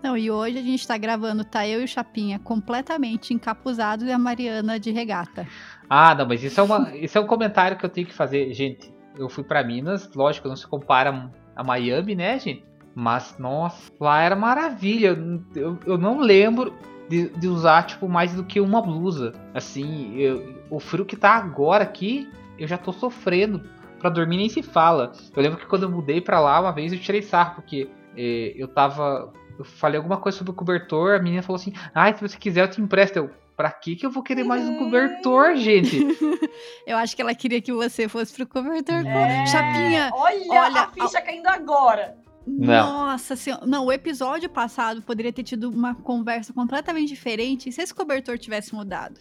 Não, 0.03 0.17
e 0.17 0.29
hoje 0.29 0.57
a 0.59 0.61
gente 0.61 0.85
tá 0.85 0.97
gravando, 0.97 1.45
tá 1.45 1.65
eu 1.65 1.79
e 1.79 1.85
o 1.85 1.87
Chapinha 1.87 2.37
completamente 2.37 3.33
encapuzados 3.33 4.05
e 4.05 4.11
a 4.11 4.19
Mariana 4.19 4.77
de 4.77 4.91
regata. 4.91 5.47
Ah, 5.89 6.13
não, 6.13 6.27
mas 6.27 6.43
isso 6.43 6.59
é, 6.59 6.63
uma, 6.63 6.91
isso 6.95 7.17
é 7.17 7.21
um 7.21 7.25
comentário 7.25 7.77
que 7.77 7.85
eu 7.85 7.89
tenho 7.89 8.05
que 8.05 8.13
fazer. 8.13 8.51
Gente, 8.53 8.93
eu 9.17 9.29
fui 9.29 9.43
pra 9.45 9.63
Minas, 9.63 10.09
lógico, 10.13 10.49
não 10.49 10.57
se 10.57 10.67
compara 10.67 11.31
a 11.55 11.63
Miami, 11.63 12.15
né, 12.15 12.37
gente? 12.37 12.65
Mas, 12.93 13.37
nossa, 13.39 13.91
lá 13.99 14.21
era 14.21 14.35
maravilha. 14.35 15.17
Eu, 15.55 15.79
eu 15.85 15.97
não 15.97 16.19
lembro 16.19 16.73
de, 17.09 17.29
de 17.29 17.47
usar, 17.47 17.83
tipo, 17.83 18.07
mais 18.09 18.33
do 18.35 18.43
que 18.43 18.59
uma 18.59 18.81
blusa. 18.81 19.31
Assim, 19.53 20.15
eu- 20.17 20.61
o 20.69 20.79
frio 20.79 21.05
que 21.05 21.15
tá 21.15 21.31
agora 21.35 21.83
aqui, 21.83 22.29
eu 22.59 22.67
já 22.67 22.77
tô 22.77 22.91
sofrendo. 22.91 23.61
Pra 23.99 24.09
dormir 24.09 24.35
nem 24.35 24.49
se 24.49 24.61
fala. 24.61 25.13
Eu 25.33 25.41
lembro 25.41 25.57
que 25.57 25.65
quando 25.65 25.83
eu 25.83 25.89
mudei 25.89 26.19
pra 26.19 26.39
lá, 26.41 26.59
uma 26.59 26.73
vez 26.73 26.91
eu 26.91 26.99
tirei 26.99 27.21
sarro, 27.21 27.55
porque 27.55 27.89
eh, 28.17 28.53
eu 28.57 28.67
tava. 28.67 29.31
Eu 29.57 29.65
falei 29.65 29.97
alguma 29.97 30.17
coisa 30.17 30.37
sobre 30.37 30.51
o 30.51 30.55
cobertor, 30.55 31.15
a 31.15 31.19
menina 31.19 31.43
falou 31.43 31.59
assim: 31.59 31.73
ai, 31.93 32.13
se 32.13 32.21
você 32.21 32.37
quiser 32.37 32.61
eu 32.61 32.69
te 32.69 32.81
empresto. 32.81 33.17
Eu, 33.17 33.29
pra 33.55 33.71
que 33.71 33.95
que 33.95 34.05
eu 34.05 34.09
vou 34.09 34.23
querer 34.23 34.43
mais 34.43 34.67
um 34.67 34.77
cobertor, 34.79 35.55
gente? 35.55 35.99
Eu 36.87 36.97
acho 36.97 37.15
que 37.15 37.21
ela 37.21 37.35
queria 37.35 37.61
que 37.61 37.71
você 37.71 38.07
fosse 38.09 38.33
pro 38.33 38.47
cobertor. 38.47 39.05
É, 39.05 39.45
Chapinha, 39.45 40.09
Olha, 40.11 40.45
olha, 40.49 40.81
a 40.81 40.87
ficha 40.87 41.21
caindo 41.21 41.47
agora. 41.47 42.17
Não. 42.45 43.07
Nossa 43.07 43.35
senhora. 43.35 43.65
Não, 43.65 43.85
o 43.85 43.91
episódio 43.91 44.49
passado 44.49 45.01
poderia 45.01 45.31
ter 45.31 45.43
tido 45.43 45.69
uma 45.69 45.95
conversa 45.95 46.51
completamente 46.51 47.09
diferente 47.09 47.71
se 47.71 47.81
esse 47.81 47.93
cobertor 47.93 48.37
tivesse 48.37 48.75
mudado. 48.75 49.19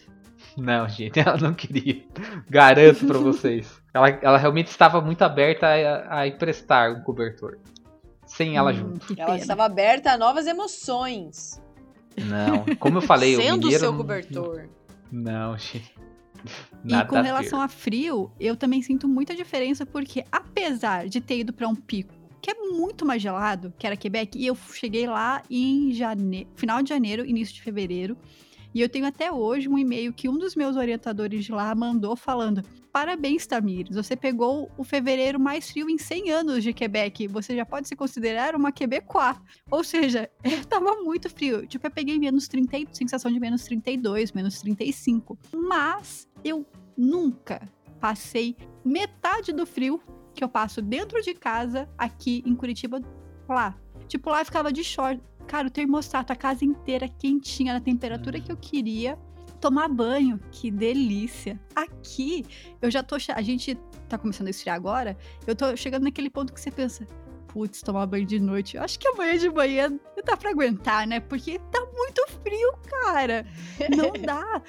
Não, 0.57 0.87
gente, 0.87 1.19
ela 1.19 1.37
não 1.37 1.53
queria. 1.53 2.03
Garanto 2.49 3.05
pra 3.05 3.17
vocês. 3.19 3.81
Ela, 3.93 4.09
ela 4.21 4.37
realmente 4.37 4.67
estava 4.67 4.99
muito 4.99 5.21
aberta 5.21 5.67
a, 5.67 6.19
a 6.19 6.27
emprestar 6.27 6.91
um 6.91 7.01
cobertor. 7.01 7.57
Sem 8.35 8.57
ela 8.57 8.71
Hum, 8.71 8.75
junto. 8.75 9.15
Ela 9.17 9.37
estava 9.37 9.63
aberta 9.65 10.11
a 10.11 10.17
novas 10.17 10.47
emoções. 10.47 11.61
Não, 12.17 12.63
como 12.77 12.97
eu 12.97 13.01
falei, 13.01 13.35
o 13.35 13.41
sendo 13.41 13.53
o 13.55 13.57
mineiro 13.57 13.79
seu 13.79 13.91
não- 13.91 13.97
cobertor. 13.97 14.69
Não, 15.11 15.57
gente. 15.57 15.93
E 16.83 16.91
Nada 16.91 17.07
com 17.07 17.15
a 17.15 17.21
relação 17.21 17.59
ver. 17.59 17.65
a 17.65 17.67
frio, 17.69 18.31
eu 18.39 18.55
também 18.55 18.81
sinto 18.81 19.07
muita 19.07 19.33
diferença, 19.35 19.85
porque 19.85 20.25
apesar 20.31 21.07
de 21.07 21.21
ter 21.21 21.39
ido 21.39 21.53
pra 21.53 21.67
um 21.67 21.75
pico 21.75 22.13
que 22.41 22.51
é 22.51 22.55
muito 22.55 23.05
mais 23.05 23.21
gelado, 23.21 23.73
que 23.79 23.87
era 23.87 23.95
Quebec, 23.95 24.37
e 24.37 24.45
eu 24.45 24.57
cheguei 24.73 25.07
lá 25.07 25.41
em 25.49 25.93
jane... 25.93 26.45
final 26.55 26.83
de 26.83 26.89
janeiro, 26.89 27.25
início 27.25 27.55
de 27.55 27.61
fevereiro, 27.61 28.17
e 28.73 28.81
eu 28.81 28.89
tenho 28.89 29.05
até 29.05 29.31
hoje 29.31 29.69
um 29.69 29.77
e-mail 29.77 30.13
que 30.13 30.27
um 30.27 30.37
dos 30.37 30.55
meus 30.55 30.75
orientadores 30.75 31.45
de 31.45 31.51
lá 31.51 31.73
mandou 31.75 32.15
falando: 32.15 32.63
Parabéns, 32.91 33.47
Tamires, 33.47 33.95
você 33.95 34.15
pegou 34.15 34.71
o 34.77 34.83
fevereiro 34.83 35.39
mais 35.39 35.69
frio 35.69 35.89
em 35.89 35.97
100 35.97 36.31
anos 36.31 36.63
de 36.63 36.73
Quebec, 36.73 37.27
você 37.27 37.55
já 37.55 37.65
pode 37.65 37.87
se 37.87 37.95
considerar 37.95 38.55
uma 38.55 38.71
Quebecois. 38.71 39.37
Ou 39.71 39.83
seja, 39.83 40.29
tava 40.69 41.01
muito 41.01 41.29
frio. 41.29 41.65
Tipo, 41.65 41.87
eu 41.87 41.91
peguei 41.91 42.19
menos 42.19 42.47
30, 42.47 42.77
e- 42.77 42.87
sensação 42.91 43.31
de 43.31 43.39
menos 43.39 43.63
32, 43.63 44.31
menos 44.31 44.59
35. 44.61 45.37
Mas 45.53 46.27
eu 46.43 46.65
nunca 46.97 47.67
passei 47.99 48.55
metade 48.85 49.51
do 49.51 49.65
frio 49.65 50.01
que 50.35 50.43
eu 50.43 50.49
passo 50.49 50.81
dentro 50.81 51.21
de 51.21 51.33
casa 51.33 51.89
aqui 51.97 52.43
em 52.45 52.55
Curitiba 52.55 52.99
lá. 53.47 53.75
Tipo, 54.07 54.29
lá 54.29 54.43
ficava 54.43 54.71
de 54.71 54.83
short. 54.83 55.21
Cara, 55.47 55.67
o 55.67 55.71
termostato, 55.71 56.33
a 56.33 56.35
casa 56.35 56.65
inteira 56.65 57.07
quentinha, 57.07 57.73
na 57.73 57.81
temperatura 57.81 58.39
que 58.39 58.51
eu 58.51 58.57
queria. 58.57 59.17
Tomar 59.59 59.87
banho, 59.87 60.39
que 60.51 60.69
delícia. 60.69 61.59
Aqui, 61.73 62.45
eu 62.81 62.91
já 62.91 63.01
tô. 63.01 63.15
A 63.33 63.41
gente 63.41 63.75
tá 64.09 64.17
começando 64.17 64.47
a 64.47 64.49
esfriar 64.49 64.75
agora. 64.75 65.17
Eu 65.47 65.55
tô 65.55 65.75
chegando 65.77 66.03
naquele 66.03 66.29
ponto 66.29 66.51
que 66.51 66.59
você 66.59 66.69
pensa. 66.69 67.07
Putz, 67.47 67.81
tomar 67.81 68.07
banho 68.07 68.25
de 68.25 68.39
noite. 68.39 68.77
Eu 68.77 68.83
acho 68.83 68.99
que 68.99 69.07
amanhã 69.07 69.37
de 69.37 69.49
manhã 69.49 69.89
não 69.89 70.23
dá 70.25 70.35
pra 70.35 70.49
aguentar, 70.49 71.07
né? 71.07 71.19
Porque 71.19 71.59
tá 71.71 71.85
muito 71.95 72.27
frio, 72.41 72.73
cara. 72.89 73.45
Não 73.95 74.11
dá. 74.11 74.61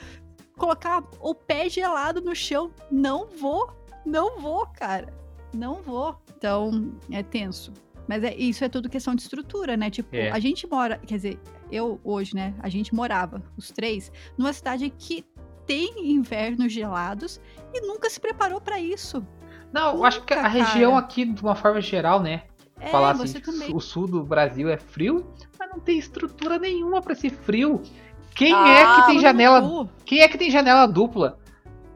Colocar 0.56 1.02
o 1.18 1.34
pé 1.34 1.68
gelado 1.68 2.20
no 2.20 2.34
chão. 2.36 2.70
Não 2.90 3.26
vou. 3.26 3.72
Não 4.04 4.38
vou, 4.38 4.66
cara. 4.66 5.12
Não 5.54 5.80
vou. 5.82 6.14
Então, 6.36 6.94
é 7.10 7.22
tenso. 7.22 7.72
Mas 8.08 8.22
é, 8.22 8.34
isso 8.34 8.64
é 8.64 8.68
tudo 8.68 8.88
questão 8.88 9.14
de 9.14 9.22
estrutura, 9.22 9.76
né? 9.76 9.90
Tipo, 9.90 10.14
É. 10.14 10.30
a 10.30 10.38
gente 10.38 10.66
mora. 10.66 10.98
Quer 10.98 11.14
dizer, 11.16 11.40
eu 11.70 12.00
hoje, 12.04 12.34
né? 12.34 12.54
A 12.60 12.68
gente 12.68 12.94
morava, 12.94 13.42
os 13.56 13.70
três, 13.70 14.12
numa 14.36 14.52
cidade 14.52 14.90
que 14.90 15.24
tem 15.66 16.12
invernos 16.12 16.72
gelados 16.72 17.40
e 17.72 17.80
nunca 17.80 18.10
se 18.10 18.20
preparou 18.20 18.60
pra 18.60 18.78
isso. 18.78 19.26
Não, 19.72 19.96
eu 19.96 20.04
acho 20.04 20.22
que 20.22 20.32
a 20.34 20.36
Nunca, 20.36 20.48
região 20.48 20.92
cara. 20.92 21.04
aqui, 21.04 21.24
de 21.24 21.42
uma 21.42 21.54
forma 21.54 21.80
geral, 21.80 22.20
né? 22.20 22.42
É, 22.78 22.88
falar 22.88 23.14
você 23.14 23.38
assim, 23.38 23.50
também. 23.52 23.74
o 23.74 23.80
sul 23.80 24.06
do 24.06 24.22
Brasil 24.22 24.68
é 24.68 24.76
frio, 24.76 25.32
mas 25.58 25.70
não 25.70 25.80
tem 25.80 25.98
estrutura 25.98 26.58
nenhuma 26.58 27.00
pra 27.00 27.12
esse 27.14 27.30
frio. 27.30 27.80
Quem 28.34 28.52
Ah, 28.52 28.68
é 28.68 28.94
que 29.00 29.06
tem 29.06 29.20
janela? 29.20 29.88
Quem 30.04 30.20
é 30.20 30.28
que 30.28 30.36
tem 30.36 30.50
janela 30.50 30.86
dupla? 30.86 31.38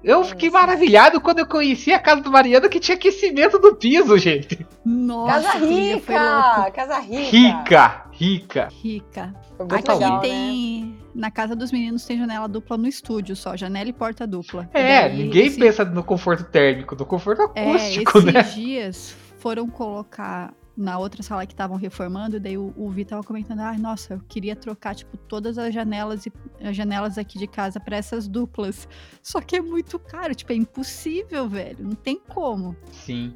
Eu 0.03 0.23
fiquei 0.25 0.49
Nossa. 0.51 0.67
maravilhado 0.67 1.21
quando 1.21 1.41
eu 1.41 1.47
conheci 1.47 1.93
a 1.93 1.99
casa 1.99 2.21
do 2.21 2.31
Mariano 2.31 2.69
que 2.69 2.79
tinha 2.79 2.95
aquecimento 2.97 3.59
do 3.59 3.75
piso, 3.75 4.17
gente. 4.17 4.65
Nossa, 4.85 5.53
Casa 5.53 5.67
rica! 5.67 6.71
Casa 6.73 6.99
rica! 7.01 7.29
Rica, 7.31 8.05
rica. 8.13 8.69
Rica. 8.83 9.35
Aqui 9.59 9.91
legal, 9.93 9.99
né? 10.15 10.21
tem. 10.21 10.99
Na 11.15 11.31
casa 11.33 11.57
dos 11.57 11.73
meninos 11.73 12.05
tem 12.05 12.17
janela 12.17 12.47
dupla 12.49 12.77
no 12.79 12.87
estúdio 12.87 13.35
só, 13.35 13.57
janela 13.57 13.89
e 13.89 13.93
porta 13.93 14.25
dupla. 14.27 14.69
É, 14.73 15.09
daí 15.09 15.17
ninguém 15.25 15.47
esse- 15.47 15.59
pensa 15.59 15.85
no 15.85 16.05
conforto 16.05 16.45
térmico, 16.45 16.95
no 16.95 17.05
conforto 17.05 17.51
É, 17.57 17.69
acústico, 17.71 18.19
esses 18.19 18.33
né? 18.33 18.43
dias 18.43 19.17
foram 19.39 19.69
colocar 19.69 20.53
na 20.79 20.97
outra 20.99 21.23
sala 21.25 21.45
que 21.45 21.53
estavam 21.53 21.77
reformando, 21.77 22.39
daí 22.39 22.57
o, 22.57 22.73
o 22.77 22.89
Vi 22.89 23.05
tava 23.05 23.25
comentando, 23.25 23.61
ai, 23.61 23.77
nossa, 23.79 24.15
eu 24.15 24.21
queria 24.29 24.55
trocar, 24.55 24.95
tipo, 24.95 25.17
todas 25.17 25.59
as 25.59 25.75
janelas 25.75 26.25
e 26.25 26.33
as 26.63 26.77
janelas 26.77 27.19
aqui 27.19 27.37
de 27.39 27.49
casa 27.49 27.81
pra 27.81 27.97
essas 27.97 28.29
duplas. 28.29 28.89
Só 29.21 29.41
que 29.41 29.57
é 29.57 29.61
muito 29.61 29.99
caro, 29.99 30.35
tipo, 30.35 30.53
é 30.53 30.55
impossível, 30.57 31.49
velho. 31.49 31.79
Não 31.81 31.95
tem 31.97 32.19
como. 32.29 32.77
Sim. 32.93 33.35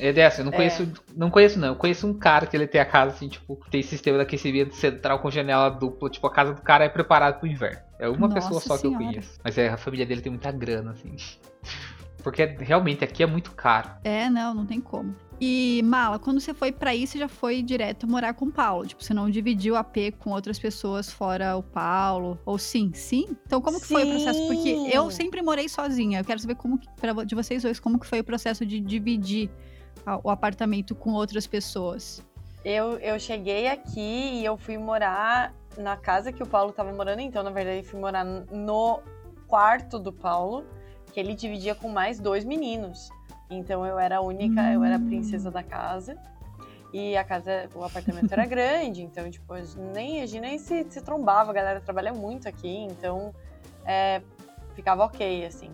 É 0.00 0.12
dessa, 0.12 0.42
eu 0.42 0.44
não 0.44 0.52
É. 0.52 0.56
conheço. 0.56 0.92
Não 1.16 1.28
conheço, 1.28 1.58
não. 1.58 1.68
Eu 1.68 1.74
conheço 1.76 2.06
um 2.06 2.14
cara 2.14 2.46
que 2.46 2.56
ele 2.56 2.68
tem 2.68 2.80
a 2.80 2.84
casa 2.86 3.16
assim, 3.16 3.28
tipo, 3.28 3.58
tem 3.68 3.82
sistema 3.82 4.16
de 4.18 4.22
aquecimento 4.22 4.76
central 4.76 5.18
com 5.18 5.28
janela 5.28 5.68
dupla. 5.68 6.08
Tipo, 6.08 6.28
a 6.28 6.32
casa 6.32 6.54
do 6.54 6.62
cara 6.62 6.84
é 6.84 6.88
preparada 6.88 7.36
pro 7.38 7.48
inverno. 7.48 7.80
É 7.98 8.08
uma 8.08 8.28
Nossa 8.28 8.34
pessoa 8.34 8.60
só 8.60 8.78
que 8.78 8.86
eu 8.86 8.92
Senhora. 8.92 9.04
conheço. 9.06 9.40
Mas 9.42 9.58
é, 9.58 9.68
a 9.68 9.76
família 9.76 10.06
dele 10.06 10.20
tem 10.20 10.30
muita 10.30 10.52
grana, 10.52 10.92
assim. 10.92 11.16
Porque 12.22 12.44
realmente 12.60 13.02
aqui 13.02 13.24
é 13.24 13.26
muito 13.26 13.50
caro. 13.52 13.90
É, 14.04 14.30
não, 14.30 14.54
não 14.54 14.64
tem 14.66 14.80
como. 14.80 15.16
E, 15.40 15.82
Mala, 15.84 16.18
quando 16.18 16.40
você 16.40 16.52
foi 16.52 16.72
pra 16.72 16.90
aí, 16.90 17.06
você 17.06 17.16
já 17.18 17.28
foi 17.28 17.62
direto 17.62 18.08
morar 18.08 18.34
com 18.34 18.46
o 18.46 18.52
Paulo. 18.52 18.86
Tipo, 18.86 19.04
você 19.04 19.14
não 19.14 19.30
dividiu 19.30 19.76
a 19.76 19.80
AP 19.80 19.96
com 20.18 20.30
outras 20.30 20.58
pessoas 20.58 21.10
fora 21.12 21.56
o 21.56 21.62
Paulo. 21.62 22.38
Ou 22.44 22.58
sim? 22.58 22.90
Sim? 22.92 23.36
Então, 23.46 23.60
como 23.60 23.80
que 23.80 23.86
foi 23.86 24.02
o 24.02 24.08
processo? 24.08 24.46
Porque 24.48 24.68
eu 24.92 25.10
sempre 25.10 25.40
morei 25.40 25.68
sozinha. 25.68 26.20
Eu 26.20 26.24
quero 26.24 26.40
saber 26.40 26.56
como 26.56 26.76
que, 26.78 26.88
pra, 27.00 27.12
de 27.24 27.34
vocês 27.36 27.62
dois, 27.62 27.78
como 27.78 27.98
que 28.00 28.06
foi 28.06 28.18
o 28.20 28.24
processo 28.24 28.66
de 28.66 28.80
dividir 28.80 29.48
a- 30.04 30.20
o 30.24 30.30
apartamento 30.30 30.94
com 30.94 31.12
outras 31.12 31.46
pessoas. 31.46 32.20
Eu, 32.64 32.98
eu 32.98 33.18
cheguei 33.20 33.68
aqui 33.68 34.00
e 34.40 34.44
eu 34.44 34.56
fui 34.56 34.76
morar 34.76 35.54
na 35.76 35.96
casa 35.96 36.32
que 36.32 36.42
o 36.42 36.46
Paulo 36.46 36.72
tava 36.72 36.92
morando, 36.92 37.20
então, 37.20 37.44
na 37.44 37.50
verdade, 37.50 37.78
eu 37.78 37.84
fui 37.84 38.00
morar 38.00 38.24
no 38.24 39.00
quarto 39.46 39.98
do 40.00 40.12
Paulo, 40.12 40.64
que 41.12 41.20
ele 41.20 41.34
dividia 41.34 41.76
com 41.76 41.88
mais 41.88 42.18
dois 42.18 42.44
meninos. 42.44 43.08
Então 43.50 43.84
eu 43.84 43.98
era 43.98 44.18
a 44.18 44.20
única, 44.20 44.60
eu 44.72 44.84
era 44.84 44.96
a 44.96 45.00
princesa 45.00 45.50
da 45.50 45.62
casa. 45.62 46.16
E 46.92 47.16
a 47.16 47.24
casa, 47.24 47.68
o 47.74 47.84
apartamento 47.84 48.32
era 48.32 48.46
grande, 48.46 49.02
então, 49.02 49.30
tipo, 49.30 49.52
a 49.52 49.60
gente 49.60 49.78
nem, 49.78 50.22
a 50.22 50.26
gente 50.26 50.40
nem 50.40 50.58
se, 50.58 50.86
se 50.88 51.02
trombava, 51.02 51.50
a 51.50 51.54
galera 51.54 51.80
trabalha 51.82 52.14
muito 52.14 52.48
aqui, 52.48 52.78
então 52.84 53.34
é, 53.84 54.22
ficava 54.74 55.04
ok, 55.04 55.44
assim. 55.44 55.70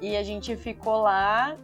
E 0.00 0.16
a 0.16 0.22
gente 0.22 0.54
ficou 0.56 1.02
lá 1.02 1.56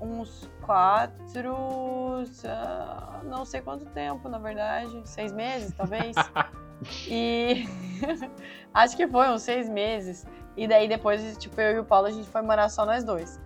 uns 0.00 0.48
quatro. 0.62 2.24
ah, 2.44 3.20
não 3.24 3.44
sei 3.44 3.60
quanto 3.60 3.86
tempo, 3.86 4.28
na 4.28 4.38
verdade. 4.38 5.00
Seis 5.04 5.32
meses, 5.32 5.72
talvez. 5.76 6.14
e. 7.08 7.64
acho 8.74 8.96
que 8.96 9.06
foi 9.08 9.28
uns 9.28 9.42
seis 9.42 9.68
meses. 9.68 10.26
E 10.56 10.66
daí 10.66 10.88
depois, 10.88 11.36
tipo, 11.38 11.60
eu 11.60 11.76
e 11.76 11.78
o 11.78 11.84
Paulo, 11.84 12.06
a 12.06 12.10
gente 12.10 12.28
foi 12.28 12.42
morar 12.42 12.68
só 12.68 12.84
nós 12.84 13.04
dois. 13.04 13.40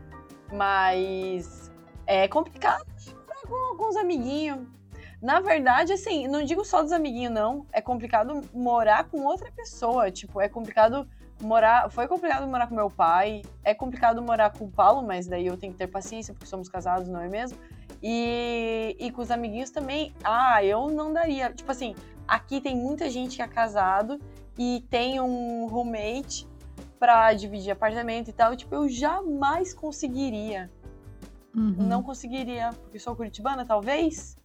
Mas 0.53 1.71
é 2.07 2.27
complicado 2.29 2.85
com 3.47 3.55
alguns 3.55 3.97
amiguinhos. 3.97 4.61
Na 5.21 5.39
verdade, 5.41 5.93
assim, 5.93 6.27
não 6.27 6.43
digo 6.43 6.65
só 6.65 6.83
dos 6.83 6.93
amiguinhos, 6.93 7.33
não. 7.33 7.67
É 7.73 7.81
complicado 7.81 8.43
morar 8.55 9.05
com 9.05 9.25
outra 9.25 9.51
pessoa. 9.53 10.11
Tipo, 10.11 10.41
é 10.41 10.49
complicado 10.49 11.07
morar. 11.43 11.91
Foi 11.91 12.09
complicado 12.09 12.47
morar 12.47 12.67
com 12.67 12.75
meu 12.75 12.89
pai. 12.91 13.43
É 13.63 13.75
complicado 13.75 14.23
morar 14.23 14.51
com 14.51 14.65
o 14.65 14.71
Paulo, 14.71 15.07
mas 15.07 15.27
daí 15.27 15.47
eu 15.47 15.57
tenho 15.57 15.73
que 15.73 15.79
ter 15.79 15.89
paciência, 15.89 16.33
porque 16.33 16.47
somos 16.47 16.69
casados, 16.69 17.09
não 17.09 17.21
é 17.21 17.29
mesmo? 17.29 17.59
E, 18.03 18.97
e 18.99 19.11
com 19.11 19.21
os 19.21 19.31
amiguinhos 19.31 19.71
também. 19.71 20.15
Ah, 20.25 20.65
eu 20.65 20.89
não 20.89 21.13
daria. 21.13 21.53
Tipo 21.53 21.71
assim, 21.71 21.95
aqui 22.27 22.61
tem 22.61 22.75
muita 22.75 23.11
gente 23.11 23.37
que 23.37 23.43
é 23.43 23.49
casado 23.49 24.19
e 24.59 24.85
tem 24.89 25.21
um 25.21 25.67
roommate 25.67 26.49
pra 27.01 27.33
dividir 27.33 27.71
apartamento 27.73 28.29
e 28.29 28.33
tal. 28.33 28.55
Tipo, 28.55 28.75
eu 28.77 28.89
jamais 28.89 29.75
conseguiria. 29.75 30.71
Uhum. 31.53 31.75
Não 31.79 32.03
conseguiria, 32.03 32.71
porque 32.83 32.99
sou 33.01 33.17
curitibana, 33.17 33.65
talvez? 33.65 34.39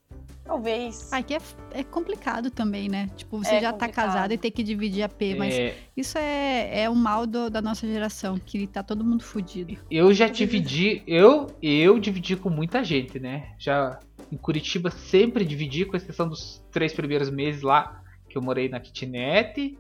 Talvez. 0.43 1.11
Aqui 1.11 1.33
é, 1.35 1.39
é 1.71 1.83
complicado 1.83 2.49
também, 2.51 2.87
né? 2.87 3.09
Tipo, 3.15 3.39
você 3.39 3.55
É 3.55 3.61
já 3.61 3.73
tá 3.73 3.79
complicado. 3.87 4.05
casado 4.07 4.31
e 4.31 4.37
ter 4.37 4.51
que 4.51 4.63
dividir 4.63 5.03
a 5.03 5.09
P, 5.09 5.35
mas 5.35 5.53
É, 5.55 5.75
isso 5.97 6.17
é, 6.19 6.83
é 6.83 6.89
o 6.89 6.95
mal 6.95 7.25
do- 7.25 7.49
da 7.49 7.61
nossa 7.61 7.85
geração, 7.87 8.37
que 8.39 8.67
tá 8.67 8.81
todo 8.83 9.03
mundo 9.03 9.23
fudido. 9.23 9.75
eu 9.89 10.13
já 10.13 10.27
dividi. 10.27 11.01
Eu, 11.07 11.47
eu 11.61 11.99
dividi 11.99 12.35
com 12.35 12.49
muita 12.49 12.83
gente, 12.83 13.19
né? 13.19 13.53
Já 13.59 13.99
em 14.31 14.37
Curitiba 14.37 14.89
sempre 14.91 15.43
dividi, 15.45 15.83
com 15.85 15.97
exceção 15.97 16.27
dos 16.29 16.63
três 16.71 16.93
primeiros 16.93 17.29
meses 17.31 17.61
lá 17.63 18.01
que 18.29 18.37
eu 18.37 18.41
morei 18.41 18.69
na 18.69 18.79
kitnet. 18.79 19.77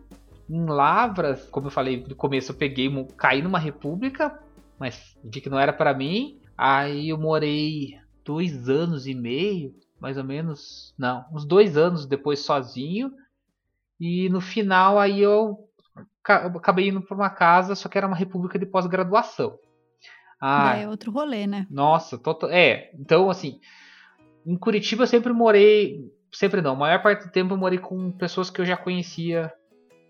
Em 0.49 0.65
Lavras, 0.65 1.47
como 1.49 1.67
eu 1.67 1.71
falei 1.71 2.05
no 2.07 2.15
começo, 2.15 2.51
eu 2.51 2.55
peguei, 2.55 2.89
caí 3.17 3.41
numa 3.41 3.59
república, 3.59 4.39
mas 4.79 5.17
vi 5.23 5.41
que 5.41 5.49
não 5.49 5.59
era 5.59 5.73
pra 5.73 5.93
mim. 5.93 6.39
Aí 6.57 7.09
eu 7.09 7.17
morei 7.17 7.97
dois 8.23 8.69
anos 8.69 9.07
e 9.07 9.13
meio, 9.15 9.73
mais 9.99 10.17
ou 10.17 10.23
menos, 10.23 10.93
não, 10.97 11.25
uns 11.33 11.45
dois 11.45 11.75
anos 11.77 12.05
depois 12.05 12.39
sozinho. 12.39 13.11
E 13.99 14.29
no 14.29 14.39
final 14.41 14.99
aí 14.99 15.19
eu 15.21 15.67
ca- 16.21 16.45
acabei 16.47 16.89
indo 16.89 17.01
pra 17.01 17.15
uma 17.15 17.29
casa, 17.29 17.75
só 17.75 17.89
que 17.89 17.97
era 17.97 18.07
uma 18.07 18.15
república 18.15 18.59
de 18.59 18.65
pós-graduação. 18.65 19.57
Ah, 20.39 20.75
é 20.75 20.87
outro 20.87 21.11
rolê, 21.11 21.47
né? 21.47 21.65
nossa, 21.71 22.17
total, 22.17 22.49
é. 22.51 22.91
Então, 22.93 23.29
assim, 23.29 23.59
em 24.45 24.55
Curitiba 24.57 25.03
eu 25.03 25.07
sempre 25.07 25.33
morei, 25.33 26.11
sempre 26.31 26.61
não, 26.61 26.73
a 26.73 26.75
maior 26.75 27.01
parte 27.01 27.25
do 27.25 27.31
tempo 27.31 27.53
eu 27.53 27.57
morei 27.57 27.79
com 27.79 28.11
pessoas 28.11 28.49
que 28.49 28.59
eu 28.61 28.65
já 28.65 28.77
conhecia 28.77 29.51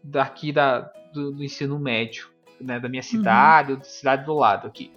daqui 0.05 0.51
da, 0.51 0.81
do, 1.13 1.31
do 1.31 1.43
ensino 1.43 1.79
médio, 1.79 2.29
né, 2.61 2.79
da 2.79 2.87
minha 2.87 3.03
cidade 3.03 3.73
ou 3.73 3.77
da 3.77 3.83
cidade 3.83 4.25
do 4.25 4.33
lado 4.33 4.67
aqui. 4.67 4.91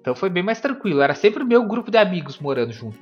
Então 0.00 0.14
foi 0.14 0.28
bem 0.28 0.42
mais 0.42 0.60
tranquilo, 0.60 1.00
era 1.00 1.14
sempre 1.14 1.42
o 1.42 1.46
meu 1.46 1.66
grupo 1.66 1.90
de 1.90 1.98
amigos 1.98 2.38
morando 2.38 2.72
junto. 2.72 2.98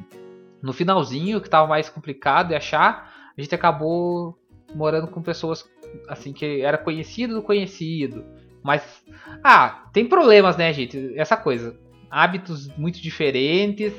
No 0.63 0.73
finalzinho, 0.73 1.41
que 1.41 1.51
tava 1.51 1.67
mais 1.67 1.89
complicado 1.89 2.49
de 2.49 2.55
achar, 2.55 3.33
a 3.37 3.41
gente 3.41 3.55
acabou 3.55 4.39
morando 4.75 5.09
com 5.09 5.23
pessoas 5.23 5.69
assim 6.09 6.33
que 6.33 6.61
era 6.61 6.79
conhecido 6.79 7.35
do 7.35 7.43
conhecido. 7.43 8.25
Mas 8.63 9.05
ah, 9.43 9.89
tem 9.93 10.07
problemas, 10.07 10.57
né, 10.57 10.73
gente? 10.73 11.19
Essa 11.19 11.37
coisa. 11.37 11.77
Hábitos 12.09 12.69
muito 12.77 13.01
diferentes. 13.01 13.93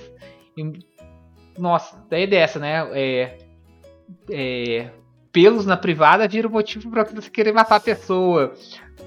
E, 0.57 0.80
nossa, 1.57 2.05
daí 2.09 2.26
dessa, 2.26 2.59
né? 2.59 2.88
É, 2.93 3.38
é, 4.32 4.91
pelos 5.34 5.65
na 5.65 5.75
privada 5.75 6.27
viram 6.27 6.49
motivo 6.49 6.89
pra 6.89 7.03
você 7.03 7.29
querer 7.29 7.51
matar 7.51 7.75
a 7.77 7.79
pessoa. 7.81 8.53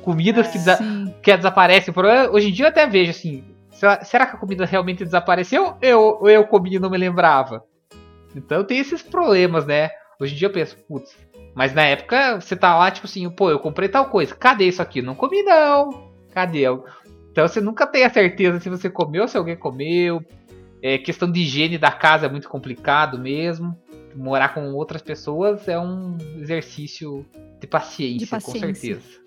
Comidas 0.02 0.48
que, 0.48 0.58
desa- 0.58 0.76
Sim. 0.76 1.14
que 1.22 1.34
desaparecem. 1.36 1.94
Por- 1.94 2.04
Hoje 2.04 2.50
em 2.50 2.52
dia 2.52 2.66
eu 2.66 2.68
até 2.68 2.86
vejo 2.86 3.10
assim. 3.12 3.44
Será, 3.70 4.26
que 4.26 4.36
a 4.36 4.38
comida 4.38 4.64
realmente 4.64 5.04
desapareceu? 5.04 5.76
Eu, 5.80 6.00
ou 6.20 6.28
eu 6.28 6.44
comi 6.46 6.74
e 6.74 6.78
não 6.78 6.90
me 6.90 6.96
lembrava? 6.98 7.62
Então 8.34 8.64
tem 8.64 8.78
esses 8.78 9.02
problemas, 9.02 9.64
né? 9.66 9.90
Hoje 10.20 10.34
em 10.34 10.38
dia 10.38 10.48
eu 10.48 10.52
penso, 10.52 10.76
putz, 10.88 11.14
mas 11.54 11.74
na 11.74 11.82
época 11.84 12.40
você 12.40 12.56
tá 12.56 12.76
lá, 12.76 12.90
tipo 12.90 13.06
assim, 13.06 13.28
pô, 13.30 13.50
eu 13.50 13.58
comprei 13.58 13.88
tal 13.88 14.06
coisa, 14.06 14.34
cadê 14.34 14.64
isso 14.66 14.80
aqui? 14.80 15.02
Não 15.02 15.14
comi 15.14 15.42
não. 15.42 16.10
Cadê? 16.32 16.64
Então 17.30 17.46
você 17.46 17.60
nunca 17.60 17.86
tem 17.86 18.04
a 18.04 18.10
certeza 18.10 18.58
se 18.60 18.70
você 18.70 18.88
comeu 18.88 19.28
se 19.28 19.36
alguém 19.36 19.56
comeu. 19.56 20.22
É, 20.86 20.98
questão 20.98 21.28
de 21.28 21.40
higiene 21.40 21.78
da 21.78 21.90
casa 21.90 22.26
é 22.26 22.28
muito 22.28 22.48
complicado 22.48 23.18
mesmo. 23.18 23.76
Morar 24.14 24.54
com 24.54 24.72
outras 24.72 25.02
pessoas 25.02 25.66
é 25.66 25.76
um 25.76 26.16
exercício 26.40 27.26
de 27.58 27.66
paciência, 27.66 28.18
De 28.18 28.26
com 28.26 28.36
paciência. 28.36 28.72
certeza. 28.72 29.20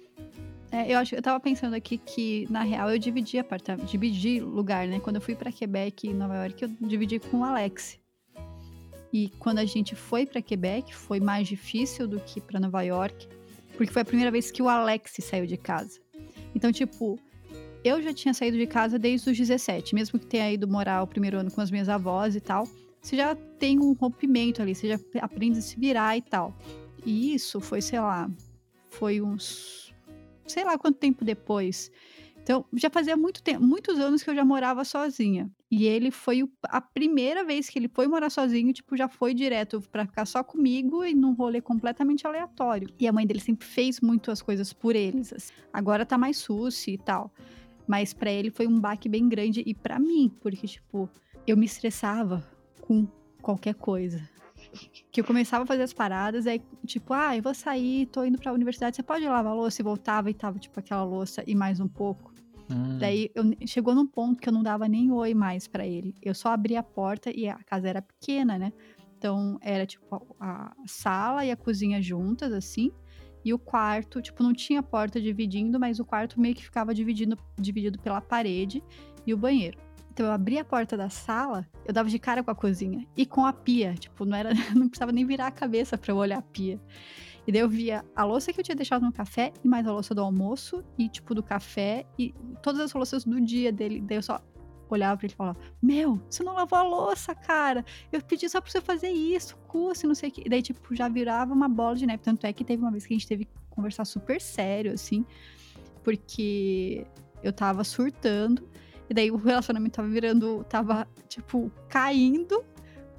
É, 0.71 0.93
eu, 0.93 0.99
acho, 0.99 1.15
eu 1.15 1.21
tava 1.21 1.37
pensando 1.37 1.73
aqui 1.73 1.97
que, 1.97 2.47
na 2.49 2.61
real, 2.63 2.89
eu 2.89 2.97
dividi 2.97 3.37
apartamento, 3.37 3.85
dividi 3.85 4.39
lugar, 4.39 4.87
né? 4.87 5.01
Quando 5.01 5.17
eu 5.17 5.21
fui 5.21 5.35
pra 5.35 5.51
Quebec 5.51 6.07
e 6.07 6.13
Nova 6.13 6.37
York, 6.37 6.63
eu 6.63 6.69
dividi 6.79 7.19
com 7.19 7.39
o 7.39 7.43
Alex. 7.43 7.99
E 9.11 9.27
quando 9.37 9.59
a 9.59 9.65
gente 9.65 9.97
foi 9.97 10.25
pra 10.25 10.41
Quebec, 10.41 10.95
foi 10.95 11.19
mais 11.19 11.45
difícil 11.45 12.07
do 12.07 12.21
que 12.21 12.39
pra 12.39 12.57
Nova 12.57 12.81
York, 12.83 13.27
porque 13.75 13.91
foi 13.91 14.03
a 14.03 14.05
primeira 14.05 14.31
vez 14.31 14.49
que 14.49 14.61
o 14.61 14.69
Alex 14.69 15.11
saiu 15.19 15.45
de 15.45 15.57
casa. 15.57 15.99
Então, 16.55 16.71
tipo, 16.71 17.19
eu 17.83 18.01
já 18.01 18.13
tinha 18.13 18.33
saído 18.33 18.57
de 18.57 18.67
casa 18.67 18.99
desde 18.99 19.29
os 19.29 19.37
17, 19.37 19.95
mesmo 19.95 20.19
que 20.19 20.25
tenha 20.25 20.51
ido 20.51 20.67
morar 20.67 21.01
o 21.03 21.07
primeiro 21.07 21.37
ano 21.39 21.51
com 21.51 21.61
as 21.61 21.71
minhas 21.71 21.89
avós 21.89 22.35
e 22.35 22.41
tal. 22.41 22.67
Você 23.01 23.15
já 23.15 23.35
tem 23.35 23.79
um 23.79 23.93
rompimento 23.93 24.61
ali, 24.61 24.75
você 24.75 24.87
já 24.89 24.99
aprende 25.21 25.59
a 25.59 25.61
se 25.61 25.79
virar 25.79 26.17
e 26.17 26.21
tal. 26.21 26.53
E 27.05 27.33
isso 27.33 27.61
foi, 27.61 27.81
sei 27.81 27.99
lá, 27.99 28.29
foi 28.89 29.21
uns 29.21 29.93
sei 30.45 30.63
lá 30.65 30.77
quanto 30.77 30.97
tempo 30.97 31.23
depois. 31.23 31.91
Então, 32.41 32.65
já 32.73 32.89
fazia 32.89 33.15
muito 33.15 33.43
tempo, 33.43 33.63
muitos 33.63 33.99
anos 33.99 34.23
que 34.23 34.29
eu 34.29 34.33
já 34.35 34.43
morava 34.43 34.83
sozinha. 34.83 35.47
E 35.69 35.85
ele 35.85 36.09
foi 36.09 36.41
o- 36.41 36.49
a 36.63 36.81
primeira 36.81 37.43
vez 37.43 37.69
que 37.69 37.77
ele 37.77 37.87
foi 37.87 38.07
morar 38.07 38.31
sozinho, 38.31 38.73
tipo, 38.73 38.97
já 38.97 39.07
foi 39.07 39.35
direto 39.35 39.79
pra 39.91 40.07
ficar 40.07 40.25
só 40.25 40.43
comigo 40.43 41.05
e 41.05 41.13
num 41.13 41.33
rolê 41.33 41.61
completamente 41.61 42.25
aleatório. 42.25 42.89
E 42.99 43.07
a 43.07 43.13
mãe 43.13 43.27
dele 43.27 43.39
sempre 43.39 43.67
fez 43.67 44.01
muito 44.01 44.31
as 44.31 44.41
coisas 44.41 44.73
por 44.73 44.95
eles. 44.95 45.31
assim. 45.31 45.53
Agora 45.71 46.03
tá 46.07 46.17
mais 46.17 46.37
suci 46.37 46.93
e 46.93 46.97
tal. 46.97 47.31
Mas 47.89 48.13
pra 48.13 48.31
ele 48.31 48.51
foi 48.51 48.67
um 48.67 48.79
baque 48.79 49.09
bem 49.09 49.27
grande 49.27 49.63
e 49.65 49.73
pra 49.73 49.97
mim, 49.97 50.31
porque, 50.41 50.67
tipo, 50.67 51.09
eu 51.47 51.57
me 51.57 51.65
estressava 51.65 52.47
com 52.81 53.07
qualquer 53.41 53.73
coisa. 53.73 54.21
Que 55.11 55.21
eu 55.21 55.25
começava 55.25 55.63
a 55.63 55.65
fazer 55.65 55.81
as 55.81 55.91
paradas, 55.91 56.45
aí, 56.45 56.61
tipo, 56.85 57.15
ah, 57.15 57.35
eu 57.35 57.41
vou 57.41 57.55
sair, 57.55 58.05
tô 58.05 58.23
indo 58.23 58.37
pra 58.37 58.53
universidade, 58.53 58.95
você 58.95 59.01
pode 59.01 59.25
lavar 59.25 59.53
a 59.53 59.55
louça? 59.55 59.81
E 59.81 59.83
voltava 59.83 60.29
e 60.29 60.35
tava, 60.35 60.59
tipo, 60.59 60.79
aquela 60.79 61.03
louça 61.03 61.43
e 61.47 61.55
mais 61.55 61.79
um 61.79 61.87
pouco. 61.87 62.31
Hum. 62.69 62.99
Daí 62.99 63.31
eu, 63.33 63.43
chegou 63.65 63.95
num 63.95 64.05
ponto 64.05 64.39
que 64.39 64.47
eu 64.47 64.53
não 64.53 64.61
dava 64.61 64.87
nem 64.87 65.11
oi 65.11 65.33
mais 65.33 65.67
pra 65.67 65.83
ele. 65.83 66.13
Eu 66.21 66.35
só 66.35 66.49
abria 66.49 66.81
a 66.81 66.83
porta 66.83 67.31
e 67.35 67.49
a 67.49 67.57
casa 67.63 67.89
era 67.89 68.03
pequena, 68.03 68.59
né? 68.59 68.71
Então 69.17 69.57
era 69.63 69.87
tipo 69.87 70.35
a, 70.39 70.67
a 70.67 70.73
sala 70.85 71.43
e 71.43 71.49
a 71.49 71.57
cozinha 71.57 71.99
juntas, 71.99 72.53
assim. 72.53 72.91
E 73.43 73.53
o 73.53 73.59
quarto, 73.59 74.21
tipo, 74.21 74.43
não 74.43 74.53
tinha 74.53 74.83
porta 74.83 75.19
dividindo, 75.19 75.79
mas 75.79 75.99
o 75.99 76.05
quarto 76.05 76.39
meio 76.39 76.55
que 76.55 76.63
ficava 76.63 76.93
dividido, 76.93 77.37
dividido 77.57 77.99
pela 77.99 78.19
parede 78.19 78.83
e 79.25 79.33
o 79.33 79.37
banheiro. 79.37 79.77
Então 80.11 80.25
eu 80.25 80.31
abria 80.33 80.61
a 80.61 80.65
porta 80.65 80.97
da 80.97 81.09
sala, 81.09 81.65
eu 81.85 81.93
dava 81.93 82.09
de 82.09 82.19
cara 82.19 82.43
com 82.43 82.51
a 82.51 82.55
cozinha 82.55 83.07
e 83.15 83.25
com 83.25 83.45
a 83.45 83.53
pia. 83.53 83.93
Tipo, 83.93 84.25
não 84.25 84.35
era, 84.37 84.51
não 84.75 84.89
precisava 84.89 85.11
nem 85.11 85.25
virar 85.25 85.47
a 85.47 85.51
cabeça 85.51 85.97
pra 85.97 86.11
eu 86.11 86.17
olhar 86.17 86.39
a 86.39 86.41
pia. 86.41 86.79
E 87.47 87.51
daí 87.51 87.61
eu 87.61 87.69
via 87.69 88.03
a 88.15 88.23
louça 88.23 88.51
que 88.51 88.59
eu 88.59 88.63
tinha 88.63 88.75
deixado 88.75 89.03
no 89.03 89.11
café 89.11 89.53
e 89.63 89.67
mais 89.67 89.87
a 89.87 89.91
louça 89.91 90.13
do 90.13 90.21
almoço 90.21 90.83
e, 90.97 91.07
tipo, 91.07 91.33
do 91.33 91.41
café 91.41 92.05
e 92.17 92.33
todas 92.61 92.81
as 92.81 92.93
louças 92.93 93.23
do 93.23 93.39
dia 93.41 93.71
dele. 93.71 94.01
Daí 94.01 94.17
eu 94.17 94.21
só 94.21 94.39
olhava 94.93 95.17
pra 95.17 95.25
ele 95.25 95.33
e 95.33 95.35
falava: 95.35 95.57
Meu, 95.81 96.19
você 96.29 96.43
não 96.43 96.53
lavou 96.53 96.77
a 96.79 96.83
louça, 96.83 97.33
cara. 97.35 97.83
Eu 98.11 98.21
pedi 98.21 98.47
só 98.49 98.59
pra 98.61 98.69
você 98.71 98.81
fazer 98.81 99.09
isso, 99.09 99.55
custa, 99.67 100.07
não 100.07 100.15
sei 100.15 100.29
o 100.29 100.31
que. 100.31 100.41
E 100.45 100.49
daí, 100.49 100.61
tipo, 100.61 100.95
já 100.95 101.07
virava 101.07 101.53
uma 101.53 101.67
bola 101.69 101.95
de 101.95 102.05
neve. 102.05 102.21
Tanto 102.23 102.45
é 102.45 102.53
que 102.53 102.63
teve 102.63 102.81
uma 102.81 102.91
vez 102.91 103.05
que 103.05 103.13
a 103.13 103.17
gente 103.17 103.27
teve 103.27 103.45
que 103.45 103.51
conversar 103.69 104.05
super 104.05 104.39
sério, 104.41 104.93
assim, 104.93 105.25
porque 106.03 107.05
eu 107.43 107.51
tava 107.53 107.83
surtando. 107.83 108.67
E 109.09 109.13
daí 109.13 109.31
o 109.31 109.37
relacionamento 109.37 109.95
tava 109.95 110.07
virando, 110.07 110.63
tava, 110.69 111.07
tipo, 111.27 111.71
caindo, 111.87 112.63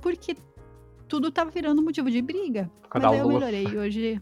porque 0.01 0.37
tudo 1.09 1.31
tava 1.33 1.51
virando 1.51 1.83
motivo 1.83 2.11
de 2.11 2.23
briga. 2.23 2.71
Por 2.89 3.01
Mas 3.01 3.11
daí 3.11 3.18
eu 3.21 3.29
melhorei. 3.29 3.66
Hoje, 3.77 4.21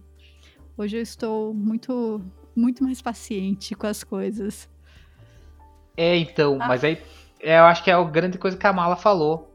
hoje 0.77 0.97
eu 0.97 1.03
estou 1.03 1.53
muito, 1.53 2.23
muito 2.57 2.83
mais 2.83 3.03
paciente 3.03 3.75
com 3.75 3.87
as 3.87 4.03
coisas. 4.03 4.69
É, 5.97 6.17
então, 6.17 6.59
Ah. 6.61 6.69
mas 6.69 6.85
aí 6.85 6.97
eu 7.41 7.65
acho 7.65 7.83
que 7.85 7.91
é 7.91 7.95
a 7.95 8.03
grande 8.05 8.39
coisa 8.39 8.57
que 8.57 8.67
a 8.67 8.73
Mala 8.73 8.97
falou. 8.97 9.53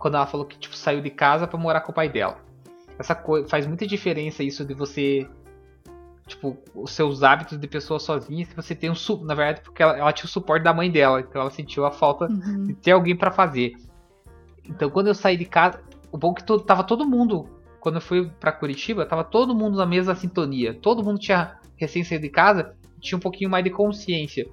Quando 0.00 0.14
ela 0.16 0.26
falou 0.26 0.46
que 0.46 0.58
tipo, 0.58 0.74
saiu 0.74 1.00
de 1.02 1.10
casa 1.10 1.46
pra 1.46 1.58
morar 1.58 1.82
com 1.82 1.92
o 1.92 1.94
pai 1.94 2.08
dela. 2.08 2.38
Essa 2.98 3.14
coisa 3.14 3.46
faz 3.48 3.66
muita 3.66 3.86
diferença 3.86 4.42
isso 4.42 4.64
de 4.64 4.72
você. 4.74 5.28
Tipo, 6.26 6.56
os 6.74 6.90
seus 6.92 7.22
hábitos 7.22 7.58
de 7.58 7.66
pessoa 7.66 7.98
sozinha, 7.98 8.44
se 8.44 8.54
você 8.54 8.74
tem 8.74 8.90
um 8.90 8.94
su- 8.94 9.24
Na 9.24 9.34
verdade, 9.34 9.62
porque 9.62 9.82
ela, 9.82 9.96
ela 9.96 10.12
tinha 10.12 10.26
o 10.26 10.28
suporte 10.28 10.62
da 10.62 10.74
mãe 10.74 10.90
dela, 10.90 11.20
então 11.20 11.40
ela 11.40 11.50
sentiu 11.50 11.86
a 11.86 11.90
falta 11.90 12.26
Uhum. 12.26 12.64
de 12.64 12.74
ter 12.74 12.90
alguém 12.92 13.16
pra 13.16 13.30
fazer. 13.30 13.72
Então 14.64 14.90
quando 14.90 15.06
eu 15.06 15.14
saí 15.14 15.36
de 15.36 15.44
casa, 15.46 15.80
o 16.12 16.18
bom 16.18 16.32
é 16.32 16.34
que 16.34 16.44
to- 16.44 16.60
tava 16.60 16.84
todo 16.84 17.06
mundo, 17.08 17.48
quando 17.80 17.94
eu 17.96 18.00
fui 18.02 18.30
pra 18.40 18.52
Curitiba, 18.52 19.06
tava 19.06 19.24
todo 19.24 19.54
mundo 19.54 19.76
na 19.78 19.86
mesma 19.86 20.14
sintonia. 20.14 20.74
Todo 20.74 21.02
mundo 21.02 21.18
tinha 21.18 21.56
recém 21.76 22.04
saído 22.04 22.22
de 22.24 22.30
casa, 22.30 22.74
tinha 23.00 23.16
um 23.16 23.20
pouquinho 23.20 23.48
mais 23.48 23.64
de 23.64 23.70
consciência. 23.70 24.46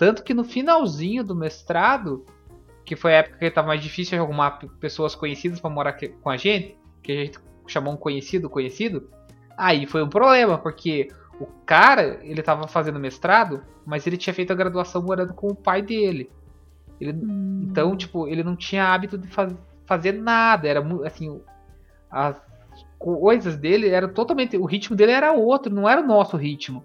Tanto 0.00 0.24
que 0.24 0.32
no 0.32 0.44
finalzinho 0.44 1.22
do 1.22 1.36
mestrado, 1.36 2.24
que 2.86 2.96
foi 2.96 3.12
a 3.14 3.18
época 3.18 3.36
que 3.36 3.50
tava 3.50 3.66
mais 3.68 3.82
difícil 3.82 4.18
arrumar 4.18 4.52
pessoas 4.80 5.14
conhecidas 5.14 5.60
pra 5.60 5.68
morar 5.68 5.92
com 6.22 6.30
a 6.30 6.38
gente, 6.38 6.74
que 7.02 7.12
a 7.12 7.16
gente 7.26 7.38
chamou 7.66 7.92
um 7.92 7.98
conhecido 7.98 8.48
conhecido, 8.48 9.10
aí 9.58 9.84
foi 9.84 10.02
um 10.02 10.08
problema, 10.08 10.56
porque 10.56 11.08
o 11.38 11.44
cara, 11.66 12.18
ele 12.22 12.42
tava 12.42 12.66
fazendo 12.66 12.98
mestrado, 12.98 13.62
mas 13.84 14.06
ele 14.06 14.16
tinha 14.16 14.32
feito 14.32 14.50
a 14.54 14.56
graduação 14.56 15.02
morando 15.02 15.34
com 15.34 15.48
o 15.48 15.54
pai 15.54 15.82
dele. 15.82 16.30
Ele, 16.98 17.12
Hum. 17.12 17.66
então, 17.68 17.94
tipo, 17.94 18.26
ele 18.26 18.42
não 18.42 18.56
tinha 18.56 18.86
hábito 18.86 19.18
de 19.18 19.28
faz- 19.28 19.54
fazer 19.84 20.12
nada. 20.12 20.66
Era 20.66 20.80
assim, 21.04 21.42
as 22.10 22.40
coisas 22.98 23.54
dele 23.54 23.90
era 23.90 24.08
totalmente. 24.08 24.56
O 24.56 24.64
ritmo 24.64 24.96
dele 24.96 25.12
era 25.12 25.30
outro, 25.32 25.70
não 25.74 25.86
era 25.86 26.00
o 26.00 26.06
nosso 26.06 26.38
ritmo. 26.38 26.82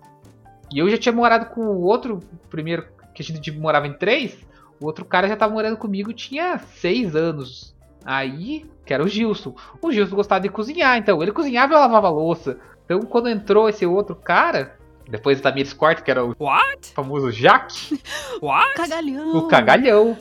E 0.73 0.79
eu 0.79 0.89
já 0.89 0.97
tinha 0.97 1.13
morado 1.13 1.45
com 1.53 1.61
o 1.61 1.81
outro, 1.81 2.19
primeiro 2.49 2.94
que 3.15 3.23
a 3.23 3.25
gente 3.25 3.51
morava 3.51 3.87
em 3.87 3.93
três, 3.93 4.37
o 4.79 4.85
outro 4.85 5.05
cara 5.05 5.27
já 5.27 5.35
tava 5.35 5.53
morando 5.53 5.77
comigo 5.77 6.13
tinha 6.13 6.59
seis 6.59 7.15
anos. 7.15 7.73
Aí, 8.05 8.65
que 8.85 8.93
era 8.93 9.03
o 9.03 9.07
Gilson. 9.07 9.55
O 9.81 9.91
Gilson 9.91 10.15
gostava 10.15 10.41
de 10.41 10.49
cozinhar, 10.49 10.97
então 10.97 11.21
ele 11.23 11.31
cozinhava 11.31 11.73
e 11.73 11.75
eu 11.75 11.79
lavava 11.79 12.07
a 12.07 12.11
louça. 12.11 12.59
Então, 12.83 12.99
quando 13.01 13.29
entrou 13.29 13.67
esse 13.67 13.83
outro 13.85 14.15
cara, 14.15 14.77
depois 15.09 15.41
da 15.41 15.49
Tamires 15.49 15.73
Corte, 15.73 16.03
que 16.03 16.11
era 16.11 16.23
o 16.23 16.35
What? 16.39 16.93
famoso 16.93 17.31
Jaque, 17.31 17.99
What? 18.41 18.75
Cagalhão! 18.75 19.37
o 19.37 19.47
cagalhão. 19.47 20.17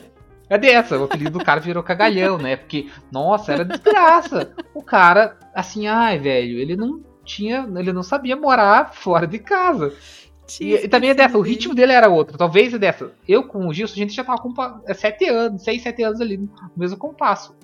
É 0.47 0.57
dessa, 0.57 0.97
o 0.97 1.05
apelido 1.05 1.39
do 1.39 1.45
cara 1.45 1.59
virou 1.59 1.81
cagalhão, 1.81 2.37
né? 2.37 2.55
Porque, 2.55 2.89
nossa, 3.11 3.51
era 3.51 3.65
desgraça. 3.65 4.53
O 4.75 4.83
cara, 4.83 5.37
assim, 5.55 5.87
ai, 5.87 6.19
velho, 6.19 6.59
ele 6.59 6.75
não 6.75 7.03
tinha, 7.23 7.67
ele 7.75 7.91
não 7.91 8.03
sabia 8.03 8.35
morar 8.35 8.93
fora 8.93 9.25
de 9.25 9.39
casa. 9.39 9.91
E, 10.59 10.73
e 10.75 10.87
também 10.87 11.09
é 11.09 11.13
dessa, 11.13 11.37
o 11.37 11.41
ritmo 11.41 11.73
dele 11.73 11.91
era 11.93 12.09
outro. 12.09 12.37
Talvez 12.37 12.73
é 12.73 12.77
dessa. 12.77 13.11
Eu 13.27 13.43
com 13.47 13.67
o 13.67 13.73
Gilson, 13.73 13.93
a 13.93 13.97
gente 13.97 14.13
já 14.13 14.23
tava 14.23 14.41
com 14.41 14.53
pa- 14.53 14.79
é, 14.85 14.93
sete 14.93 15.25
anos, 15.25 15.63
seis, 15.63 15.81
sete 15.81 16.03
anos 16.03 16.21
ali 16.21 16.37
no 16.37 16.49
mesmo 16.77 16.97
compasso. 16.97 17.55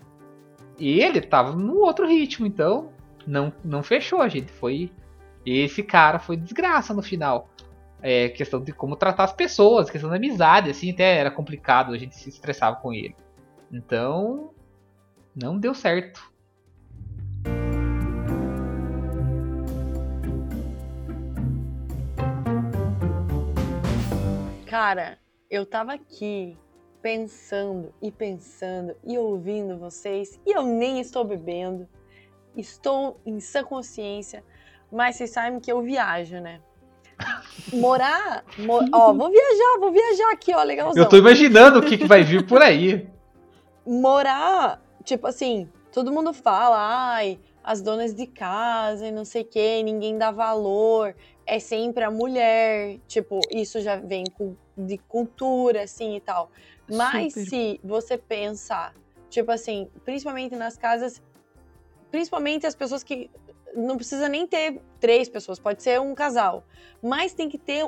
E 0.79 0.99
ele 0.99 1.21
tava 1.21 1.55
num 1.55 1.77
outro 1.77 2.07
ritmo, 2.07 2.45
então 2.47 2.89
não, 3.25 3.53
não 3.63 3.83
fechou, 3.83 4.21
a 4.21 4.27
gente. 4.27 4.51
Foi. 4.51 4.91
Esse 5.45 5.83
cara 5.83 6.19
foi 6.19 6.37
desgraça 6.37 6.93
no 6.93 7.01
final. 7.01 7.49
É 8.01 8.29
questão 8.29 8.59
de 8.59 8.71
como 8.71 8.95
tratar 8.95 9.25
as 9.25 9.33
pessoas, 9.33 9.89
questão 9.89 10.09
da 10.09 10.15
amizade, 10.15 10.71
assim, 10.71 10.91
até 10.91 11.17
era 11.17 11.29
complicado, 11.29 11.93
a 11.93 11.97
gente 11.97 12.15
se 12.15 12.29
estressava 12.29 12.77
com 12.77 12.91
ele. 12.91 13.15
Então, 13.71 14.49
não 15.35 15.57
deu 15.57 15.73
certo. 15.75 16.30
Cara, 24.71 25.17
eu 25.49 25.65
tava 25.65 25.91
aqui 25.91 26.57
pensando 27.01 27.93
e 28.01 28.09
pensando 28.09 28.95
e 29.05 29.17
ouvindo 29.17 29.77
vocês 29.77 30.39
e 30.47 30.55
eu 30.55 30.63
nem 30.63 31.01
estou 31.01 31.25
bebendo. 31.25 31.85
Estou 32.55 33.19
em 33.25 33.41
sã 33.41 33.65
consciência, 33.65 34.45
mas 34.89 35.17
vocês 35.17 35.31
sabem 35.31 35.59
que 35.59 35.69
eu 35.69 35.81
viajo, 35.81 36.39
né? 36.39 36.61
Morar, 37.73 38.45
mo- 38.59 38.79
ó, 38.93 39.11
vou 39.13 39.29
viajar, 39.29 39.77
vou 39.77 39.91
viajar 39.91 40.31
aqui, 40.31 40.53
ó, 40.55 40.63
legalzão. 40.63 41.03
Eu 41.03 41.09
tô 41.09 41.17
imaginando 41.17 41.79
o 41.79 41.81
que, 41.85 41.97
que 41.97 42.07
vai 42.07 42.23
vir 42.23 42.47
por 42.47 42.61
aí. 42.61 43.09
morar, 43.85 44.81
tipo 45.03 45.27
assim, 45.27 45.67
todo 45.91 46.13
mundo 46.13 46.31
fala, 46.31 46.77
ai, 47.13 47.41
as 47.61 47.81
donas 47.81 48.13
de 48.15 48.25
casa 48.25 49.05
e 49.05 49.11
não 49.11 49.25
sei 49.25 49.41
o 49.41 49.45
que, 49.45 49.83
ninguém 49.83 50.17
dá 50.17 50.31
valor, 50.31 51.13
é 51.51 51.59
sempre 51.59 52.01
a 52.05 52.09
mulher, 52.09 52.97
tipo, 53.09 53.41
isso 53.51 53.81
já 53.81 53.97
vem 53.97 54.23
de 54.77 54.97
cultura, 54.97 55.83
assim 55.83 56.15
e 56.15 56.21
tal. 56.21 56.49
Mas 56.89 57.33
Super. 57.33 57.45
se 57.45 57.81
você 57.83 58.17
pensar, 58.17 58.93
tipo 59.29 59.51
assim, 59.51 59.89
principalmente 60.05 60.55
nas 60.55 60.77
casas, 60.77 61.21
principalmente 62.09 62.65
as 62.65 62.73
pessoas 62.73 63.03
que 63.03 63.29
não 63.75 63.97
precisa 63.97 64.29
nem 64.29 64.47
ter 64.47 64.79
três 64.97 65.27
pessoas, 65.27 65.59
pode 65.59 65.83
ser 65.83 65.99
um 65.99 66.15
casal, 66.15 66.63
mas 67.03 67.33
tem 67.33 67.49
que 67.49 67.57
ter 67.57 67.85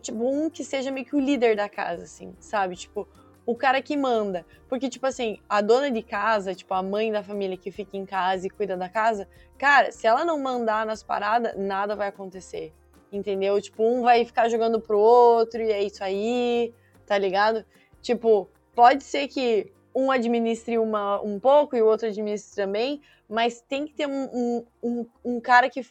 tipo 0.00 0.24
um 0.30 0.48
que 0.48 0.62
seja 0.62 0.92
meio 0.92 1.04
que 1.04 1.16
o 1.16 1.20
líder 1.20 1.56
da 1.56 1.68
casa, 1.68 2.04
assim, 2.04 2.32
sabe? 2.38 2.76
Tipo, 2.76 3.08
o 3.44 3.56
cara 3.56 3.82
que 3.82 3.96
manda. 3.96 4.46
Porque, 4.68 4.88
tipo 4.88 5.06
assim, 5.06 5.40
a 5.48 5.60
dona 5.60 5.90
de 5.90 6.02
casa, 6.02 6.54
tipo, 6.54 6.72
a 6.74 6.82
mãe 6.82 7.10
da 7.10 7.24
família 7.24 7.56
que 7.56 7.72
fica 7.72 7.96
em 7.96 8.06
casa 8.06 8.46
e 8.46 8.50
cuida 8.50 8.76
da 8.76 8.88
casa, 8.88 9.26
cara, 9.58 9.90
se 9.90 10.06
ela 10.06 10.24
não 10.24 10.38
mandar 10.38 10.86
nas 10.86 11.02
paradas, 11.02 11.56
nada 11.56 11.96
vai 11.96 12.06
acontecer. 12.06 12.72
Entendeu? 13.12 13.60
Tipo, 13.60 13.82
um 13.84 14.02
vai 14.02 14.24
ficar 14.24 14.48
jogando 14.48 14.80
pro 14.80 14.98
outro 14.98 15.60
e 15.60 15.70
é 15.70 15.82
isso 15.82 16.02
aí, 16.02 16.72
tá 17.06 17.18
ligado? 17.18 17.64
Tipo, 18.00 18.48
pode 18.74 19.04
ser 19.04 19.28
que 19.28 19.72
um 19.94 20.10
administre 20.10 20.78
uma, 20.78 21.20
um 21.20 21.38
pouco 21.40 21.76
e 21.76 21.82
o 21.82 21.86
outro 21.86 22.06
administre 22.06 22.54
também, 22.54 23.00
mas 23.28 23.60
tem 23.60 23.84
que 23.84 23.94
ter 23.94 24.06
um, 24.06 24.28
um, 24.32 24.66
um, 24.82 25.06
um 25.24 25.40
cara 25.40 25.68
que 25.68 25.84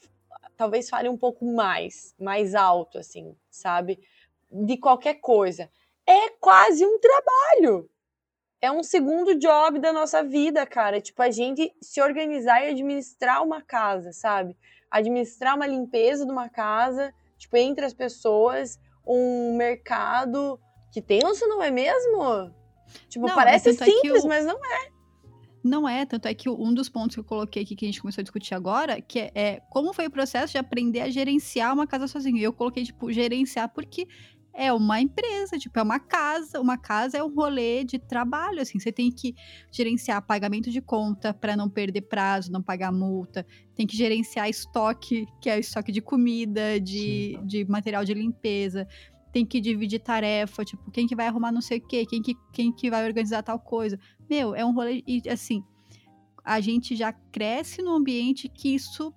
talvez 0.55 0.89
fale 0.89 1.07
um 1.07 1.17
pouco 1.17 1.45
mais, 1.45 2.13
mais 2.20 2.55
alto, 2.55 2.97
assim, 2.97 3.36
sabe? 3.49 3.99
De 4.51 4.78
qualquer 4.78 5.15
coisa. 5.15 5.70
É 6.05 6.30
quase 6.39 6.86
um 6.86 6.99
trabalho. 6.99 7.89
É 8.61 8.70
um 8.70 8.84
segundo 8.84 9.39
job 9.39 9.80
da 9.80 9.93
nossa 9.93 10.22
vida, 10.22 10.65
cara. 10.65 10.99
Tipo, 10.99 11.22
a 11.22 11.32
gente 11.32 11.74
se 11.82 12.01
organizar 12.01 12.61
e 12.65 12.72
administrar 12.72 13.41
uma 13.41 13.61
casa, 13.61 14.11
sabe? 14.11 14.57
Administrar 14.92 15.56
uma 15.56 15.68
limpeza 15.68 16.26
de 16.26 16.32
uma 16.32 16.50
casa, 16.50 17.14
tipo, 17.38 17.56
entre 17.58 17.86
as 17.86 17.94
pessoas, 17.94 18.80
um 19.06 19.56
mercado 19.56 20.60
que 20.92 21.02
tenso, 21.02 21.48
não 21.48 21.62
é 21.62 21.70
mesmo? 21.72 22.52
Tipo, 23.08 23.28
Não, 23.28 23.36
parece 23.36 23.70
é 23.70 23.72
é 23.74 23.76
simples, 23.76 24.24
o- 24.24 24.28
mas 24.28 24.46
não 24.46 24.58
é. 24.58 24.90
Não 25.64 25.88
é, 25.90 26.06
tanto 26.06 26.26
é 26.28 26.34
que 26.34 26.50
um 26.50 26.74
dos 26.74 26.88
pontos 26.90 27.16
que 27.16 27.20
eu 27.20 27.24
coloquei 27.24 27.64
aqui 27.64 27.76
que 27.76 27.86
a 27.86 27.88
gente 27.90 28.02
começou 28.02 28.22
a 28.22 28.24
discutir 28.24 28.56
agora, 28.56 29.02
que 29.02 29.20
é, 29.20 29.32
é 29.36 29.60
como 29.70 29.94
foi 29.94 30.08
o 30.08 30.12
processo 30.12 30.54
de 30.54 30.58
aprender 30.58 31.02
a 31.02 31.10
gerenciar 31.10 31.74
uma 31.74 31.86
casa 31.86 32.08
sozinho. 32.08 32.38
E 32.38 32.44
eu 32.44 32.54
coloquei, 32.54 32.84
tipo, 32.86 33.12
gerenciar 33.12 33.68
porque 33.70 34.08
é 34.60 34.74
uma 34.74 34.99
empresa, 34.99 35.57
tipo, 35.57 35.80
é 35.80 35.82
uma 35.82 36.01
casa. 36.01 36.60
Uma 36.60 36.78
casa 36.78 37.18
é 37.18 37.24
um 37.24 37.34
rolê 37.34 37.86
de 37.86 37.97
trabalho, 37.97 38.62
assim. 38.62 38.78
Você 38.78 38.91
tem 38.91 39.10
que 39.10 39.34
gerenciar 39.72 40.22
pagamento 40.22 40.70
de 40.70 40.82
conta 40.82 41.34
para 41.34 41.55
não 41.55 41.70
perder 41.70 42.01
prazo, 42.01 42.51
não 42.51 42.62
pagar 42.62 42.91
multa. 42.91 43.47
Tem 43.74 43.88
que 43.88 43.95
gerenciar 43.95 44.49
estoque, 44.49 45.26
que 45.39 45.49
é 45.49 45.57
estoque 45.57 45.93
de 45.93 46.01
comida, 46.01 46.78
de, 46.78 47.39
de 47.45 47.64
material 47.70 48.03
de 48.03 48.14
limpeza. 48.14 48.86
Tem 49.32 49.45
que 49.45 49.62
dividir 49.62 50.01
tarefa, 50.01 50.66
tipo, 50.66 50.91
quem 50.91 51.07
que 51.07 51.16
vai 51.16 51.28
arrumar 51.28 51.53
não 51.53 51.62
sei 51.62 51.78
o 51.78 51.88
quê, 51.88 52.05
quem 52.05 52.22
que, 52.22 52.36
quem 52.51 52.70
que 52.70 52.89
vai 52.89 53.07
organizar 53.07 53.41
tal 53.41 53.60
coisa. 53.60 53.97
Meu, 54.30 54.53
é 54.53 54.66
um 54.66 54.74
rolê. 54.74 55.01
E 55.07 55.22
assim, 55.30 55.64
a 56.43 56.60
gente 56.60 56.97
já 56.97 57.14
cresce 57.14 57.82
num 57.82 57.93
ambiente 57.93 58.49
que 58.49 58.76
isso 58.76 59.14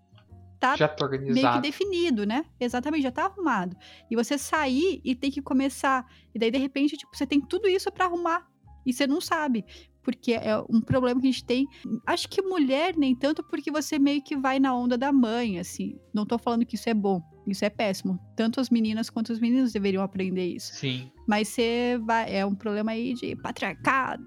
tá 0.63 0.77
Já 0.77 0.89
tá 1.35 1.35
meio 1.35 1.53
que 1.55 1.61
definido, 1.61 2.25
né? 2.25 2.45
Exatamente, 2.61 3.03
já 3.03 3.11
tá 3.11 3.25
arrumado. 3.27 3.77
E 4.11 4.15
você 4.17 4.39
sair 4.39 5.01
e 5.05 5.15
tem 5.15 5.31
que 5.31 5.43
começar. 5.43 6.07
E 6.35 6.39
daí, 6.39 6.51
de 6.51 6.59
repente, 6.59 6.97
tipo, 6.97 7.15
você 7.17 7.27
tem 7.27 7.41
tudo 7.41 7.69
isso 7.69 7.91
pra 7.91 8.05
arrumar. 8.07 8.47
E 8.87 8.93
você 8.93 9.07
não 9.07 9.21
sabe. 9.21 9.65
Porque 10.03 10.33
é 10.33 10.57
um 10.69 10.81
problema 10.81 11.21
que 11.21 11.29
a 11.29 11.31
gente 11.31 11.45
tem. 11.45 11.67
Acho 12.07 12.29
que 12.29 12.43
mulher 12.43 12.97
nem 12.97 13.15
tanto, 13.15 13.43
porque 13.45 13.71
você 13.71 13.99
meio 13.99 14.21
que 14.23 14.37
vai 14.37 14.59
na 14.59 14.75
onda 14.75 14.99
da 14.99 15.13
mãe, 15.13 15.59
assim. 15.61 15.97
Não 16.13 16.27
tô 16.27 16.39
falando 16.39 16.67
que 16.67 16.75
isso 16.75 16.89
é 16.89 16.95
bom. 16.95 17.21
Isso 17.47 17.65
é 17.65 17.71
péssimo. 17.71 18.19
Tanto 18.37 18.61
as 18.61 18.69
meninas 18.71 19.09
quanto 19.11 19.33
os 19.33 19.39
meninos 19.41 19.73
deveriam 19.73 20.03
aprender 20.03 20.47
isso. 20.47 20.75
Sim. 20.75 21.11
Mas 21.29 21.49
você 21.49 21.99
vai. 22.05 22.35
É 22.35 22.45
um 22.47 22.55
problema 22.55 22.91
aí 22.93 23.15
de 23.15 23.35
patriarcado. 23.37 24.27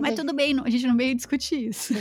Mas 0.00 0.14
tudo 0.16 0.32
bem, 0.32 0.54
não- 0.54 0.64
a 0.64 0.70
gente 0.70 0.86
não 0.86 0.96
veio 0.96 1.14
discutir 1.14 1.68
isso. 1.68 1.94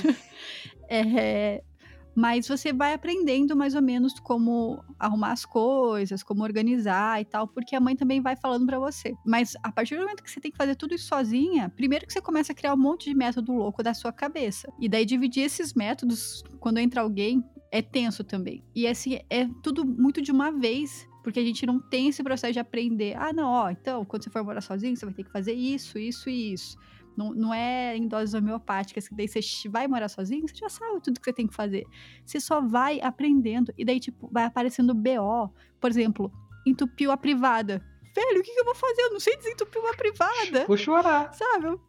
É, 0.89 1.61
mas 2.15 2.47
você 2.47 2.73
vai 2.73 2.93
aprendendo 2.93 3.55
mais 3.55 3.75
ou 3.75 3.81
menos 3.81 4.19
como 4.19 4.83
arrumar 4.99 5.31
as 5.31 5.45
coisas, 5.45 6.23
como 6.23 6.43
organizar 6.43 7.21
e 7.21 7.25
tal, 7.25 7.47
porque 7.47 7.75
a 7.75 7.79
mãe 7.79 7.95
também 7.95 8.21
vai 8.21 8.35
falando 8.35 8.65
pra 8.65 8.79
você. 8.79 9.13
Mas 9.25 9.53
a 9.63 9.71
partir 9.71 9.95
do 9.95 10.01
momento 10.01 10.23
que 10.23 10.29
você 10.29 10.39
tem 10.39 10.51
que 10.51 10.57
fazer 10.57 10.75
tudo 10.75 10.93
isso 10.93 11.07
sozinha, 11.07 11.69
primeiro 11.69 12.05
que 12.05 12.13
você 12.13 12.21
começa 12.21 12.51
a 12.51 12.55
criar 12.55 12.73
um 12.73 12.77
monte 12.77 13.09
de 13.09 13.15
método 13.15 13.53
louco 13.53 13.81
da 13.83 13.93
sua 13.93 14.11
cabeça. 14.11 14.71
E 14.79 14.89
daí 14.89 15.05
dividir 15.05 15.43
esses 15.43 15.73
métodos 15.73 16.43
quando 16.59 16.77
entra 16.77 17.01
alguém 17.01 17.43
é 17.71 17.81
tenso 17.81 18.23
também. 18.23 18.63
E 18.75 18.85
assim, 18.85 19.19
é 19.29 19.47
tudo 19.63 19.85
muito 19.85 20.21
de 20.21 20.31
uma 20.31 20.51
vez. 20.51 21.09
Porque 21.23 21.39
a 21.39 21.45
gente 21.45 21.67
não 21.67 21.79
tem 21.79 22.07
esse 22.07 22.23
processo 22.23 22.53
de 22.53 22.59
aprender. 22.59 23.15
Ah, 23.15 23.31
não, 23.31 23.47
ó, 23.47 23.69
então, 23.69 24.03
quando 24.03 24.23
você 24.23 24.31
for 24.31 24.43
morar 24.43 24.59
sozinho, 24.59 24.97
você 24.97 25.05
vai 25.05 25.13
ter 25.13 25.23
que 25.23 25.31
fazer 25.31 25.53
isso, 25.53 25.99
isso 25.99 26.27
e 26.27 26.53
isso. 26.53 26.75
Não, 27.17 27.33
não 27.33 27.53
é 27.53 27.95
em 27.95 28.07
doses 28.07 28.33
homeopáticas, 28.33 29.07
que 29.07 29.13
daí 29.15 29.27
você 29.27 29.41
vai 29.69 29.87
morar 29.87 30.07
sozinho, 30.09 30.47
você 30.47 30.55
já 30.55 30.69
sabe 30.69 31.01
tudo 31.01 31.19
que 31.19 31.25
você 31.25 31.33
tem 31.33 31.47
que 31.47 31.53
fazer. 31.53 31.85
Você 32.25 32.39
só 32.39 32.61
vai 32.61 32.99
aprendendo. 33.01 33.73
E 33.77 33.83
daí, 33.85 33.99
tipo, 33.99 34.29
vai 34.31 34.45
aparecendo 34.45 34.93
BO. 34.93 35.53
Por 35.79 35.89
exemplo, 35.89 36.31
entupiu 36.65 37.11
a 37.11 37.17
privada. 37.17 37.83
Velho, 38.15 38.39
o 38.39 38.43
que, 38.43 38.53
que 38.53 38.59
eu 38.59 38.65
vou 38.65 38.75
fazer? 38.75 39.01
Eu 39.03 39.11
não 39.13 39.19
sei 39.19 39.35
desentupir 39.37 39.81
uma 39.81 39.93
privada. 39.93 40.65
Vou 40.67 40.77
chorar. 40.77 41.33
Sabe? 41.33 41.65
Eu- 41.67 41.81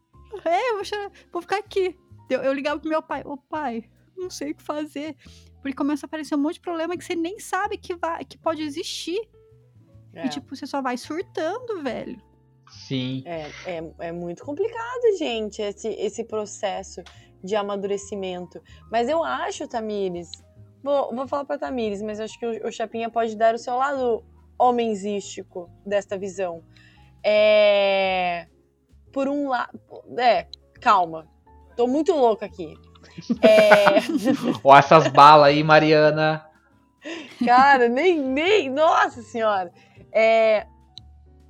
É, 0.45 0.70
eu 0.70 0.75
vou, 0.77 0.85
chorar, 0.85 1.11
vou 1.33 1.43
ficar 1.43 1.59
aqui. 1.59 1.97
Eu, 2.31 2.41
eu 2.43 2.53
ligava 2.53 2.81
pro 2.81 2.89
meu 2.89 3.03
pai, 3.03 3.23
ô 3.25 3.37
pai, 3.37 3.85
não 4.16 4.31
sei 4.31 4.53
o 4.53 4.55
que 4.55 4.62
fazer. 4.62 5.14
Porque 5.61 5.77
começa 5.77 6.05
a 6.05 6.09
aparecer 6.09 6.35
um 6.35 6.39
monte 6.39 6.55
de 6.55 6.61
problema 6.61 6.97
que 6.97 7.05
você 7.05 7.14
nem 7.14 7.39
sabe 7.39 7.77
que, 7.77 7.95
vai, 7.95 8.25
que 8.25 8.39
pode 8.39 8.62
existir. 8.62 9.20
É, 10.14 10.27
E, 10.27 10.29
tipo, 10.29 10.55
você 10.57 10.66
só 10.66 10.81
vai 10.83 10.97
surtando, 10.97 11.83
velho. 11.83 12.20
Sim. 12.73 13.23
é, 13.27 13.51
é, 13.66 13.85
é 14.09 14.12
muito 14.12 14.45
complicado, 14.45 15.16
gente, 15.18 15.62
esse, 15.62 15.89
esse 15.89 16.25
processo 16.25 17.03
de 17.43 17.55
amadurecimento. 17.55 18.62
Mas 18.91 19.09
eu 19.09 19.23
acho, 19.23 19.68
Tamires, 19.68 20.31
vou, 20.83 21.14
vou 21.14 21.29
falar 21.29 21.45
pra 21.45 21.59
Tamires, 21.59 22.03
mas 22.03 22.20
acho 22.20 22.39
que 22.39 22.47
o, 22.47 22.68
o 22.68 22.73
Chapinha 22.73 23.11
pode 23.11 23.37
dar 23.37 23.55
o 23.55 23.59
seu 23.59 23.77
lado 23.77 24.25
homenzístico 24.59 25.70
desta 25.85 26.16
visão. 26.16 26.62
É. 27.25 28.47
Por 29.12 29.29
um 29.29 29.49
lado. 29.49 29.79
É, 30.18 30.47
calma. 30.81 31.27
Tô 31.77 31.87
muito 31.87 32.12
louca 32.12 32.47
aqui. 32.47 32.75
É. 33.43 33.99
Ó, 34.62 34.77
essas 34.77 35.09
balas 35.09 35.49
aí, 35.49 35.62
Mariana. 35.62 36.47
Cara, 37.45 37.89
nem, 37.89 38.18
nem. 38.18 38.70
Nossa 38.70 39.20
Senhora! 39.23 39.73
É, 40.12 40.66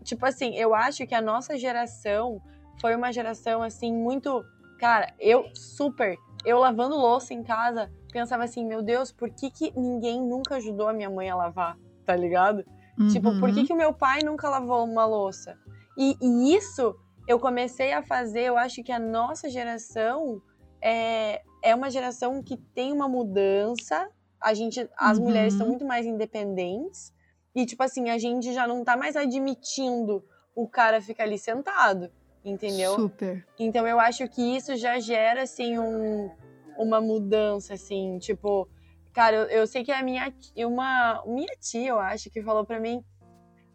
tipo 0.03 0.25
assim, 0.27 0.55
eu 0.57 0.75
acho 0.75 1.07
que 1.07 1.15
a 1.15 1.21
nossa 1.23 1.57
geração 1.57 2.41
foi 2.81 2.95
uma 2.95 3.13
geração, 3.13 3.63
assim, 3.63 3.93
muito. 3.93 4.45
Cara, 4.79 5.13
eu 5.19 5.45
super. 5.55 6.17
Eu 6.45 6.59
lavando 6.59 6.97
louça 6.97 7.33
em 7.33 7.43
casa, 7.43 7.91
pensava 8.13 8.45
assim: 8.45 8.65
meu 8.65 8.83
Deus, 8.83 9.13
por 9.13 9.31
que, 9.31 9.51
que 9.51 9.73
ninguém 9.79 10.21
nunca 10.21 10.57
ajudou 10.57 10.89
a 10.89 10.93
minha 10.93 11.11
mãe 11.11 11.31
a 11.31 11.37
lavar? 11.37 11.77
Tá 12.05 12.17
ligado? 12.17 12.65
Tipo, 13.11 13.33
por 13.39 13.53
que, 13.53 13.61
Uhum. 13.61 13.67
que 13.67 13.73
o 13.73 13.77
meu 13.77 13.93
pai 13.93 14.23
nunca 14.23 14.49
lavou 14.49 14.85
uma 14.85 15.05
louça? 15.07 15.57
E, 15.97 16.17
e 16.21 16.55
isso 16.57 16.95
eu 17.29 17.39
comecei 17.39 17.93
a 17.93 18.03
fazer, 18.03 18.43
eu 18.43 18.57
acho 18.57 18.83
que 18.83 18.91
a 18.93 18.99
nossa 18.99 19.49
geração 19.49 20.41
é, 20.81 21.43
é 21.63 21.75
uma 21.75 21.91
geração 21.91 22.43
que 22.43 22.57
tem 22.57 22.93
uma 22.93 23.09
mudança. 23.09 24.09
A 24.41 24.53
gente, 24.55 24.89
as 24.97 25.19
Uhum. 25.19 25.25
mulheres 25.25 25.55
são 25.55 25.67
muito 25.69 25.85
mais 25.85 26.05
independentes. 26.07 27.13
E, 27.55 27.67
tipo 27.67 27.83
assim, 27.83 28.11
a 28.11 28.19
gente 28.19 28.53
já 28.53 28.67
não 28.67 28.85
tá 28.85 28.97
mais 28.97 29.17
admitindo 29.17 30.25
o 30.55 30.69
cara 30.69 31.01
ficar 31.01 31.25
ali 31.25 31.39
sentado. 31.39 32.11
Entendeu? 32.45 32.97
Super. 32.97 33.47
Então 33.59 33.87
eu 33.87 34.01
acho 34.01 34.29
que 34.29 34.57
isso 34.57 34.75
já 34.77 34.99
gera, 34.99 35.43
assim, 35.43 35.79
um, 35.79 36.29
uma 36.77 37.01
mudança, 37.01 37.75
assim, 37.75 38.19
tipo, 38.19 38.69
cara, 39.13 39.37
eu, 39.37 39.45
eu 39.45 39.67
sei 39.67 39.85
que 39.85 39.93
a 39.93 40.03
minha 40.03 40.35
uma 40.57 41.23
minha 41.25 41.55
tia, 41.61 41.91
eu 41.91 42.01
acho, 42.01 42.31
que 42.31 42.43
falou 42.43 42.65
pra 42.65 42.81
mim, 42.81 43.05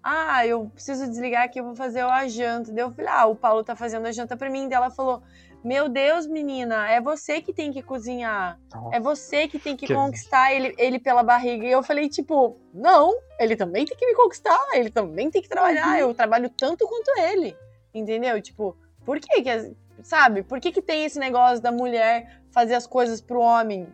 ah, 0.03 0.45
eu 0.45 0.69
preciso 0.69 1.07
desligar 1.07 1.43
aqui, 1.43 1.59
eu 1.59 1.65
vou 1.65 1.75
fazer 1.75 2.01
a 2.01 2.28
janta. 2.28 2.71
Daí 2.71 2.84
eu 2.84 2.91
falei, 2.91 3.11
ah, 3.11 3.25
o 3.25 3.36
Paulo 3.36 3.63
tá 3.63 3.75
fazendo 3.75 4.05
a 4.05 4.11
janta 4.11 4.38
pra 4.38 4.49
mim. 4.49 4.69
Daí 4.69 4.78
ela 4.78 4.89
falou, 4.89 5.21
meu 5.64 5.89
Deus, 5.89 6.26
menina, 6.28 6.89
é 6.89 7.01
você 7.01 7.41
que 7.41 7.51
tem 7.51 7.72
que 7.74 7.82
cozinhar. 7.82 8.58
É 8.91 8.99
você 8.99 9.47
que 9.47 9.60
tem 9.60 9.76
que 9.76 9.88
Que- 9.88 9.93
conquistar 9.93 10.53
ele, 10.53 10.74
ele 10.78 10.99
pela 10.99 11.24
barriga. 11.24 11.66
E 11.66 11.72
eu 11.72 11.84
falei, 11.84 12.08
tipo, 12.08 12.58
não, 12.74 13.14
ele 13.39 13.55
também 13.55 13.84
tem 13.86 13.97
que 13.97 14.05
me 14.05 14.16
conquistar, 14.16 14.60
ele 14.74 14.89
também 14.89 15.30
tem 15.30 15.41
que 15.41 15.49
trabalhar. 15.49 15.88
Uhum. 15.93 15.95
Eu 15.97 16.14
trabalho 16.14 16.49
tanto 16.49 16.88
quanto 16.88 17.12
ele. 17.20 17.55
Entendeu? 17.93 18.41
Tipo, 18.41 18.78
por 19.03 19.20
que 19.20 19.41
que, 19.41 19.76
sabe? 20.03 20.43
Por 20.43 20.60
que 20.62 20.72
que 20.72 20.82
tem 20.82 21.03
esse 21.03 21.20
negócio 21.20 21.62
da 21.62 21.72
mulher 21.72 22.41
fazer 22.51 22.76
as 22.76 22.88
coisas 22.88 23.20
pro 23.20 23.39
homem? 23.41 23.88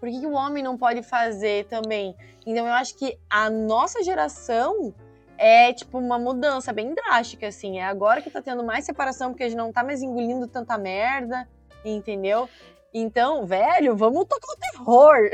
Por 0.00 0.08
que, 0.08 0.20
que 0.20 0.26
o 0.26 0.32
homem 0.32 0.62
não 0.62 0.76
pode 0.76 1.02
fazer 1.02 1.64
também? 1.66 2.14
Então 2.46 2.66
eu 2.66 2.72
acho 2.72 2.96
que 2.96 3.18
a 3.28 3.48
nossa 3.50 4.02
geração 4.02 4.94
é 5.38 5.72
tipo 5.72 5.98
uma 5.98 6.18
mudança 6.18 6.72
bem 6.72 6.92
drástica, 6.94 7.46
assim. 7.46 7.78
É 7.78 7.84
agora 7.84 8.20
que 8.20 8.30
tá 8.30 8.42
tendo 8.42 8.62
mais 8.64 8.84
separação, 8.84 9.30
porque 9.30 9.44
a 9.44 9.48
gente 9.48 9.56
não 9.56 9.72
tá 9.72 9.82
mais 9.84 10.02
engolindo 10.02 10.46
tanta 10.46 10.76
merda, 10.76 11.48
entendeu? 11.84 12.48
Então, 12.92 13.46
velho, 13.46 13.96
vamos 13.96 14.24
tocar 14.26 14.52
o 14.52 14.56
terror. 14.72 15.30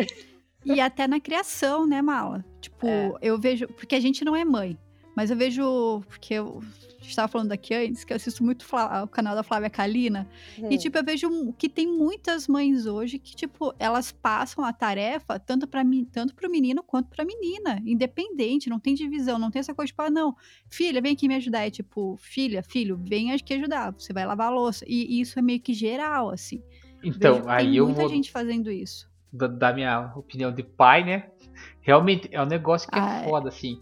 E 0.65 0.81
até 0.81 1.07
na 1.07 1.21
criação, 1.21 1.87
né, 1.87 2.01
Mala? 2.01 2.45
Tipo, 2.61 2.87
É. 2.87 3.13
eu 3.21 3.39
vejo. 3.39 3.67
Porque 3.69 3.95
a 3.95 4.01
gente 4.01 4.25
não 4.25 4.35
é 4.35 4.45
mãe. 4.45 4.79
Mas 5.15 5.31
eu 5.31 5.37
vejo. 5.37 6.01
Porque 6.09 6.35
eu 6.35 6.61
estava 7.01 7.29
falando 7.29 7.53
aqui 7.53 7.75
antes, 7.75 8.03
que 8.03 8.13
eu 8.13 8.17
assisto 8.17 8.43
muito 8.43 8.65
o 9.03 9.09
canal 9.09 9.35
da 9.35 9.43
Flávia 9.43 9.69
Kalina. 9.69 10.27
Hum. 10.59 10.69
E, 10.71 10.79
tipo, 10.79 10.97
eu 10.97 11.05
vejo 11.05 11.53
que 11.59 11.69
tem 11.69 11.87
muitas 11.87 12.49
mães 12.49 12.87
hoje 12.87 13.19
que, 13.19 13.37
tipo, 13.37 13.75
elas 13.79 14.11
passam 14.11 14.65
a 14.65 14.73
tarefa 14.73 15.39
tanto 15.39 15.67
para 15.67 15.85
mim, 15.85 16.05
tanto 16.11 16.35
pro 16.35 16.51
menino 16.51 16.83
quanto 16.83 17.09
pra 17.11 17.25
menina. 17.25 17.81
Independente, 17.85 18.71
não 18.71 18.81
tem 18.81 18.95
divisão, 18.95 19.39
não 19.39 19.51
tem 19.51 19.61
essa 19.61 19.75
coisa, 19.75 19.89
tipo, 19.89 20.01
ah, 20.03 20.11
não, 20.11 20.35
filha, 20.69 21.01
vem 21.03 21.13
aqui 21.13 21.29
me 21.29 21.35
ajudar. 21.35 21.67
É 21.67 21.71
tipo, 21.71 22.17
filha, 22.19 22.63
filho, 22.63 22.97
vem 22.97 23.33
aqui 23.33 23.53
ajudar. 23.55 23.93
Você 23.93 24.13
vai 24.13 24.25
lavar 24.27 24.47
a 24.49 24.51
louça. 24.55 24.85
E, 24.89 25.19
e 25.19 25.21
isso 25.21 25.39
é 25.39 25.43
meio 25.43 25.61
que 25.61 25.75
geral, 25.75 26.31
assim. 26.31 26.63
Então, 27.03 27.35
Vejo 27.35 27.49
aí 27.51 27.67
tem 27.67 27.77
eu 27.77 27.85
muita 27.85 28.01
vou 28.01 28.09
gente 28.09 28.31
fazendo 28.33 28.71
isso. 28.71 29.07
da- 29.31 29.47
dar 29.47 29.75
minha 29.75 30.11
opinião 30.17 30.51
de 30.51 30.63
pai, 30.63 31.05
né? 31.05 31.29
Realmente 31.83 32.29
é 32.33 32.41
um 32.43 32.47
negócio 32.47 32.89
que 32.91 32.99
Ah, 32.99 33.19
é 33.21 33.27
é. 33.27 33.29
foda, 33.29 33.51
assim. 33.51 33.79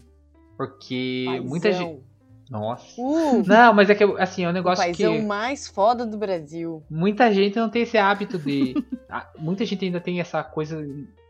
Porque 0.57 1.25
muita 1.43 1.69
Paizão. 1.69 1.87
gente. 1.87 2.13
Nossa. 2.49 3.01
Uh, 3.01 3.43
Não, 3.47 3.73
mas 3.73 3.89
é 3.89 3.95
que, 3.95 4.03
assim, 4.19 4.43
é 4.43 4.47
um 4.47 4.51
o 4.51 4.53
negócio 4.53 4.83
paizão 4.83 5.15
que 5.15 5.21
mais 5.23 5.67
foda 5.67 6.05
do 6.05 6.17
Brasil. 6.17 6.83
muita 6.89 7.33
gente 7.33 7.57
não 7.57 7.69
tem 7.69 7.81
esse 7.81 7.97
hábito 7.97 8.37
de. 8.37 8.75
Muita 9.37 9.63
gente 9.63 9.85
ainda 9.85 9.99
tem 9.99 10.19
essa 10.19 10.43
coisa 10.43 10.83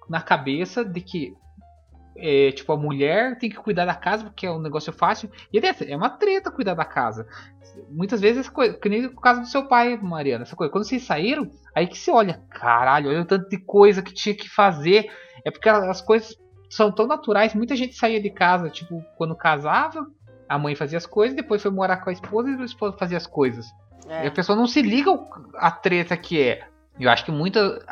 na 0.09 0.21
cabeça 0.21 0.85
de 0.85 1.01
que. 1.01 1.33
é, 2.15 2.51
tipo, 2.51 2.71
a 2.71 2.77
mulher 2.77 3.37
tem 3.37 3.49
que 3.49 3.57
cuidar 3.57 3.85
da 3.85 3.95
casa 3.95 4.25
porque 4.25 4.45
é 4.45 4.51
um 4.51 4.61
negócio 4.61 4.91
fácil. 4.93 5.29
E 5.51 5.59
é 5.59 5.75
é 5.87 5.95
uma 5.95 6.09
treta 6.09 6.51
cuidar 6.51 6.73
da 6.73 6.85
casa. 6.85 7.27
Muitas 7.89 8.21
vezes, 8.21 8.49
que 8.49 8.89
nem 8.89 9.05
o 9.05 9.15
caso 9.15 9.41
do 9.41 9.47
seu 9.47 9.67
pai, 9.67 9.97
Mariana, 9.97 10.43
essa 10.43 10.55
coisa. 10.55 10.71
Quando 10.71 10.85
vocês 10.85 11.03
saíram, 11.03 11.49
aí 11.75 11.87
que 11.87 11.97
você 11.97 12.11
olha, 12.11 12.41
caralho, 12.49 13.09
olha 13.09 13.21
o 13.21 13.25
tanto 13.25 13.49
de 13.49 13.57
coisa 13.57 14.01
que 14.01 14.13
tinha 14.13 14.35
que 14.35 14.49
fazer. 14.49 15.09
É 15.45 15.51
porque 15.51 15.67
as 15.67 16.01
coisas 16.01 16.37
são 16.75 16.91
tão 16.91 17.07
naturais. 17.07 17.53
Muita 17.53 17.75
gente 17.75 17.95
saía 17.95 18.19
de 18.19 18.29
casa, 18.29 18.69
tipo, 18.69 19.03
quando 19.17 19.35
casava, 19.35 20.07
a 20.47 20.57
mãe 20.57 20.75
fazia 20.75 20.97
as 20.97 21.05
coisas, 21.05 21.35
depois 21.35 21.61
foi 21.61 21.71
morar 21.71 21.97
com 21.97 22.09
a 22.09 22.13
esposa 22.13 22.49
e 22.49 22.61
a 22.61 22.65
esposa 22.65 22.97
fazia 22.97 23.17
as 23.17 23.27
coisas. 23.27 23.65
É. 24.07 24.25
E 24.25 24.27
a 24.27 24.31
pessoa 24.31 24.55
não 24.55 24.67
se 24.67 24.81
liga 24.81 25.11
a 25.55 25.71
treta 25.71 26.17
que 26.17 26.41
é. 26.41 26.67
Eu 26.99 27.09
acho 27.09 27.25
que 27.25 27.31
muita. 27.31 27.83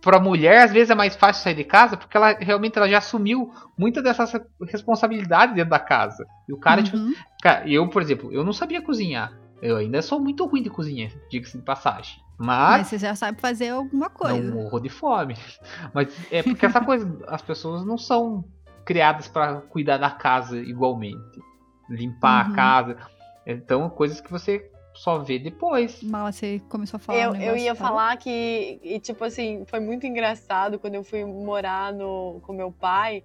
Pra 0.00 0.20
mulher, 0.20 0.62
às 0.62 0.72
vezes 0.72 0.90
é 0.90 0.94
mais 0.94 1.16
fácil 1.16 1.42
sair 1.42 1.54
de 1.54 1.64
casa 1.64 1.96
porque 1.96 2.16
ela 2.16 2.32
realmente 2.32 2.78
ela 2.78 2.88
já 2.88 2.98
assumiu 2.98 3.52
muitas 3.76 4.04
dessas 4.04 4.32
responsabilidades 4.68 5.54
dentro 5.56 5.70
da 5.70 5.80
casa. 5.80 6.24
E 6.48 6.52
o 6.52 6.56
cara, 6.56 6.82
tipo, 6.82 6.96
Uhum. 6.96 7.12
Cara, 7.42 7.68
eu, 7.68 7.88
por 7.88 8.02
exemplo, 8.02 8.32
eu 8.32 8.44
não 8.44 8.52
sabia 8.52 8.82
cozinhar. 8.82 9.32
Eu 9.62 9.76
ainda 9.76 10.02
sou 10.02 10.20
muito 10.20 10.44
ruim 10.46 10.62
de 10.62 10.70
cozinhar, 10.70 11.10
diga-se 11.30 11.56
de 11.58 11.64
passagem. 11.64 12.20
Mas 12.38 12.78
Mas 12.78 12.86
você 12.88 12.98
já 12.98 13.14
sabe 13.14 13.40
fazer 13.40 13.70
alguma 13.70 14.10
coisa. 14.10 14.38
não 14.38 14.54
morro 14.62 14.78
de 14.78 14.88
fome. 14.90 15.34
Mas 15.94 16.08
é 16.30 16.42
porque 16.42 16.66
essa 16.66 16.80
coisa, 16.84 17.18
as 17.28 17.40
pessoas 17.40 17.84
não 17.84 17.96
são 17.96 18.44
criadas 18.84 19.26
para 19.26 19.62
cuidar 19.62 19.96
da 19.96 20.10
casa 20.10 20.58
igualmente. 20.58 21.40
Limpar 21.88 22.46
Uhum. 22.46 22.52
a 22.52 22.56
casa. 22.56 22.96
Então, 23.46 23.88
coisas 23.88 24.20
que 24.20 24.30
você 24.30 24.70
só 24.92 25.18
vê 25.18 25.38
depois. 25.38 26.02
Mal 26.02 26.30
você 26.32 26.60
começou 26.68 26.98
a 26.98 27.00
falar. 27.00 27.18
Eu, 27.18 27.30
um 27.32 27.36
eu 27.36 27.56
ia 27.56 27.74
falou? 27.74 27.92
falar 27.98 28.16
que, 28.18 28.78
e, 28.82 28.98
tipo 29.00 29.24
assim, 29.24 29.64
foi 29.66 29.80
muito 29.80 30.06
engraçado 30.06 30.78
quando 30.78 30.94
eu 30.96 31.04
fui 31.04 31.24
morar 31.24 31.92
no, 31.92 32.40
com 32.42 32.52
meu 32.52 32.72
pai, 32.72 33.22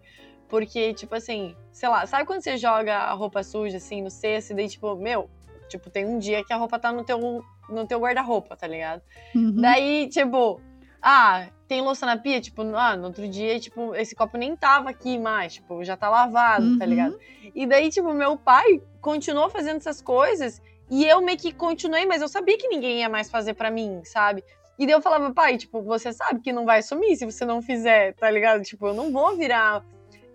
porque, 0.48 0.94
tipo 0.94 1.16
assim, 1.16 1.56
sei 1.72 1.90
lá, 1.90 2.06
sabe 2.06 2.26
quando 2.26 2.42
você 2.42 2.56
joga 2.58 2.96
a 2.98 3.14
roupa 3.14 3.42
suja, 3.42 3.78
assim, 3.78 4.02
no 4.02 4.10
cesto, 4.12 4.52
e 4.54 4.56
daí, 4.56 4.68
tipo, 4.70 4.96
meu, 4.96 5.30
tipo, 5.72 5.90
tem 5.90 6.06
um 6.06 6.20
dia 6.20 6.44
que 6.44 6.54
a 6.54 6.58
roupa 6.58 6.78
tá 6.78 6.92
no 6.92 7.04
teu, 7.04 7.44
no 7.70 7.88
teu 7.88 8.00
guarda-roupa, 8.00 8.56
tá 8.56 8.68
ligado? 8.68 9.02
Uhum. 9.34 9.56
Daí, 9.62 10.08
tipo, 10.10 10.62
ah, 11.02 11.48
tem 11.68 11.82
louça 11.82 12.06
na 12.06 12.18
pia? 12.18 12.40
Tipo, 12.42 12.62
ah, 12.76 12.96
no 12.96 13.06
outro 13.08 13.28
dia, 13.28 13.60
tipo, 13.60 13.96
esse 13.96 14.14
copo 14.16 14.38
nem 14.38 14.56
tava 14.56 14.90
aqui 14.90 15.18
mais, 15.18 15.54
tipo, 15.56 15.84
já 15.84 15.96
tá 15.98 16.10
lavado, 16.10 16.78
tá 16.78 16.84
Uhum. 16.84 16.90
ligado? 16.90 17.18
E 17.56 17.66
daí, 17.66 17.90
tipo, 17.90 18.14
meu 18.14 18.38
pai 18.38 18.82
continuou 19.00 19.50
fazendo 19.50 19.78
essas 19.78 20.02
coisas 20.02 20.62
e 20.90 21.06
eu 21.06 21.22
meio 21.22 21.38
que 21.38 21.52
continuei, 21.54 22.06
mas 22.06 22.22
eu 22.22 22.28
sabia 22.28 22.58
que 22.58 22.68
ninguém 22.68 23.00
ia 23.00 23.10
mais 23.10 23.32
fazer 23.32 23.54
pra 23.54 23.72
mim, 23.72 24.02
sabe? 24.04 24.44
E 24.78 24.86
daí 24.86 24.94
eu 24.96 25.02
falava, 25.02 25.34
pai, 25.34 25.58
tipo, 25.58 25.82
você 25.82 26.12
sabe 26.12 26.42
que 26.42 26.52
não 26.52 26.66
vai 26.66 26.82
sumir 26.82 27.16
se 27.16 27.26
você 27.26 27.46
não 27.46 27.62
fizer, 27.62 28.14
tá 28.16 28.30
ligado? 28.30 28.62
Tipo, 28.64 28.88
eu 28.88 28.94
não 28.94 29.12
vou 29.12 29.36
virar. 29.38 29.84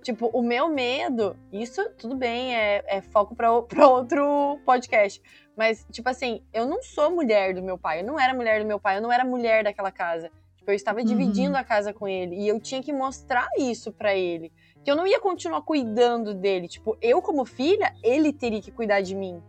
Tipo, 0.07 0.31
o 0.33 0.41
meu 0.41 0.69
medo, 0.69 1.37
isso 1.53 1.85
tudo 1.99 2.15
bem, 2.15 2.55
é, 2.55 2.85
é 2.87 3.01
foco 3.01 3.35
pra 3.35 3.51
outro 3.51 4.61
podcast. 4.65 5.21
Mas, 5.57 5.85
tipo 5.91 6.09
assim, 6.09 6.45
eu 6.55 6.65
não 6.65 6.81
sou 6.81 7.11
mulher 7.11 7.53
do 7.53 7.61
meu 7.61 7.77
pai, 7.77 8.03
eu 8.03 8.05
não 8.05 8.21
era 8.21 8.33
mulher 8.33 8.61
do 8.61 8.67
meu 8.67 8.79
pai, 8.79 8.99
eu 8.99 9.03
não 9.03 9.11
era 9.13 9.25
mulher 9.25 9.65
daquela 9.65 9.91
casa. 9.91 10.31
Tipo, 10.57 10.71
eu 10.71 10.75
estava 10.77 11.01
Uhum. 11.01 11.05
dividindo 11.07 11.57
a 11.57 11.65
casa 11.65 11.93
com 11.93 12.07
ele 12.07 12.37
e 12.37 12.47
eu 12.47 12.61
tinha 12.61 12.81
que 12.81 12.93
mostrar 12.93 13.49
isso 13.59 13.91
pra 13.91 14.15
ele. 14.15 14.53
Que 14.85 14.91
eu 14.93 14.95
não 14.95 15.09
ia 15.09 15.19
continuar 15.19 15.61
cuidando 15.63 16.33
dele. 16.35 16.69
Tipo, 16.69 16.97
eu 17.03 17.21
como 17.21 17.45
filha, 17.45 17.93
ele 18.01 18.33
teria 18.33 18.63
que 18.63 18.71
cuidar 18.71 19.01
de 19.01 19.13
mim. 19.17 19.43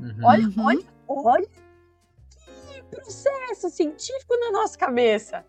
Uhum. 0.00 0.16
Olha, 0.24 0.46
Uhum. 0.46 0.64
olha, 0.64 0.82
olha 1.06 1.46
que 1.46 2.82
processo 2.90 3.68
científico 3.68 4.34
na 4.38 4.50
nossa 4.50 4.78
cabeça. 4.78 5.44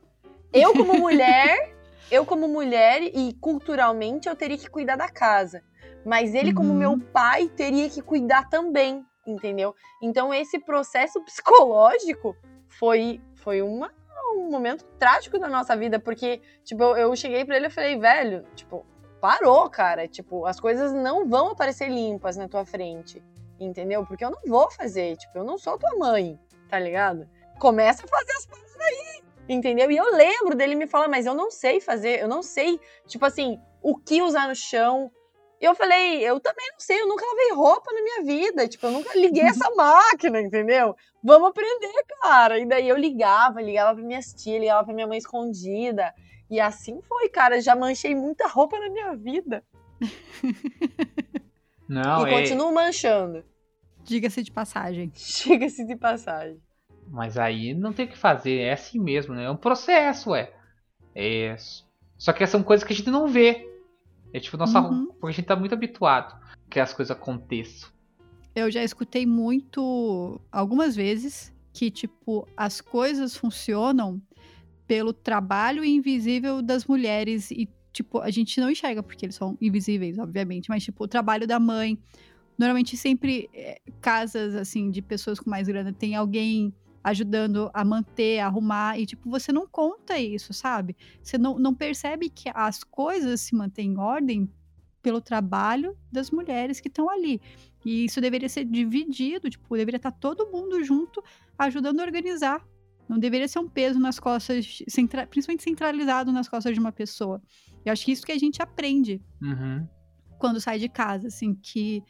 Eu 0.52 0.74
como 0.74 0.98
mulher, 1.00 1.74
eu 2.12 2.26
como 2.26 2.48
mulher 2.48 3.02
e 3.02 3.34
culturalmente 3.40 4.28
eu 4.28 4.36
teria 4.36 4.58
que 4.58 4.70
cuidar 4.70 4.96
da 4.98 5.10
casa. 5.10 5.64
Mas 6.06 6.36
ele 6.36 6.54
como 6.54 6.70
Uhum. 6.70 6.78
meu 6.78 7.00
pai 7.00 7.48
teria 7.50 7.90
que 7.90 8.02
cuidar 8.02 8.50
também, 8.50 9.06
entendeu? 9.26 9.74
Então 10.02 10.34
esse 10.34 10.60
processo 10.60 11.24
psicológico 11.26 12.36
foi 12.68 13.22
foi 13.36 13.62
uma 13.62 13.92
um 14.34 14.50
momento 14.50 14.86
trágico 14.98 15.38
da 15.38 15.48
nossa 15.48 15.76
vida, 15.76 16.00
porque 16.00 16.42
tipo 16.64 16.84
eu, 16.84 16.98
eu 16.98 17.16
cheguei 17.16 17.44
pra 17.44 17.58
ele 17.58 17.68
e 17.68 17.70
falei, 17.70 17.98
velho, 17.98 18.46
tipo, 18.56 18.86
parou, 19.20 19.70
cara, 19.70 20.08
tipo, 20.08 20.46
as 20.46 20.60
coisas 20.60 20.94
não 20.94 21.28
vão 21.28 21.50
aparecer 21.50 21.90
limpas 21.90 22.38
na 22.38 22.48
tua 22.48 22.66
frente 22.66 23.22
entendeu? 23.66 24.06
Porque 24.06 24.26
eu 24.26 24.32
não 24.32 24.42
vou 24.48 24.70
fazer, 24.72 25.16
tipo, 25.18 25.38
eu 25.38 25.44
não 25.44 25.58
sou 25.58 25.78
tua 25.78 25.96
mãe, 25.98 26.40
tá 26.70 26.80
ligado? 26.80 27.28
Começa 27.60 28.04
a 28.06 28.08
fazer 28.08 28.32
as 28.34 28.46
paradas 28.46 28.82
aí, 28.82 29.24
entendeu? 29.54 29.92
E 29.92 29.98
eu 29.98 30.16
lembro 30.16 30.56
dele 30.56 30.76
me 30.76 30.88
falar, 30.88 31.08
mas 31.08 31.26
eu 31.26 31.34
não 31.34 31.52
sei 31.52 31.80
fazer, 31.80 32.22
eu 32.22 32.28
não 32.28 32.42
sei, 32.42 32.80
tipo 33.08 33.26
assim, 33.26 33.60
o 33.82 33.98
que 33.98 34.22
usar 34.22 34.48
no 34.48 34.56
chão. 34.56 35.12
E 35.60 35.66
eu 35.66 35.76
falei, 35.76 36.24
eu 36.24 36.40
também 36.40 36.68
não 36.72 36.80
sei, 36.80 37.02
eu 37.02 37.08
nunca 37.08 37.26
lavei 37.26 37.52
roupa 37.54 37.94
na 37.94 38.02
minha 38.02 38.24
vida, 38.24 38.68
tipo, 38.68 38.86
eu 38.88 38.92
nunca 38.92 39.18
liguei 39.18 39.44
essa 39.44 39.70
máquina, 39.76 40.42
entendeu? 40.42 40.96
Vamos 41.24 41.50
aprender, 41.50 42.04
cara. 42.22 42.58
E 42.58 42.66
daí 42.66 42.90
eu 42.90 42.98
ligava, 42.98 43.62
ligava 43.62 43.96
pra 43.96 44.04
minhas 44.04 44.34
tias, 44.34 44.60
ligava 44.60 44.86
pra 44.86 44.94
minha 44.94 45.08
mãe 45.08 45.18
escondida. 45.18 46.12
E 46.50 46.60
assim 46.60 47.00
foi, 47.02 47.30
cara, 47.30 47.62
já 47.62 47.76
manchei 47.76 48.16
muita 48.16 48.48
roupa 48.48 48.80
na 48.80 48.90
minha 48.90 49.16
vida. 49.16 49.64
Não, 51.88 52.28
e 52.28 52.34
é. 52.34 52.40
continuo 52.40 52.74
manchando. 52.74 53.44
Diga-se 54.04 54.42
de 54.42 54.52
passagem. 54.52 55.12
Chega-se 55.16 55.86
de 55.86 55.96
passagem. 55.96 56.60
Mas 57.12 57.38
aí 57.38 57.74
não 57.74 57.92
tem 57.92 58.06
o 58.06 58.10
que 58.10 58.18
fazer, 58.18 58.60
é 58.60 58.72
assim 58.72 58.98
mesmo, 58.98 59.36
né? 59.36 59.44
É 59.44 59.52
um 59.52 59.58
processo, 59.58 60.30
ué. 60.32 60.54
É. 61.14 61.58
Só 62.18 62.32
que 62.32 62.48
são 62.48 62.64
coisas 62.64 62.86
que 62.88 62.94
a 62.94 62.96
gente 62.96 63.12
não 63.12 63.28
vê. 63.28 63.68
É 64.34 64.40
tipo, 64.40 64.56
nossa, 64.56 64.80
Uhum. 64.80 65.08
porque 65.20 65.28
a 65.28 65.32
gente 65.32 65.46
tá 65.46 65.56
muito 65.58 65.74
habituado 65.74 66.40
que 66.70 66.80
as 66.80 66.94
coisas 66.94 67.12
aconteçam. 67.12 67.90
Eu 68.56 68.72
já 68.72 68.82
escutei 68.82 69.26
muito, 69.26 70.40
algumas 70.50 70.96
vezes, 70.96 71.54
que, 71.74 71.92
tipo, 71.92 72.48
as 72.56 72.80
coisas 72.80 73.36
funcionam 73.36 74.22
pelo 74.88 75.12
trabalho 75.12 75.84
invisível 75.84 76.62
das 76.62 76.86
mulheres 76.86 77.52
e, 77.52 77.68
tipo, 77.92 78.20
a 78.20 78.30
gente 78.30 78.60
não 78.62 78.70
enxerga 78.70 79.04
porque 79.04 79.26
eles 79.26 79.36
são 79.36 79.58
invisíveis, 79.60 80.18
obviamente, 80.18 80.70
mas, 80.70 80.84
tipo, 80.84 81.04
o 81.04 81.08
trabalho 81.08 81.46
da 81.46 81.60
mãe. 81.60 81.98
Normalmente, 82.58 82.96
sempre, 82.96 83.50
é, 83.54 83.82
casas, 84.00 84.54
assim, 84.56 84.92
de 84.92 85.02
pessoas 85.02 85.40
com 85.40 85.50
mais 85.50 85.68
grana, 85.68 85.92
tem 85.92 86.16
alguém 86.16 86.74
ajudando 87.04 87.70
a 87.74 87.84
manter, 87.84 88.40
a 88.40 88.46
arrumar, 88.48 89.00
e, 89.00 89.06
tipo, 89.06 89.30
você 89.30 89.52
não 89.52 89.68
conta 89.68 90.18
isso, 90.20 90.54
sabe? 90.54 90.96
Você 91.22 91.38
não, 91.38 91.58
não 91.58 91.74
percebe 91.74 92.30
que 92.30 92.50
as 92.54 92.84
coisas 92.84 93.42
se 93.42 93.56
mantêm 93.56 93.92
em 93.94 93.98
ordem 93.98 94.50
pelo 95.02 95.20
trabalho 95.20 95.98
das 96.12 96.30
mulheres 96.30 96.80
que 96.80 96.88
estão 96.88 97.10
ali. 97.10 97.42
E 97.84 98.06
isso 98.06 98.22
deveria 98.22 98.48
ser 98.48 98.66
dividido, 98.66 99.50
tipo, 99.50 99.76
deveria 99.76 99.98
estar 99.98 100.12
todo 100.12 100.52
mundo 100.52 100.84
junto 100.84 101.24
ajudando 101.58 102.00
a 102.00 102.04
organizar. 102.04 102.64
Não 103.10 103.18
deveria 103.18 103.48
ser 103.48 103.58
um 103.60 103.68
peso 103.68 104.00
nas 104.00 104.20
costas, 104.20 104.84
centra- 104.88 105.26
principalmente 105.26 105.64
centralizado 105.64 106.32
nas 106.32 106.48
costas 106.48 106.74
de 106.74 106.80
uma 106.80 106.92
pessoa. 106.92 107.42
Eu 107.84 107.92
acho 107.92 108.06
que 108.06 108.12
isso 108.12 108.26
que 108.26 108.32
a 108.32 108.38
gente 108.38 108.62
aprende 108.62 109.20
Uhum. 109.42 109.88
quando 110.38 110.62
sai 110.62 110.78
de 110.78 110.88
casa, 110.88 111.28
assim, 111.30 111.56
que, 111.56 112.04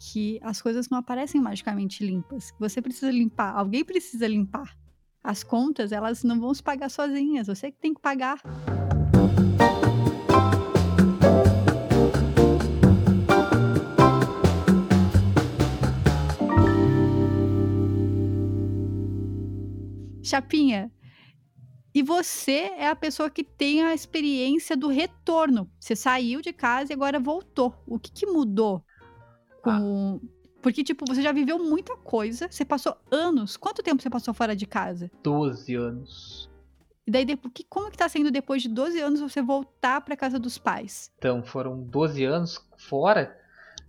que 0.00 0.40
as 0.42 0.62
coisas 0.62 0.88
não 0.88 0.96
aparecem 0.96 1.38
magicamente 1.38 2.04
limpas. 2.04 2.54
Você 2.58 2.80
precisa 2.80 3.12
limpar, 3.12 3.54
alguém 3.54 3.84
precisa 3.84 4.26
limpar. 4.26 4.74
As 5.22 5.44
contas, 5.44 5.92
elas 5.92 6.24
não 6.24 6.40
vão 6.40 6.54
se 6.54 6.62
pagar 6.62 6.88
sozinhas, 6.88 7.46
você 7.46 7.70
que 7.70 7.78
tem 7.78 7.92
que 7.92 8.00
pagar. 8.00 8.40
Chapinha, 20.22 20.90
e 21.92 22.02
você 22.02 22.72
é 22.78 22.86
a 22.86 22.94
pessoa 22.96 23.28
que 23.28 23.42
tem 23.42 23.82
a 23.82 23.92
experiência 23.92 24.76
do 24.76 24.88
retorno. 24.88 25.68
Você 25.78 25.96
saiu 25.96 26.40
de 26.40 26.52
casa 26.52 26.92
e 26.92 26.94
agora 26.94 27.18
voltou. 27.18 27.74
O 27.84 27.98
que, 27.98 28.12
que 28.12 28.26
mudou? 28.26 28.84
Com... 29.62 30.20
Porque, 30.62 30.84
tipo, 30.84 31.04
você 31.06 31.22
já 31.22 31.32
viveu 31.32 31.58
muita 31.58 31.96
coisa. 31.96 32.48
Você 32.50 32.64
passou 32.64 32.96
anos. 33.10 33.56
Quanto 33.56 33.82
tempo 33.82 34.02
você 34.02 34.10
passou 34.10 34.34
fora 34.34 34.54
de 34.54 34.66
casa? 34.66 35.10
12 35.22 35.74
anos. 35.74 36.50
E 37.06 37.10
daí, 37.10 37.26
que, 37.54 37.64
como 37.64 37.90
que 37.90 37.96
tá 37.98 38.08
sendo 38.08 38.30
depois 38.30 38.62
de 38.62 38.68
12 38.68 39.00
anos 39.00 39.20
você 39.20 39.42
voltar 39.42 40.00
pra 40.02 40.16
casa 40.16 40.38
dos 40.38 40.58
pais? 40.58 41.10
Então 41.18 41.42
foram 41.42 41.80
12 41.82 42.24
anos 42.24 42.64
fora. 42.76 43.36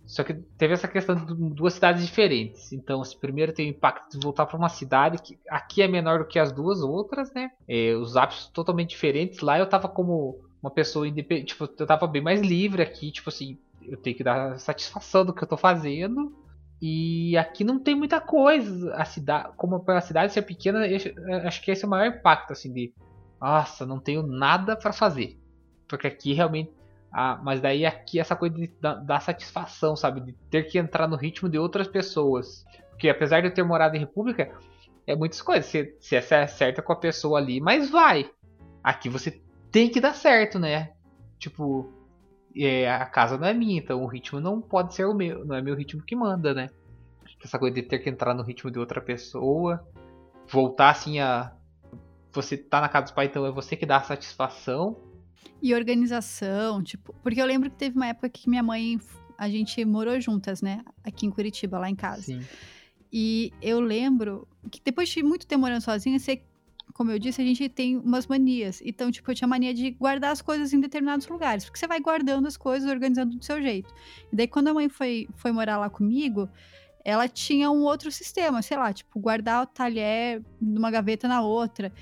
Só 0.04 0.24
que 0.24 0.34
teve 0.34 0.74
essa 0.74 0.88
questão 0.88 1.14
de 1.14 1.34
duas 1.54 1.74
cidades 1.74 2.04
diferentes. 2.04 2.72
Então, 2.72 3.00
assim, 3.00 3.16
primeiro 3.18 3.52
tem 3.52 3.68
o 3.68 3.70
impacto 3.70 4.18
de 4.18 4.24
voltar 4.24 4.46
para 4.46 4.58
uma 4.58 4.68
cidade 4.68 5.22
que 5.22 5.38
aqui 5.48 5.82
é 5.82 5.88
menor 5.88 6.18
do 6.20 6.24
que 6.26 6.38
as 6.38 6.50
duas 6.50 6.80
outras, 6.80 7.32
né? 7.32 7.50
É, 7.68 7.94
os 7.94 8.16
hábitos 8.16 8.48
totalmente 8.48 8.90
diferentes. 8.90 9.40
Lá 9.40 9.58
eu 9.58 9.68
tava 9.68 9.88
como 9.88 10.40
uma 10.60 10.70
pessoa 10.70 11.06
independente. 11.06 11.48
Tipo, 11.48 11.68
eu 11.78 11.86
tava 11.86 12.06
bem 12.06 12.22
mais 12.22 12.40
livre 12.40 12.82
aqui. 12.82 13.12
Tipo 13.12 13.28
assim, 13.28 13.56
eu 13.88 13.96
tenho 13.96 14.16
que 14.16 14.24
dar 14.24 14.58
satisfação 14.58 15.24
do 15.24 15.34
que 15.34 15.42
eu 15.42 15.48
tô 15.48 15.56
fazendo. 15.56 16.32
E 16.80 17.36
aqui 17.36 17.62
não 17.62 17.78
tem 17.78 17.94
muita 17.94 18.20
coisa. 18.20 18.94
A 18.94 19.04
cidade, 19.04 19.50
como 19.56 19.84
a 19.86 20.00
cidade 20.00 20.32
ser 20.32 20.42
pequena, 20.42 20.80
acho 21.46 21.62
que 21.62 21.70
esse 21.70 21.84
é 21.84 21.86
o 21.86 21.90
maior 21.90 22.06
impacto, 22.06 22.52
assim, 22.52 22.72
de 22.72 22.92
nossa, 23.40 23.86
não 23.86 24.00
tenho 24.00 24.22
nada 24.22 24.76
para 24.76 24.92
fazer. 24.92 25.38
Porque 25.88 26.06
aqui 26.06 26.32
realmente 26.32 26.72
ah, 27.12 27.38
mas 27.42 27.60
daí 27.60 27.84
aqui 27.84 28.18
essa 28.18 28.34
coisa 28.34 28.54
de, 28.54 28.68
da, 28.80 28.94
da, 28.94 29.20
satisfação, 29.20 29.94
sabe? 29.94 30.20
De 30.22 30.32
ter 30.50 30.62
que 30.62 30.78
entrar 30.78 31.06
no 31.06 31.16
ritmo 31.16 31.48
de 31.48 31.58
outras 31.58 31.86
pessoas. 31.86 32.64
Porque 32.90 33.08
apesar 33.08 33.42
de 33.42 33.48
eu 33.48 33.54
ter 33.54 33.62
morado 33.62 33.94
em 33.94 34.00
República, 34.00 34.50
é 35.06 35.14
muitas 35.14 35.42
coisas. 35.42 35.66
Você, 35.66 35.94
você 36.00 36.16
acerta 36.16 36.80
com 36.80 36.92
a 36.92 36.96
pessoa 36.96 37.38
ali, 37.38 37.60
mas 37.60 37.90
vai. 37.90 38.30
Aqui 38.82 39.10
você 39.10 39.42
tem 39.70 39.90
que 39.90 40.00
dar 40.00 40.14
certo, 40.14 40.58
né? 40.58 40.92
Tipo, 41.38 41.92
é, 42.56 42.90
a 42.90 43.06
casa 43.06 43.38
não 43.38 43.46
é 43.46 43.54
minha, 43.54 43.78
então 43.78 44.02
o 44.02 44.06
ritmo 44.06 44.40
não 44.40 44.60
pode 44.60 44.94
ser 44.94 45.04
o 45.04 45.14
meu, 45.14 45.44
não 45.44 45.56
é 45.56 45.62
meu 45.62 45.74
ritmo 45.74 46.02
que 46.02 46.16
manda, 46.16 46.52
né? 46.52 46.70
Essa 47.42 47.58
coisa 47.58 47.74
de 47.74 47.82
ter 47.82 47.98
que 47.98 48.08
entrar 48.08 48.34
no 48.34 48.42
ritmo 48.42 48.70
de 48.70 48.78
outra 48.78 49.00
pessoa, 49.00 49.84
voltar 50.48 50.90
assim 50.90 51.18
a. 51.18 51.52
Você 52.32 52.56
tá 52.56 52.80
na 52.80 52.88
casa 52.88 53.04
dos 53.04 53.12
pais, 53.12 53.28
então 53.28 53.44
é 53.44 53.50
você 53.50 53.76
que 53.76 53.84
dá 53.84 53.96
a 53.96 54.02
satisfação. 54.02 54.96
E 55.60 55.74
organização, 55.74 56.82
tipo. 56.82 57.14
Porque 57.22 57.40
eu 57.40 57.46
lembro 57.46 57.68
que 57.68 57.76
teve 57.76 57.96
uma 57.96 58.06
época 58.06 58.28
que 58.28 58.48
minha 58.48 58.62
mãe. 58.62 58.98
A 59.36 59.48
gente 59.48 59.84
morou 59.84 60.20
juntas, 60.20 60.62
né? 60.62 60.84
Aqui 61.02 61.26
em 61.26 61.30
Curitiba, 61.30 61.78
lá 61.78 61.90
em 61.90 61.96
casa. 61.96 62.22
Sim. 62.22 62.42
E 63.12 63.52
eu 63.60 63.80
lembro 63.80 64.46
que 64.70 64.80
depois 64.82 65.08
de 65.08 65.22
muito 65.22 65.46
tempo 65.46 65.62
morando 65.62 65.82
sozinha, 65.82 66.18
você, 66.18 66.42
como 66.92 67.10
eu 67.10 67.18
disse, 67.18 67.40
a 67.40 67.44
gente 67.44 67.68
tem 67.68 67.96
umas 67.96 68.26
manias. 68.26 68.80
Então, 68.84 69.10
tipo, 69.10 69.30
eu 69.30 69.34
tinha 69.34 69.48
mania 69.48 69.72
de 69.72 69.90
guardar 69.90 70.32
as 70.32 70.42
coisas 70.42 70.72
em 70.72 70.80
determinados 70.80 71.26
lugares. 71.28 71.64
Porque 71.64 71.78
você 71.78 71.86
vai 71.86 72.00
guardando 72.00 72.46
as 72.46 72.56
coisas, 72.56 72.90
organizando 72.90 73.36
do 73.36 73.44
seu 73.44 73.60
jeito. 73.60 73.92
E 74.32 74.36
daí, 74.36 74.46
quando 74.46 74.68
a 74.68 74.74
mãe 74.74 74.88
foi, 74.88 75.28
foi 75.34 75.52
morar 75.52 75.78
lá 75.78 75.88
comigo, 75.88 76.48
ela 77.04 77.28
tinha 77.28 77.70
um 77.70 77.82
outro 77.82 78.10
sistema, 78.10 78.62
sei 78.62 78.76
lá, 78.76 78.92
tipo, 78.92 79.18
guardar 79.18 79.62
o 79.62 79.66
talher 79.66 80.42
numa 80.60 80.90
gaveta 80.90 81.26
na 81.26 81.42
outra. 81.42 81.92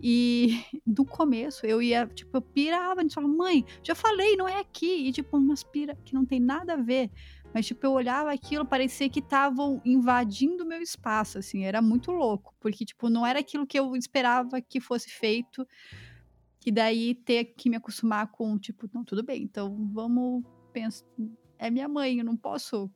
E 0.00 0.60
no 0.86 1.04
começo 1.04 1.66
eu 1.66 1.82
ia, 1.82 2.06
tipo, 2.06 2.36
eu 2.36 2.40
pirava, 2.40 3.00
a 3.00 3.02
gente 3.02 3.14
falava, 3.14 3.32
mãe, 3.32 3.64
já 3.82 3.94
falei, 3.94 4.36
não 4.36 4.48
é 4.48 4.60
aqui. 4.60 5.08
E 5.08 5.12
tipo, 5.12 5.36
umas 5.36 5.62
pira 5.62 5.96
que 6.04 6.14
não 6.14 6.24
tem 6.24 6.40
nada 6.40 6.74
a 6.74 6.76
ver. 6.76 7.10
Mas, 7.58 7.66
tipo, 7.66 7.84
eu 7.84 7.90
olhava 7.90 8.30
aquilo, 8.30 8.64
parecia 8.64 9.10
que 9.10 9.18
estavam 9.18 9.82
invadindo 9.84 10.62
o 10.62 10.66
meu 10.66 10.80
espaço, 10.80 11.38
assim, 11.38 11.64
era 11.64 11.82
muito 11.82 12.12
louco. 12.12 12.54
Porque, 12.60 12.84
tipo, 12.84 13.10
não 13.10 13.26
era 13.26 13.40
aquilo 13.40 13.66
que 13.66 13.76
eu 13.76 13.96
esperava 13.96 14.60
que 14.60 14.80
fosse 14.80 15.10
feito. 15.10 15.66
E 16.64 16.70
daí 16.70 17.16
ter 17.16 17.46
que 17.56 17.68
me 17.68 17.74
acostumar 17.74 18.28
com, 18.28 18.56
tipo, 18.56 18.88
não, 18.94 19.02
tudo 19.02 19.24
bem, 19.24 19.42
então 19.42 19.90
vamos 19.92 20.44
pensar. 20.72 21.04
É 21.58 21.68
minha 21.68 21.88
mãe, 21.88 22.20
eu 22.20 22.24
não 22.24 22.36
posso 22.36 22.88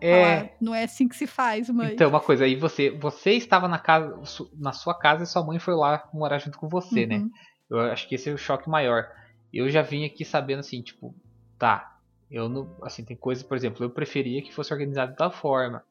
É. 0.00 0.10
falar, 0.10 0.50
não 0.60 0.74
é 0.74 0.82
assim 0.82 1.06
que 1.06 1.14
se 1.14 1.28
faz, 1.28 1.70
mãe. 1.70 1.94
Então, 1.94 2.08
uma 2.08 2.18
coisa, 2.20 2.46
aí 2.46 2.56
você, 2.56 2.90
você 2.90 3.34
estava 3.34 3.68
na 3.68 3.78
casa, 3.78 4.20
na 4.58 4.72
sua 4.72 4.98
casa 4.98 5.22
e 5.22 5.26
sua 5.28 5.44
mãe 5.46 5.60
foi 5.60 5.76
lá 5.76 6.08
morar 6.12 6.38
junto 6.38 6.58
com 6.58 6.68
você, 6.68 7.06
né? 7.06 7.18
Uhum. 7.18 7.30
Eu 7.70 7.78
acho 7.78 8.08
que 8.08 8.16
esse 8.16 8.28
é 8.28 8.32
o 8.32 8.38
choque 8.38 8.68
maior. 8.68 9.06
Eu 9.52 9.70
já 9.70 9.82
vim 9.82 10.04
aqui 10.04 10.24
sabendo 10.24 10.58
assim, 10.58 10.82
tipo, 10.82 11.14
tá, 11.56 11.96
eu 12.30 12.48
não, 12.48 12.68
assim, 12.82 13.04
tem 13.04 13.16
coisas, 13.16 13.42
por 13.42 13.56
exemplo, 13.56 13.84
eu 13.84 13.90
preferia 13.90 14.42
que 14.42 14.54
fosse 14.54 14.72
organizado 14.72 15.16
tal 15.16 15.30
forma. 15.30 15.82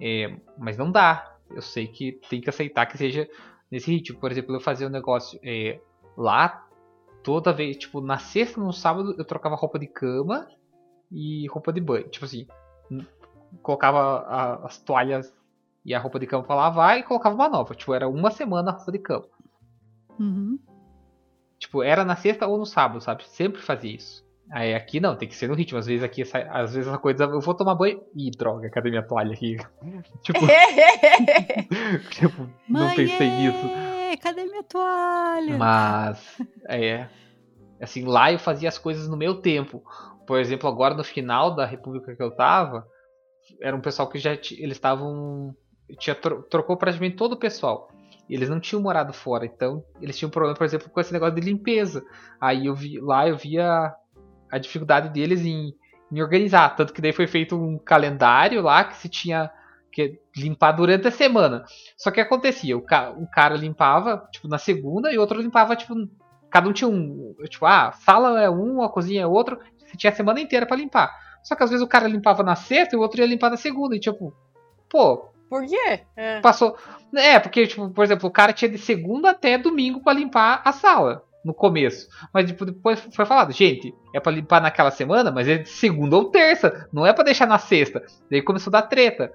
É, 0.00 0.36
mas 0.58 0.76
não 0.78 0.90
dá. 0.90 1.36
Eu 1.50 1.60
sei 1.62 1.86
que 1.86 2.12
tem 2.28 2.40
que 2.40 2.48
aceitar 2.48 2.86
que 2.86 2.96
seja 2.96 3.28
nesse 3.70 3.90
ritmo. 3.90 4.18
Por 4.18 4.30
exemplo, 4.32 4.54
eu 4.54 4.60
fazia 4.60 4.86
um 4.86 4.90
negócio 4.90 5.38
é, 5.42 5.80
lá, 6.16 6.66
toda 7.22 7.52
vez, 7.52 7.76
tipo, 7.76 8.00
na 8.00 8.18
sexta, 8.18 8.60
no 8.60 8.72
sábado, 8.72 9.14
eu 9.18 9.24
trocava 9.24 9.54
roupa 9.54 9.78
de 9.78 9.86
cama 9.86 10.48
e 11.10 11.46
roupa 11.48 11.72
de 11.72 11.80
banho. 11.80 12.08
Tipo 12.08 12.24
assim, 12.24 12.46
colocava 13.60 13.98
a- 14.26 14.66
as 14.66 14.78
toalhas 14.78 15.32
e 15.84 15.94
a 15.94 15.98
roupa 15.98 16.18
de 16.18 16.26
cama 16.26 16.42
pra 16.44 16.54
lavar 16.54 16.98
e 16.98 17.02
colocava 17.02 17.34
uma 17.34 17.48
nova. 17.48 17.74
Tipo, 17.74 17.92
era 17.92 18.08
uma 18.08 18.30
semana 18.30 18.70
a 18.70 18.74
roupa 18.74 18.92
de 18.92 18.98
cama. 18.98 19.26
Uhum. 20.18 20.58
Tipo, 21.58 21.82
era 21.82 22.04
na 22.04 22.16
sexta 22.16 22.46
ou 22.46 22.58
no 22.58 22.66
sábado, 22.66 23.00
sabe? 23.00 23.28
Sempre 23.28 23.60
fazia 23.60 23.94
isso. 23.94 24.24
Aí 24.52 24.74
aqui 24.74 25.00
não, 25.00 25.16
tem 25.16 25.26
que 25.26 25.34
ser 25.34 25.48
no 25.48 25.54
ritmo. 25.54 25.78
Às 25.78 25.86
vezes 25.86 26.04
aqui, 26.04 26.22
às 26.22 26.74
vezes 26.74 26.86
essa 26.86 26.98
coisa, 26.98 27.24
eu 27.24 27.40
vou 27.40 27.54
tomar 27.54 27.74
banho. 27.74 28.02
Ih, 28.14 28.30
droga, 28.30 28.68
cadê 28.68 28.90
minha 28.90 29.02
toalha 29.02 29.32
aqui? 29.32 29.56
tipo, 30.22 30.40
tipo, 32.10 32.48
não 32.68 32.86
Mãe, 32.86 32.96
pensei 32.96 33.30
nisso. 33.30 33.66
ê, 34.12 34.16
Cadê 34.18 34.44
minha 34.44 34.62
toalha? 34.62 35.56
Mas, 35.56 36.38
é. 36.68 37.08
Assim, 37.80 38.04
lá 38.04 38.30
eu 38.30 38.38
fazia 38.38 38.68
as 38.68 38.78
coisas 38.78 39.08
no 39.08 39.16
meu 39.16 39.40
tempo. 39.40 39.82
Por 40.26 40.38
exemplo, 40.38 40.68
agora 40.68 40.94
no 40.94 41.02
final 41.02 41.54
da 41.54 41.64
república 41.66 42.14
que 42.14 42.22
eu 42.22 42.30
tava, 42.30 42.86
era 43.60 43.74
um 43.74 43.80
pessoal 43.80 44.08
que 44.08 44.18
já 44.18 44.32
eles 44.32 44.76
estavam. 44.76 45.54
Tinha, 45.98 46.14
tro- 46.14 46.42
trocou 46.42 46.76
praticamente 46.76 47.16
todo 47.16 47.32
o 47.32 47.38
pessoal. 47.38 47.90
Eles 48.30 48.48
não 48.48 48.60
tinham 48.60 48.80
morado 48.80 49.12
fora, 49.12 49.44
então 49.44 49.84
eles 50.00 50.16
tinham 50.16 50.30
problema, 50.30 50.56
por 50.56 50.64
exemplo, 50.64 50.88
com 50.88 51.00
esse 51.00 51.12
negócio 51.12 51.34
de 51.34 51.40
limpeza. 51.40 52.02
Aí 52.40 52.66
eu 52.66 52.74
vi 52.74 52.98
lá 53.00 53.28
eu 53.28 53.36
via 53.36 53.92
a 54.52 54.58
dificuldade 54.58 55.08
deles 55.08 55.40
em, 55.40 55.74
em 56.12 56.22
organizar. 56.22 56.76
Tanto 56.76 56.92
que 56.92 57.00
daí 57.00 57.12
foi 57.12 57.26
feito 57.26 57.56
um 57.56 57.78
calendário 57.78 58.60
lá 58.60 58.84
que 58.84 58.96
se 58.96 59.08
tinha 59.08 59.50
que 59.90 60.20
limpar 60.36 60.72
durante 60.72 61.08
a 61.08 61.10
semana. 61.10 61.64
Só 61.96 62.10
que 62.10 62.20
acontecia, 62.20 62.76
o, 62.76 62.82
ca 62.82 63.10
um 63.10 63.26
cara 63.26 63.56
limpava, 63.56 64.28
tipo, 64.30 64.46
na 64.46 64.58
segunda 64.58 65.10
e 65.10 65.16
o 65.16 65.20
outro 65.20 65.40
limpava, 65.40 65.74
tipo, 65.74 65.94
cada 66.50 66.68
um 66.68 66.72
tinha 66.72 66.88
um, 66.88 67.34
tipo, 67.48 67.64
ah, 67.64 67.88
a 67.88 67.92
sala 67.92 68.42
é 68.42 68.50
um, 68.50 68.82
a 68.82 68.90
cozinha 68.90 69.22
é 69.22 69.26
outro, 69.26 69.58
você 69.78 69.96
tinha 69.96 70.12
a 70.12 70.14
semana 70.14 70.40
inteira 70.40 70.66
pra 70.66 70.76
limpar. 70.76 71.10
Só 71.42 71.56
que 71.56 71.62
às 71.62 71.70
vezes 71.70 71.84
o 71.84 71.88
cara 71.88 72.06
limpava 72.06 72.42
na 72.42 72.54
sexta 72.54 72.94
e 72.94 72.98
o 72.98 73.02
outro 73.02 73.20
ia 73.20 73.26
limpar 73.26 73.50
na 73.50 73.56
segunda, 73.56 73.96
e 73.96 74.00
tipo, 74.00 74.34
pô, 74.88 75.30
Por 75.48 75.66
quê? 75.66 76.00
É. 76.16 76.40
passou. 76.40 76.76
É, 77.14 77.38
porque, 77.38 77.66
tipo, 77.66 77.90
por 77.90 78.04
exemplo, 78.04 78.28
o 78.28 78.32
cara 78.32 78.52
tinha 78.52 78.70
de 78.70 78.78
segunda 78.78 79.30
até 79.30 79.58
domingo 79.58 80.02
pra 80.02 80.14
limpar 80.14 80.62
a 80.64 80.72
sala. 80.72 81.24
No 81.44 81.52
começo. 81.52 82.08
Mas 82.32 82.46
depois 82.46 83.00
foi 83.12 83.26
falado, 83.26 83.52
gente, 83.52 83.94
é 84.14 84.20
pra 84.20 84.30
limpar 84.30 84.60
naquela 84.60 84.90
semana, 84.90 85.30
mas 85.30 85.48
é 85.48 85.58
de 85.58 85.68
segunda 85.68 86.16
ou 86.16 86.30
terça. 86.30 86.88
Não 86.92 87.04
é 87.04 87.12
pra 87.12 87.24
deixar 87.24 87.46
na 87.46 87.58
sexta. 87.58 88.04
Daí 88.30 88.42
começou 88.42 88.70
a 88.70 88.80
dar 88.80 88.82
treta. 88.82 89.32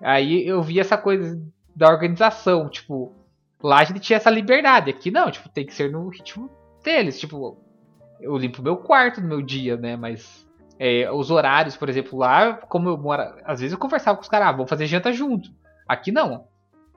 Aí 0.00 0.46
eu 0.46 0.62
vi 0.62 0.80
essa 0.80 0.96
coisa 0.96 1.40
da 1.76 1.88
organização. 1.88 2.68
Tipo, 2.68 3.12
lá 3.62 3.80
a 3.80 3.84
gente 3.84 4.00
tinha 4.00 4.16
essa 4.16 4.30
liberdade. 4.30 4.90
Aqui 4.90 5.10
não, 5.10 5.30
tipo, 5.30 5.48
tem 5.48 5.66
que 5.66 5.74
ser 5.74 5.90
no 5.90 6.08
ritmo 6.08 6.50
deles. 6.82 7.20
Tipo, 7.20 7.58
eu 8.20 8.36
limpo 8.36 8.62
meu 8.62 8.76
quarto 8.76 9.20
no 9.20 9.28
meu 9.28 9.42
dia, 9.42 9.76
né? 9.76 9.96
Mas 9.96 10.46
é, 10.78 11.10
os 11.10 11.30
horários, 11.30 11.76
por 11.76 11.90
exemplo, 11.90 12.18
lá, 12.18 12.54
como 12.54 12.88
eu 12.88 12.96
moro. 12.96 13.22
Às 13.44 13.60
vezes 13.60 13.72
eu 13.72 13.78
conversava 13.78 14.16
com 14.16 14.22
os 14.22 14.28
caras, 14.28 14.48
ah, 14.48 14.52
vamos 14.52 14.70
fazer 14.70 14.86
janta 14.86 15.12
junto. 15.12 15.50
Aqui 15.86 16.10
não. 16.10 16.46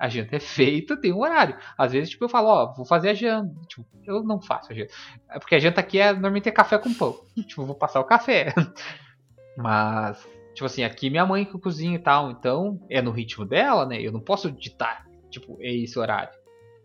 A 0.04 0.10
janta 0.10 0.36
é 0.36 0.40
feita, 0.40 0.98
tem 0.98 1.14
um 1.14 1.22
horário. 1.22 1.58
Às 1.78 1.94
vezes, 1.94 2.10
tipo, 2.10 2.26
eu 2.26 2.30
falo, 2.30 2.50
ó, 2.50 2.74
vou 2.74 2.86
fazer 2.86 3.12
a 3.12 3.14
janta. 3.14 3.56
Tipo, 3.68 3.86
eu 4.04 4.22
não 4.22 4.42
faço 4.42 4.74
a 4.74 4.76
janta. 4.76 4.94
É 5.30 5.40
porque 5.40 5.56
a 5.56 5.60
janta 5.60 5.80
aqui 5.80 5.98
é 5.98 6.12
normalmente 6.12 6.50
é 6.50 6.52
café 6.52 6.78
com 6.78 6.94
pão. 6.94 7.18
tipo, 7.48 7.66
vou 7.66 7.74
passar 7.74 8.02
o 8.02 8.04
café. 8.04 8.54
Mas, 9.56 10.22
tipo 10.54 10.66
assim, 10.66 10.84
aqui 10.84 11.10
minha 11.10 11.26
mãe 11.26 11.46
que 11.46 11.58
cozinha 11.58 11.96
e 11.96 12.00
tal, 12.00 12.32
então 12.32 12.86
é 12.90 13.02
no 13.02 13.12
ritmo 13.12 13.46
dela, 13.46 13.86
né? 13.86 14.02
Eu 14.02 14.12
não 14.12 14.20
posso 14.20 14.52
ditar, 14.52 15.08
tipo, 15.30 15.58
é 15.62 15.74
esse 15.74 15.98
horário. 15.98 16.38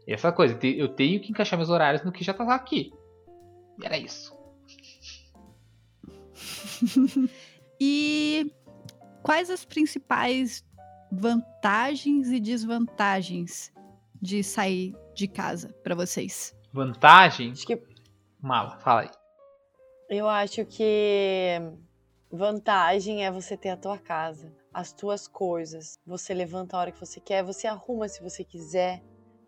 Essa 0.07 0.31
coisa, 0.31 0.57
eu 0.63 0.89
tenho 0.89 1.21
que 1.21 1.33
encaixar 1.33 1.59
meus 1.59 1.71
horários 1.71 2.05
no 2.05 2.13
que 2.13 2.23
já 2.23 2.33
tá 2.33 2.55
aqui. 2.55 2.93
E 3.83 3.85
era 3.85 3.99
isso. 3.99 4.33
E 7.81 8.53
quais 9.23 9.51
as 9.51 9.65
principais 9.65 10.65
vantagens 11.11 12.29
e 12.29 12.41
desvantagens 12.41 13.73
de 14.21 14.43
sair 14.43 14.95
de 15.15 15.27
casa 15.29 15.73
pra 15.83 15.95
vocês? 15.95 16.55
Vantagem, 16.73 17.53
Acho 17.53 17.67
que 17.67 17.83
mala, 18.41 18.79
fala 18.79 19.03
aí. 19.03 19.11
eu 20.11 20.29
acho 20.29 20.65
que 20.67 21.61
vantagem 22.31 23.25
é 23.25 23.31
você 23.31 23.57
ter 23.57 23.71
a 23.71 23.77
tua 23.77 23.99
casa, 23.99 24.53
as 24.73 24.93
tuas 24.93 25.27
coisas. 25.27 25.99
Você 26.07 26.35
levanta 26.35 26.77
a 26.77 26.81
hora 26.81 26.93
que 26.93 27.01
você 27.01 27.21
quer, 27.21 27.43
você 27.43 27.67
arruma 27.67 28.09
se 28.09 28.23
você 28.23 28.45
quiser, 28.45 29.03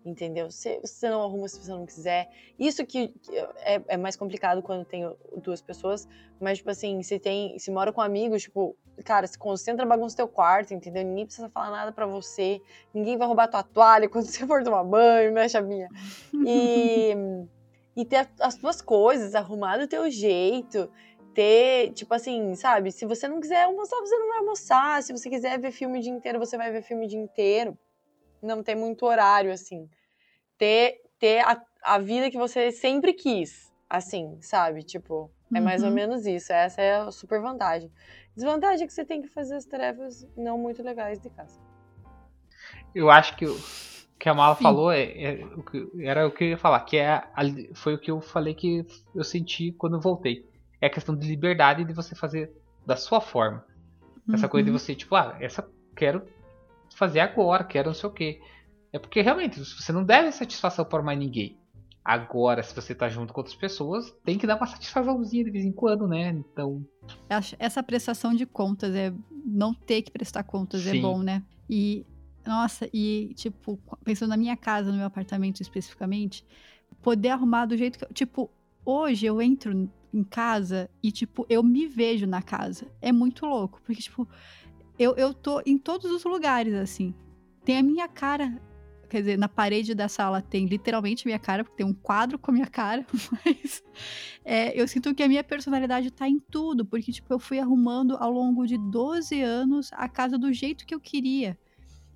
entendeu? 0.04 0.50
Você, 0.50 0.80
você 0.80 1.08
não 1.08 1.22
arruma 1.22 1.48
se 1.48 1.58
você 1.58 1.70
não 1.70 1.86
quiser. 1.86 2.28
Isso 2.58 2.84
que, 2.86 3.14
é, 3.58 3.82
é 3.88 3.96
mais 3.96 4.16
complicado 4.16 4.62
quando 4.62 4.84
tem 4.84 5.10
duas 5.36 5.60
pessoas, 5.60 6.08
mas 6.40 6.58
tipo 6.58 6.70
assim, 6.70 7.02
se 7.02 7.18
tem, 7.18 7.58
se 7.58 7.70
mora 7.70 7.92
com 7.92 8.00
amigos, 8.00 8.42
tipo, 8.42 8.76
cara, 9.04 9.26
se 9.26 9.38
concentra, 9.38 9.86
bagunça 9.86 10.16
teu 10.16 10.28
quarto, 10.28 10.72
entendeu? 10.72 11.04
Ninguém 11.04 11.26
precisa 11.26 11.48
falar 11.48 11.70
nada 11.70 11.92
pra 11.92 12.06
você, 12.06 12.60
ninguém 12.94 13.16
vai 13.16 13.26
roubar 13.26 13.48
tua 13.48 13.62
toalha 13.62 14.08
quando 14.08 14.26
você 14.26 14.46
for 14.46 14.62
tomar 14.62 14.84
banho, 14.84 15.32
né, 15.32 15.48
chavinha? 15.48 15.88
E 16.46 17.14
e 17.96 18.04
ter 18.04 18.28
as 18.40 18.54
tuas 18.56 18.80
coisas, 18.80 19.34
arrumar 19.34 19.76
do 19.76 19.86
teu 19.86 20.10
jeito, 20.10 20.90
ter, 21.34 21.92
tipo 21.92 22.14
assim, 22.14 22.54
sabe? 22.54 22.90
Se 22.90 23.04
você 23.04 23.28
não 23.28 23.40
quiser 23.40 23.64
almoçar, 23.64 24.00
você 24.00 24.16
não 24.16 24.28
vai 24.28 24.38
almoçar. 24.38 25.02
Se 25.02 25.12
você 25.12 25.28
quiser 25.28 25.58
ver 25.58 25.70
filme 25.70 25.98
o 25.98 26.02
dia 26.02 26.12
inteiro, 26.12 26.38
você 26.38 26.56
vai 26.56 26.70
ver 26.70 26.82
filme 26.82 27.06
o 27.06 27.08
dia 27.08 27.18
inteiro. 27.18 27.76
Não 28.42 28.62
ter 28.62 28.74
muito 28.74 29.04
horário, 29.06 29.52
assim. 29.52 29.88
Ter, 30.58 31.00
ter 31.18 31.40
a, 31.40 31.60
a 31.82 31.98
vida 31.98 32.30
que 32.30 32.36
você 32.38 32.70
sempre 32.72 33.12
quis, 33.12 33.72
assim, 33.88 34.38
sabe? 34.40 34.82
Tipo, 34.82 35.30
é 35.54 35.60
mais 35.60 35.82
ou 35.82 35.88
Uhum. 35.88 35.94
menos 35.94 36.26
isso. 36.26 36.52
Essa 36.52 36.80
é 36.82 36.96
a 36.96 37.10
super 37.10 37.40
vantagem. 37.40 37.90
Desvantagem 38.34 38.84
é 38.84 38.86
que 38.86 38.92
você 38.92 39.04
tem 39.04 39.20
que 39.22 39.28
fazer 39.28 39.56
as 39.56 39.64
tarefas 39.64 40.26
não 40.36 40.56
muito 40.58 40.82
legais 40.82 41.20
de 41.20 41.28
casa. 41.30 41.58
Eu 42.94 43.10
acho 43.10 43.36
que 43.36 43.46
o 43.46 43.56
que 44.18 44.28
a 44.28 44.34
Mala 44.34 44.54
Sim. 44.54 44.62
falou 44.64 44.92
é, 44.92 45.02
é 45.22 45.44
o 45.56 45.62
que- 45.62 45.88
era 46.06 46.26
o 46.26 46.30
que 46.30 46.44
eu 46.44 46.48
ia 46.48 46.58
falar, 46.58 46.80
que 46.80 46.96
é 46.96 47.08
a- 47.08 47.32
foi 47.74 47.94
o 47.94 47.98
que 47.98 48.10
eu 48.10 48.20
falei 48.20 48.54
que 48.54 48.84
eu 49.14 49.24
senti 49.24 49.72
quando 49.72 49.96
eu 49.96 50.00
voltei. 50.00 50.44
É 50.80 50.86
a 50.86 50.90
questão 50.90 51.16
de 51.16 51.26
liberdade 51.26 51.84
de 51.84 51.92
você 51.92 52.14
fazer 52.14 52.50
da 52.84 52.96
sua 52.96 53.20
forma. 53.20 53.64
Essa 54.32 54.48
coisa 54.48 54.64
de 54.64 54.70
Uhum. 54.70 54.78
você, 54.78 54.94
tipo, 54.94 55.14
ah, 55.16 55.36
essa 55.40 55.66
quero 55.96 56.22
fazer 56.94 57.20
agora, 57.20 57.64
quero 57.64 57.88
não 57.88 57.94
sei 57.94 58.08
o 58.08 58.12
quê. 58.12 58.40
É 58.92 58.98
porque 58.98 59.20
realmente 59.20 59.60
você 59.60 59.92
não 59.92 60.04
deve 60.04 60.32
satisfação 60.32 60.84
para 60.84 61.02
mais 61.02 61.18
ninguém. 61.18 61.60
Agora, 62.04 62.62
se 62.62 62.74
você 62.74 62.94
tá 62.94 63.08
junto 63.08 63.32
com 63.32 63.40
outras 63.40 63.54
pessoas, 63.54 64.10
tem 64.24 64.38
que 64.38 64.46
dar 64.46 64.56
uma 64.56 64.66
satisfaçãozinha 64.66 65.44
de 65.44 65.50
vez 65.50 65.64
em 65.64 65.72
quando, 65.72 66.08
né? 66.08 66.30
Então. 66.30 66.84
Essa 67.58 67.82
prestação 67.82 68.34
de 68.34 68.46
contas 68.46 68.94
é. 68.94 69.12
Não 69.44 69.72
ter 69.72 70.02
que 70.02 70.10
prestar 70.10 70.42
contas 70.42 70.86
é 70.86 70.92
Sim. 70.92 70.98
é 70.98 71.02
bom, 71.02 71.22
né? 71.22 71.42
E. 71.68 72.06
Nossa, 72.46 72.88
e, 72.92 73.34
tipo, 73.36 73.78
pensando 74.02 74.30
na 74.30 74.36
minha 74.36 74.56
casa, 74.56 74.90
no 74.90 74.96
meu 74.96 75.06
apartamento 75.06 75.60
especificamente, 75.60 76.44
poder 77.02 77.28
arrumar 77.28 77.66
do 77.66 77.76
jeito 77.76 77.98
que. 77.98 78.04
Eu, 78.04 78.12
tipo, 78.14 78.50
hoje 78.84 79.26
eu 79.26 79.40
entro 79.40 79.88
em 80.12 80.24
casa 80.24 80.88
e, 81.02 81.12
tipo, 81.12 81.44
eu 81.50 81.62
me 81.62 81.86
vejo 81.86 82.26
na 82.26 82.40
casa. 82.40 82.86
É 83.02 83.12
muito 83.12 83.44
louco. 83.44 83.80
Porque, 83.84 84.00
tipo, 84.00 84.26
eu, 85.00 85.14
eu 85.16 85.32
tô 85.32 85.62
em 85.64 85.78
todos 85.78 86.10
os 86.10 86.24
lugares, 86.24 86.74
assim. 86.74 87.14
Tem 87.64 87.78
a 87.78 87.82
minha 87.82 88.06
cara 88.06 88.60
quer 89.10 89.18
dizer, 89.20 89.36
na 89.36 89.48
parede 89.48 89.92
da 89.92 90.08
sala 90.08 90.40
tem 90.40 90.66
literalmente 90.66 91.26
minha 91.26 91.38
cara, 91.38 91.64
porque 91.64 91.78
tem 91.78 91.84
um 91.86 91.92
quadro 91.92 92.38
com 92.38 92.52
a 92.52 92.54
minha 92.54 92.66
cara, 92.66 93.04
mas 93.44 93.82
é, 94.44 94.80
eu 94.80 94.86
sinto 94.86 95.12
que 95.14 95.22
a 95.22 95.28
minha 95.28 95.42
personalidade 95.42 96.12
tá 96.12 96.28
em 96.28 96.38
tudo, 96.38 96.86
porque, 96.86 97.10
tipo, 97.10 97.30
eu 97.32 97.38
fui 97.40 97.58
arrumando 97.58 98.16
ao 98.16 98.30
longo 98.30 98.64
de 98.66 98.78
12 98.78 99.42
anos 99.42 99.90
a 99.94 100.08
casa 100.08 100.38
do 100.38 100.52
jeito 100.52 100.86
que 100.86 100.94
eu 100.94 101.00
queria. 101.00 101.58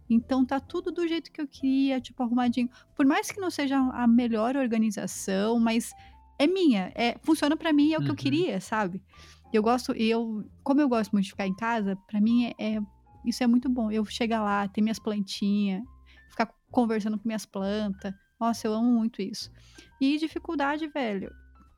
Então 0.08 0.44
tá 0.44 0.60
tudo 0.60 0.92
do 0.92 1.06
jeito 1.08 1.32
que 1.32 1.40
eu 1.40 1.48
queria, 1.48 2.00
tipo, 2.00 2.22
arrumadinho. 2.22 2.70
Por 2.94 3.04
mais 3.04 3.30
que 3.30 3.40
não 3.40 3.50
seja 3.50 3.76
a 3.76 4.06
melhor 4.06 4.54
organização, 4.56 5.58
mas 5.58 5.92
é 6.38 6.46
minha, 6.46 6.92
é, 6.94 7.16
funciona 7.22 7.56
para 7.56 7.72
mim, 7.72 7.92
é 7.92 7.96
o 7.96 8.00
Uhum. 8.00 8.04
que 8.06 8.10
eu 8.12 8.16
queria, 8.16 8.60
sabe? 8.60 9.02
Eu 9.56 9.62
gosto, 9.62 9.96
e 9.96 10.10
eu, 10.10 10.44
como 10.62 10.80
eu 10.80 10.88
gosto 10.88 11.12
muito 11.12 11.24
de 11.26 11.30
ficar 11.30 11.46
em 11.46 11.54
casa, 11.54 11.96
para 12.08 12.20
mim 12.20 12.46
é, 12.58 12.76
é 12.76 12.80
isso 13.24 13.42
é 13.42 13.46
muito 13.46 13.68
bom. 13.68 13.90
Eu 13.90 14.04
chegar 14.04 14.42
lá, 14.42 14.66
ter 14.68 14.82
minhas 14.82 14.98
plantinhas, 14.98 15.82
ficar 16.28 16.52
conversando 16.70 17.18
com 17.18 17.26
minhas 17.26 17.46
plantas. 17.46 18.12
Nossa, 18.38 18.66
eu 18.66 18.74
amo 18.74 18.90
muito 18.90 19.22
isso. 19.22 19.50
E 20.00 20.18
dificuldade, 20.18 20.86
velho. 20.88 21.32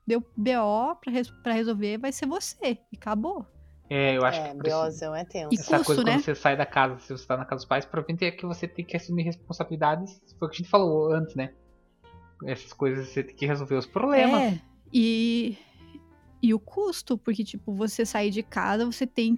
Deu 0.06 0.20
BO 0.36 0.96
pra, 1.00 1.12
res 1.12 1.30
pra 1.42 1.52
resolver, 1.52 1.98
vai 1.98 2.12
ser 2.12 2.26
você. 2.26 2.78
E 2.92 2.96
acabou. 2.96 3.46
É, 3.88 4.16
eu 4.16 4.24
acho 4.24 4.40
É, 4.40 4.54
que 4.54 4.62
BOzão 4.62 5.14
é 5.14 5.24
tenso. 5.24 5.54
Essa 5.54 5.76
custo, 5.78 5.86
coisa 5.86 6.04
né? 6.04 6.12
quando 6.12 6.24
você 6.24 6.34
sai 6.34 6.56
da 6.56 6.66
casa, 6.66 6.98
se 6.98 7.12
você 7.12 7.26
tá 7.26 7.36
na 7.36 7.44
casa 7.44 7.60
dos 7.60 7.64
pais, 7.66 7.84
provavelmente 7.84 8.24
é 8.24 8.30
que 8.30 8.44
você 8.44 8.66
tem 8.66 8.84
que 8.84 8.96
assumir 8.96 9.22
responsabilidades. 9.22 10.20
Foi 10.38 10.48
o 10.48 10.50
que 10.50 10.56
a 10.56 10.58
gente 10.58 10.70
falou 10.70 11.12
antes, 11.12 11.34
né? 11.36 11.52
Essas 12.44 12.72
coisas 12.72 13.08
você 13.08 13.22
tem 13.22 13.36
que 13.36 13.46
resolver 13.46 13.76
os 13.76 13.86
problemas. 13.86 14.40
É. 14.54 14.60
E, 14.92 15.56
e 16.46 16.54
o 16.54 16.58
custo, 16.58 17.18
porque, 17.18 17.42
tipo, 17.44 17.72
você 17.74 18.04
sair 18.06 18.30
de 18.30 18.42
casa, 18.42 18.84
você 18.86 19.06
tem 19.06 19.36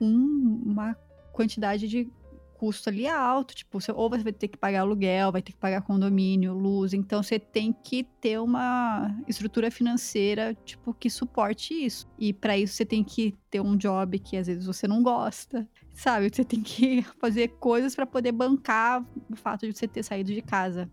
um- 0.00 0.62
uma 0.66 0.94
quantidade 1.32 1.88
de 1.88 2.10
custo 2.54 2.88
ali 2.88 3.08
alto. 3.08 3.54
Tipo, 3.54 3.80
você, 3.80 3.90
ou 3.90 4.08
você 4.08 4.22
vai 4.22 4.32
ter 4.32 4.46
que 4.48 4.56
pagar 4.56 4.80
aluguel, 4.82 5.32
vai 5.32 5.42
ter 5.42 5.50
que 5.52 5.58
pagar 5.58 5.82
condomínio, 5.82 6.54
luz. 6.54 6.92
Então, 6.92 7.20
você 7.22 7.38
tem 7.38 7.72
que 7.72 8.04
ter 8.20 8.38
uma 8.40 9.16
estrutura 9.26 9.68
financeira, 9.70 10.54
tipo, 10.64 10.94
que 10.94 11.10
suporte 11.10 11.74
isso. 11.74 12.06
E 12.18 12.32
para 12.32 12.56
isso, 12.56 12.74
você 12.74 12.84
tem 12.84 13.02
que 13.02 13.34
ter 13.50 13.60
um 13.60 13.76
job 13.76 14.16
que 14.18 14.36
às 14.36 14.46
vezes 14.46 14.64
você 14.66 14.86
não 14.86 15.02
gosta. 15.02 15.68
Sabe? 15.94 16.30
Você 16.32 16.44
tem 16.44 16.62
que 16.62 17.02
fazer 17.20 17.48
coisas 17.58 17.94
para 17.96 18.06
poder 18.06 18.32
bancar 18.32 19.04
o 19.30 19.36
fato 19.36 19.66
de 19.68 19.76
você 19.76 19.88
ter 19.88 20.02
saído 20.04 20.32
de 20.32 20.40
casa. 20.42 20.88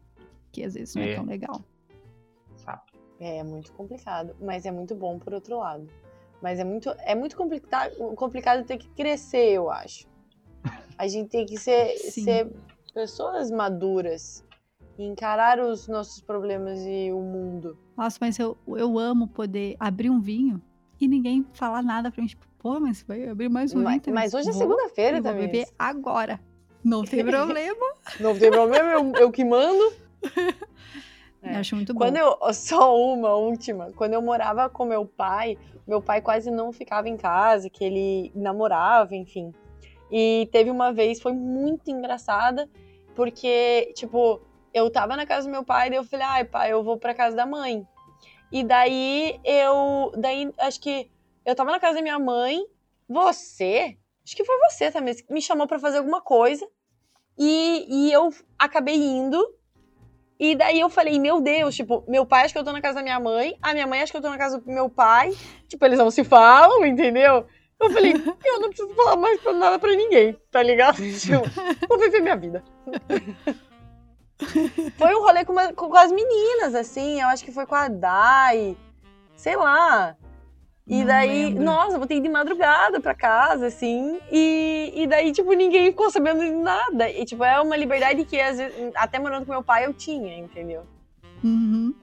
Que 0.52 0.64
às 0.64 0.74
vezes 0.74 0.96
não 0.96 1.04
é 1.04 1.12
É. 1.12 1.16
tão 1.16 1.26
legal. 1.26 1.64
Sabe? 3.20 3.26
É 3.38 3.44
muito 3.44 3.72
complicado, 3.74 4.36
mas 4.40 4.66
é 4.66 4.72
muito 4.72 4.96
bom 4.96 5.20
por 5.20 5.34
outro 5.34 5.58
lado. 5.60 5.88
Mas 6.42 6.58
é 6.58 6.64
muito, 6.64 6.90
é 7.00 7.14
muito 7.14 7.36
complicado, 7.36 7.94
complicado 8.16 8.66
ter 8.66 8.78
que 8.78 8.88
crescer, 8.90 9.52
eu 9.52 9.70
acho. 9.70 10.08
A 10.98 11.08
gente 11.08 11.30
tem 11.30 11.46
que 11.46 11.58
ser, 11.58 11.98
ser 11.98 12.50
pessoas 12.94 13.52
maduras 13.52 14.44
e 14.98 15.04
encarar 15.06 15.60
os 15.60 15.88
nossos 15.88 16.22
problemas 16.22 16.80
e 16.86 17.12
o 17.12 17.20
mundo. 17.20 17.78
Nossa, 17.98 18.18
mas 18.22 18.40
eu, 18.40 18.58
eu 18.68 18.98
amo 18.98 19.28
poder 19.28 19.76
abrir 19.80 20.10
um 20.10 20.20
vinho 20.22 20.62
e 21.00 21.08
ninguém 21.08 21.46
falar 21.54 21.82
nada 21.82 22.10
pra 22.10 22.22
mim. 22.22 22.28
Tipo, 22.28 22.46
pô, 22.58 22.80
mas 22.80 23.02
vai 23.04 23.28
abrir 23.28 23.50
mais 23.50 23.74
um 23.74 23.82
Mas, 23.82 23.90
vinho. 23.90 24.02
também. 24.02 24.24
mas 24.24 24.34
hoje 24.34 24.50
é 24.50 24.54
segunda-feira 24.54 25.18
eu 25.18 25.24
vou 25.24 25.32
também. 25.32 25.48
beber 25.48 25.68
agora. 25.78 26.40
Não 26.84 27.04
tem 27.04 27.24
problema. 27.26 27.86
Não 28.20 28.38
tem 28.38 28.50
problema, 28.50 28.90
eu, 28.92 29.12
eu 29.16 29.32
que 29.32 29.44
mando. 29.44 29.94
É. 31.42 31.56
Eu 31.56 31.60
acho 31.60 31.76
muito 31.76 31.94
bom. 31.94 32.00
Quando 32.00 32.18
eu, 32.18 32.38
só 32.54 32.96
uma 32.96 33.36
última, 33.36 33.92
quando 33.94 34.14
eu 34.14 34.22
morava 34.22 34.70
com 34.70 34.86
meu 34.86 35.06
pai, 35.06 35.58
meu 35.88 36.02
pai 36.02 36.22
quase 36.22 36.52
não 36.52 36.72
ficava 36.72 37.08
em 37.08 37.18
casa, 37.18 37.70
que 37.70 37.84
ele 37.84 38.32
namorava, 38.36 39.16
enfim. 39.16 39.54
E 40.12 40.50
teve 40.52 40.70
uma 40.70 40.92
vez, 40.92 41.22
foi 41.22 41.34
muito 41.34 41.90
engraçada, 41.90 42.70
porque, 43.16 43.94
tipo, 43.96 44.42
eu 44.74 44.90
tava 44.90 45.16
na 45.16 45.26
casa 45.26 45.48
do 45.48 45.52
meu 45.52 45.64
pai, 45.64 45.90
daí 45.90 45.98
eu 45.98 46.04
falei, 46.04 46.26
ai, 46.26 46.46
pai, 46.46 46.72
eu 46.72 46.84
vou 46.84 46.98
pra 46.98 47.14
casa 47.14 47.36
da 47.36 47.46
mãe. 47.46 47.86
E 48.52 48.64
daí 48.64 49.40
eu, 49.44 50.12
daí 50.18 50.52
acho 50.58 50.80
que 50.82 51.12
eu 51.46 51.56
tava 51.56 51.72
na 51.72 51.80
casa 51.80 51.96
da 51.96 52.02
minha 52.02 52.18
mãe, 52.18 52.66
você, 53.08 53.98
acho 54.24 54.36
que 54.36 54.44
foi 54.44 54.58
você 54.70 54.92
também, 54.92 55.16
me 55.30 55.42
chamou 55.42 55.68
pra 55.68 55.80
fazer 55.80 56.00
alguma 56.00 56.22
coisa, 56.22 56.68
e, 57.38 57.86
e 57.88 58.12
eu 58.12 58.34
acabei 58.58 58.96
indo, 58.96 59.38
e 60.40 60.56
daí 60.56 60.80
eu 60.80 60.90
falei, 60.90 61.20
meu 61.20 61.42
Deus, 61.42 61.76
tipo, 61.76 62.04
meu 62.08 62.26
pai 62.26 62.46
acha 62.46 62.54
que 62.54 62.60
eu 62.60 62.64
tô 62.64 62.72
na 62.72 62.82
casa 62.82 62.96
da 62.96 63.04
minha 63.04 63.20
mãe, 63.20 63.58
a 63.62 63.74
minha 63.74 63.86
mãe 63.86 64.02
acha 64.02 64.12
que 64.12 64.18
eu 64.18 64.22
tô 64.22 64.30
na 64.30 64.38
casa 64.38 64.60
do 64.60 64.72
meu 64.72 64.90
pai, 64.90 65.36
tipo, 65.68 65.84
eles 65.86 66.00
não 66.00 66.10
se 66.10 66.24
falam, 66.24 66.86
entendeu? 66.86 67.46
Eu 67.80 67.90
falei, 67.92 68.14
eu 68.46 68.60
não 68.60 68.70
preciso 68.70 68.94
falar 68.96 69.16
mais 69.18 69.40
pra 69.42 69.54
nada 69.54 69.78
pra 69.80 69.92
ninguém, 69.96 70.38
tá 70.52 70.62
ligado? 70.64 70.96
Tipo, 70.98 71.44
vou 71.88 72.00
viver 72.00 72.22
minha 72.22 72.36
vida. 72.38 72.64
Foi 74.98 75.14
um 75.16 75.22
rolê 75.22 75.44
com, 75.44 75.52
uma- 75.52 75.74
com 75.74 75.94
as 75.98 76.12
meninas, 76.12 76.74
assim, 76.74 77.22
eu 77.22 77.28
acho 77.28 77.44
que 77.44 77.52
foi 77.52 77.66
com 77.66 77.76
a 77.76 77.88
Dai, 77.90 78.78
sei 79.36 79.56
lá. 79.58 80.16
E 80.90 81.02
Não 81.02 81.06
daí, 81.06 81.46
lembro. 81.46 81.64
nossa, 81.64 81.94
eu 81.94 81.98
voltei 82.00 82.20
de 82.20 82.28
madrugada 82.28 83.00
pra 83.00 83.14
casa, 83.14 83.68
assim, 83.68 84.20
e, 84.32 84.92
e 84.96 85.06
daí, 85.08 85.32
tipo, 85.32 85.54
ninguém 85.54 85.92
ficou 85.92 86.10
sabendo 86.10 86.40
de 86.42 86.50
nada. 86.50 87.08
E, 87.08 87.24
tipo, 87.26 87.44
é 87.44 87.62
uma 87.62 87.78
liberdade 87.78 88.26
que, 88.26 88.42
às 88.42 88.58
vezes, 88.58 88.92
até 88.96 89.20
morando 89.20 89.46
com 89.46 89.52
meu 89.52 89.62
pai, 89.64 89.86
eu 89.86 89.94
tinha, 89.94 90.36
entendeu? 90.40 90.84
Uhum. 91.44 91.94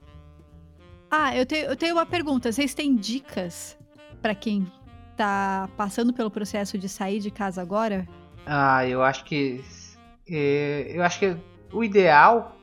Ah, 1.10 1.36
eu 1.36 1.44
tenho, 1.44 1.66
eu 1.66 1.76
tenho 1.76 1.94
uma 1.96 2.06
pergunta. 2.06 2.52
Vocês 2.52 2.74
têm 2.74 2.94
dicas 2.94 3.76
pra 4.22 4.34
quem 4.36 4.70
tá 5.16 5.68
passando 5.76 6.12
pelo 6.12 6.30
processo 6.30 6.78
de 6.78 6.88
sair 6.88 7.18
de 7.18 7.30
casa 7.30 7.60
agora? 7.60 8.06
Ah, 8.46 8.86
eu 8.86 9.02
acho 9.02 9.24
que. 9.24 9.64
é, 10.30 10.92
eu 10.94 11.02
acho 11.02 11.18
que 11.18 11.36
o 11.72 11.82
ideal, 11.82 12.56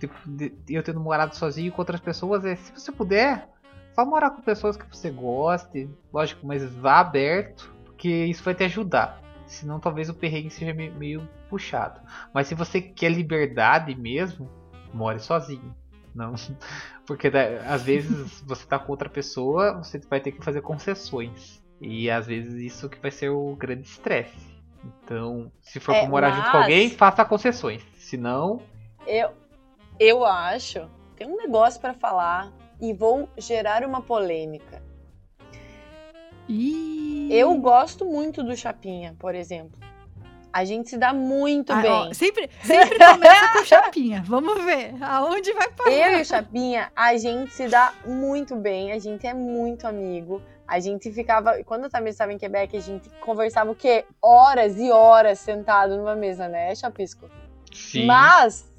tipo, 0.00 0.14
de 0.26 0.52
eu 0.68 0.82
tendo 0.82 1.00
morado 1.00 1.36
sozinho 1.36 1.70
com 1.70 1.82
outras 1.82 2.00
pessoas, 2.00 2.44
é 2.46 2.56
se 2.56 2.72
você 2.72 2.90
puder, 2.90 3.48
vá 3.96 4.04
morar 4.04 4.30
com 4.30 4.42
pessoas 4.42 4.76
que 4.76 4.84
você 4.86 5.10
goste, 5.10 5.88
lógico, 6.12 6.46
mas 6.46 6.62
vá 6.74 7.00
aberto, 7.00 7.72
porque 7.84 8.08
isso 8.26 8.42
vai 8.44 8.54
te 8.54 8.64
ajudar. 8.64 9.20
Senão 9.46 9.80
talvez 9.80 10.08
o 10.08 10.14
perrengue 10.14 10.50
seja 10.50 10.74
me- 10.74 10.90
meio 10.90 11.26
puxado. 11.48 12.00
Mas 12.34 12.46
se 12.48 12.54
você 12.54 12.80
quer 12.80 13.10
liberdade 13.10 13.94
mesmo, 13.94 14.50
more 14.92 15.18
sozinho. 15.20 15.74
Não, 16.14 16.34
porque 17.06 17.30
às 17.68 17.82
vezes 17.82 18.40
você 18.46 18.66
tá 18.66 18.78
com 18.78 18.90
outra 18.92 19.08
pessoa, 19.08 19.74
você 19.82 19.98
vai 19.98 20.20
ter 20.20 20.32
que 20.32 20.44
fazer 20.44 20.60
concessões. 20.62 21.62
E 21.80 22.10
às 22.10 22.26
vezes 22.26 22.54
isso 22.54 22.88
que 22.88 22.98
vai 22.98 23.10
ser 23.10 23.28
o 23.28 23.54
grande 23.54 23.82
estresse. 23.86 24.56
Então, 25.04 25.50
se 25.62 25.78
for 25.80 25.94
É, 25.94 26.00
pra 26.00 26.08
morar 26.08 26.30
junto 26.30 26.50
com 26.50 26.56
mas- 26.58 26.62
alguém, 26.62 26.90
faça 26.90 27.24
concessões. 27.24 27.82
Senão, 27.96 28.60
Eu, 29.06 29.30
eu 30.00 30.24
acho, 30.24 30.88
tem 31.16 31.26
um 31.28 31.36
negócio 31.36 31.80
pra 31.80 31.92
falar 31.94 32.50
e 32.80 32.92
vou 32.92 33.28
gerar 33.38 33.84
uma 33.84 34.00
polêmica. 34.02 34.82
Ih. 36.48 37.28
Eu 37.30 37.54
gosto 37.56 38.04
muito 38.04 38.42
do 38.42 38.56
Chapinha, 38.56 39.14
por 39.18 39.34
exemplo. 39.34 39.78
A 40.52 40.64
gente 40.64 40.88
se 40.88 40.96
dá 40.96 41.12
muito 41.12 41.70
Ah, 41.70 41.82
bem. 41.82 41.90
ó, 41.90 42.14
sempre, 42.14 42.48
sempre 42.62 42.96
começa 42.98 43.52
com 43.52 43.62
chapinha. 43.64 44.22
Vamos 44.26 44.64
ver 44.64 44.94
aonde 45.02 45.52
vai 45.52 45.70
parar. 45.70 45.92
Eu 45.92 46.18
e 46.18 46.22
o 46.22 46.24
Chapinha, 46.24 46.90
a 46.96 47.14
gente 47.18 47.52
se 47.52 47.68
dá 47.68 47.92
muito 48.06 48.56
bem, 48.56 48.90
a 48.92 48.98
gente 48.98 49.26
é 49.26 49.34
muito 49.34 49.86
amigo. 49.86 50.40
A 50.66 50.80
gente 50.80 51.12
ficava, 51.12 51.62
quando 51.64 51.84
eu 51.84 51.90
também 51.90 52.10
estava 52.10 52.32
em 52.32 52.38
Quebec, 52.38 52.74
a 52.74 52.80
gente 52.80 53.06
conversava 53.20 53.70
o 53.70 53.74
quê? 53.74 54.06
Horas 54.22 54.78
e 54.78 54.90
horas 54.90 55.40
sentado 55.40 55.94
numa 55.96 56.14
mesa, 56.16 56.48
né, 56.48 56.74
Chapisco? 56.74 57.28
sim. 57.70 58.06
Mas, 58.06 58.72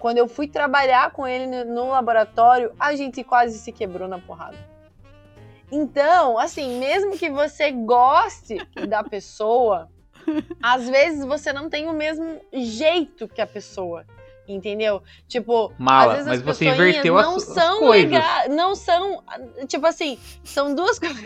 quando 0.00 0.18
eu 0.18 0.26
fui 0.26 0.48
trabalhar 0.48 1.12
com 1.12 1.28
ele 1.28 1.46
no, 1.64 1.90
laboratório, 1.90 2.72
a 2.80 2.96
gente 2.96 3.22
quase 3.22 3.58
se 3.58 3.70
quebrou 3.70 4.08
na 4.08 4.18
porrada. 4.18 4.56
Então, 5.70 6.36
assim, 6.38 6.78
mesmo 6.80 7.16
que 7.16 7.30
você 7.30 7.70
goste 7.70 8.58
da 8.88 9.04
pessoa, 9.04 9.88
às 10.62 10.88
vezes 10.88 11.24
você 11.24 11.52
não 11.52 11.70
tem 11.70 11.86
o 11.88 11.92
mesmo 11.92 12.40
jeito 12.52 13.28
que 13.28 13.40
a 13.40 13.46
pessoa. 13.46 14.04
Entendeu? 14.48 15.00
Tipo, 15.28 15.72
Mala, 15.78 16.14
às 16.14 16.26
vezes 16.26 16.26
mas 16.28 16.38
as 16.40 16.58
você 16.58 16.64
inverteu 16.70 17.16
as- 17.16 17.24
não 17.26 17.36
as 17.36 17.42
são 17.44 17.78
coisas. 17.78 18.10
lega- 18.10 18.48
não 18.48 18.74
são, 18.74 19.22
tipo 19.68 19.86
assim, 19.86 20.18
são 20.42 20.74
duas 20.74 20.98
coisas. 20.98 21.24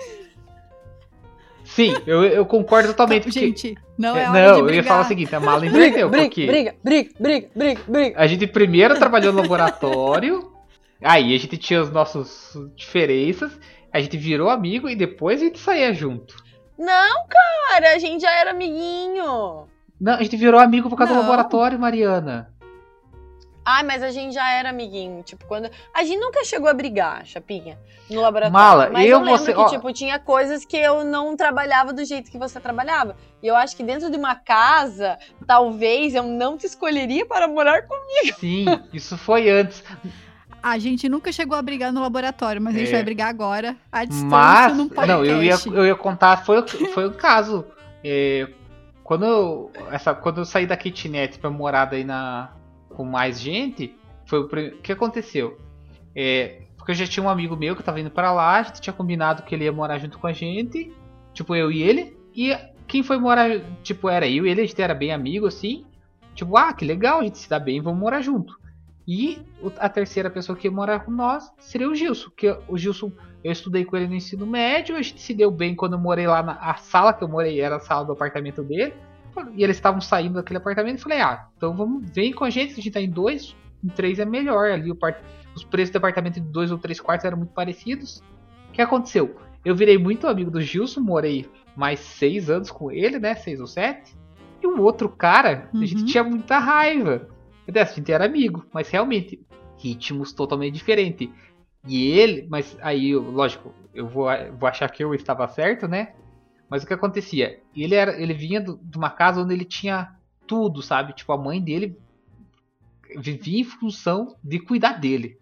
Sim, 1.64 1.94
eu, 2.06 2.22
eu 2.24 2.44
concordo 2.46 2.88
totalmente. 2.88 3.24
porque- 3.24 3.40
Gente, 3.40 3.74
não 3.98 4.16
é 4.16 4.22
É, 4.24 4.28
hora 4.28 4.46
não, 4.48 4.54
de 4.54 4.60
eu 4.72 4.74
ia 4.76 4.82
falar 4.84 5.00
o 5.00 5.04
seguinte, 5.04 5.34
a 5.34 5.40
mala 5.40 5.64
inverteu, 5.66 6.08
briga, 6.08 6.24
porque 6.26 6.46
briga, 6.46 6.74
briga, 6.84 7.10
briga, 7.18 7.48
briga, 7.56 7.80
briga. 7.88 8.20
a 8.20 8.26
gente 8.26 8.46
primeiro 8.46 8.94
trabalhou 8.98 9.32
no 9.32 9.40
laboratório, 9.42 10.52
Aí 11.02 11.34
a 11.34 11.38
gente 11.38 11.58
tinha 11.58 11.80
as 11.82 11.90
nossas 11.90 12.56
diferenças, 12.74 13.58
a 13.92 14.00
gente 14.00 14.16
virou 14.16 14.48
amigo 14.48 14.88
e 14.88 14.96
depois 14.96 15.42
a 15.42 15.44
gente 15.44 15.58
saía 15.58 15.92
junto. 15.92 16.34
Não, 16.78 17.26
cara, 17.28 17.94
a 17.94 17.98
gente 17.98 18.22
já 18.22 18.32
era 18.32 18.52
amiguinho. 18.52 19.66
Não, 20.00 20.14
a 20.14 20.22
gente 20.22 20.36
virou 20.36 20.58
amigo 20.58 20.88
por 20.88 20.96
causa 20.96 21.12
Não. 21.12 21.20
do 21.22 21.28
laboratório, 21.28 21.78
Mariana. 21.78 22.48
Ai, 23.64 23.82
mas 23.82 24.02
a 24.02 24.10
gente 24.10 24.34
já 24.34 24.48
era 24.50 24.70
amiguinho. 24.70 25.22
Tipo, 25.22 25.44
quando. 25.46 25.70
A 25.94 26.04
gente 26.04 26.18
nunca 26.20 26.44
chegou 26.44 26.68
a 26.68 26.74
brigar, 26.74 27.24
Chapinha, 27.24 27.78
no 28.10 28.20
laboratório. 28.20 28.52
Mala, 28.52 28.90
mas 28.92 29.04
eu, 29.06 29.12
eu 29.12 29.18
lembro 29.20 29.38
você- 29.38 29.54
que, 29.54 29.58
ó. 29.60 29.66
tipo, 29.68 29.92
tinha 29.92 30.18
coisas 30.18 30.64
que 30.64 30.76
eu 30.76 31.02
não 31.04 31.34
trabalhava 31.36 31.92
do 31.92 32.04
jeito 32.04 32.30
que 32.30 32.38
você 32.38 32.60
trabalhava. 32.60 33.16
E 33.42 33.46
eu 33.46 33.56
acho 33.56 33.74
que 33.76 33.82
dentro 33.82 34.10
de 34.10 34.16
uma 34.18 34.34
casa, 34.34 35.18
talvez 35.46 36.14
eu 36.14 36.22
não 36.24 36.58
te 36.58 36.66
escolheria 36.66 37.24
para 37.24 37.48
morar 37.48 37.86
com. 37.86 37.94
Sim, 38.38 38.66
isso 38.92 39.16
foi 39.16 39.48
antes. 39.50 39.82
A 40.62 40.78
gente 40.78 41.08
nunca 41.10 41.30
chegou 41.30 41.56
a 41.58 41.62
brigar 41.62 41.92
no 41.92 42.00
laboratório, 42.00 42.60
mas 42.60 42.74
a 42.74 42.78
gente 42.78 42.88
É. 42.88 42.92
vai 42.92 43.02
brigar 43.02 43.28
agora, 43.28 43.76
à 43.92 44.04
distância, 44.04 44.28
Mas, 44.28 44.76
num 44.76 44.88
podcast. 44.88 45.12
não, 45.12 45.24
eu 45.24 45.42
ia, 45.42 45.56
eu 45.74 45.86
ia 45.86 45.94
contar, 45.94 46.44
foi, 46.44 46.58
o- 46.60 46.66
foi 46.92 47.06
o 47.06 47.12
caso. 47.12 47.66
É, 48.02 48.48
quando, 49.02 49.24
eu, 49.26 49.70
essa, 49.90 50.14
quando 50.14 50.38
eu 50.38 50.44
saí 50.46 50.66
da 50.66 50.76
kitnet 50.76 51.38
pra 51.38 51.50
morar 51.50 51.84
daí 51.86 52.02
na, 52.04 52.50
com 52.94 53.04
mais 53.04 53.40
gente, 53.40 53.94
foi 54.26 54.40
o 54.40 54.48
prim- 54.48 54.76
que 54.82 54.92
aconteceu? 54.92 55.58
É, 56.14 56.62
porque 56.76 56.92
eu 56.92 56.96
já 56.96 57.06
tinha 57.06 57.24
um 57.24 57.28
amigo 57.28 57.56
meu 57.56 57.74
que 57.74 57.82
tava 57.82 58.00
indo 58.00 58.10
pra 58.10 58.32
lá, 58.32 58.58
a 58.58 58.62
gente 58.62 58.80
tinha 58.80 58.94
combinado 58.94 59.42
que 59.42 59.54
ele 59.54 59.64
ia 59.64 59.72
morar 59.72 59.98
junto 59.98 60.18
com 60.18 60.26
a 60.26 60.32
gente, 60.32 60.92
tipo 61.32 61.54
eu 61.54 61.70
e 61.70 61.82
ele, 61.82 62.16
e 62.34 62.56
quem 62.86 63.02
foi 63.02 63.18
morar, 63.18 63.60
tipo, 63.82 64.08
era 64.08 64.26
eu 64.28 64.46
e 64.46 64.50
ele, 64.50 64.62
a 64.62 64.66
gente 64.66 64.80
era 64.80 64.94
bem 64.94 65.12
amigo 65.12 65.46
assim, 65.46 65.84
tipo, 66.34 66.56
ah, 66.56 66.72
que 66.72 66.84
legal, 66.84 67.20
a 67.20 67.24
gente 67.24 67.38
se 67.38 67.48
dá 67.48 67.58
bem, 67.58 67.80
vamos 67.80 68.00
morar 68.00 68.20
junto. 68.20 68.58
E 69.06 69.38
a 69.78 69.88
terceira 69.88 70.30
pessoa 70.30 70.56
que 70.56 70.66
ia 70.66 70.70
morar 70.70 71.00
com 71.00 71.10
nós 71.10 71.52
seria 71.58 71.88
o 71.88 71.94
Gilson, 71.94 72.30
que 72.36 72.48
o 72.68 72.78
Gilson 72.78 73.12
eu 73.42 73.52
estudei 73.52 73.84
com 73.84 73.96
ele 73.96 74.08
no 74.08 74.14
ensino 74.14 74.46
médio, 74.46 74.96
a 74.96 75.02
gente 75.02 75.20
se 75.20 75.34
deu 75.34 75.50
bem 75.50 75.74
quando 75.74 75.92
eu 75.92 75.98
morei 75.98 76.26
lá 76.26 76.42
na 76.42 76.54
a 76.54 76.74
sala 76.76 77.12
que 77.12 77.22
eu 77.22 77.28
morei, 77.28 77.60
era 77.60 77.76
a 77.76 77.80
sala 77.80 78.04
do 78.06 78.12
apartamento 78.12 78.62
dele. 78.62 78.94
E 79.54 79.62
eles 79.64 79.76
estavam 79.76 80.00
saindo 80.00 80.34
daquele 80.34 80.58
apartamento 80.58 80.98
e 80.98 81.02
falei, 81.02 81.20
ah, 81.20 81.48
então 81.56 81.76
vamos, 81.76 82.08
vem 82.10 82.32
com 82.32 82.44
a 82.44 82.50
gente, 82.50 82.72
a 82.72 82.76
gente 82.76 82.90
tá 82.90 83.00
em 83.00 83.10
dois, 83.10 83.56
em 83.82 83.88
três 83.88 84.18
é 84.18 84.24
melhor. 84.24 84.70
Ali 84.70 84.90
o 84.90 84.94
part... 84.96 85.20
os 85.54 85.64
preços 85.64 85.92
do 85.92 85.96
apartamento 85.98 86.34
de 86.34 86.40
dois 86.40 86.70
ou 86.70 86.78
três 86.78 87.00
quartos 87.00 87.24
eram 87.24 87.38
muito 87.38 87.52
parecidos. 87.52 88.22
O 88.68 88.72
que 88.72 88.82
aconteceu? 88.82 89.36
Eu 89.64 89.74
virei 89.74 89.96
muito 89.98 90.26
amigo 90.26 90.50
do 90.50 90.60
Gilson, 90.60 91.00
morei 91.00 91.48
mais 91.76 92.00
seis 92.00 92.50
anos 92.50 92.70
com 92.70 92.90
ele, 92.90 93.18
né? 93.18 93.34
Seis 93.34 93.60
ou 93.60 93.66
sete. 93.66 94.14
E 94.62 94.66
o 94.66 94.80
outro 94.82 95.08
cara, 95.08 95.68
a 95.74 95.84
gente 95.84 96.00
Uhum. 96.00 96.06
tinha 96.06 96.24
muita 96.24 96.58
raiva. 96.58 97.28
Até 97.68 97.82
a 97.82 97.84
gente 97.84 98.12
era 98.12 98.24
amigo, 98.26 98.64
mas 98.72 98.88
realmente, 98.90 99.40
ritmos 99.78 100.32
totalmente 100.32 100.74
diferentes. 100.74 101.28
E 101.86 102.10
ele, 102.10 102.46
mas 102.48 102.76
aí, 102.80 103.14
lógico, 103.14 103.74
eu 103.94 104.06
vou, 104.06 104.26
vou 104.58 104.68
achar 104.68 104.90
que 104.90 105.04
eu 105.04 105.14
estava 105.14 105.46
certo, 105.48 105.86
né? 105.88 106.12
Mas 106.74 106.82
o 106.82 106.86
que 106.88 106.92
acontecia? 106.92 107.60
Ele 107.76 107.94
era, 107.94 108.20
ele 108.20 108.34
vinha 108.34 108.60
do- 108.60 108.80
de 108.82 108.98
uma 108.98 109.08
casa 109.08 109.40
onde 109.40 109.54
ele 109.54 109.64
tinha 109.64 110.12
tudo, 110.44 110.82
sabe? 110.82 111.12
Tipo, 111.12 111.32
a 111.32 111.38
mãe 111.38 111.62
dele 111.62 111.96
vivia 113.16 113.60
em 113.60 113.64
função 113.64 114.34
de 114.42 114.58
cuidar 114.58 114.94
dele. 114.94 115.38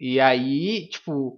E 0.00 0.18
aí, 0.18 0.88
tipo, 0.88 1.36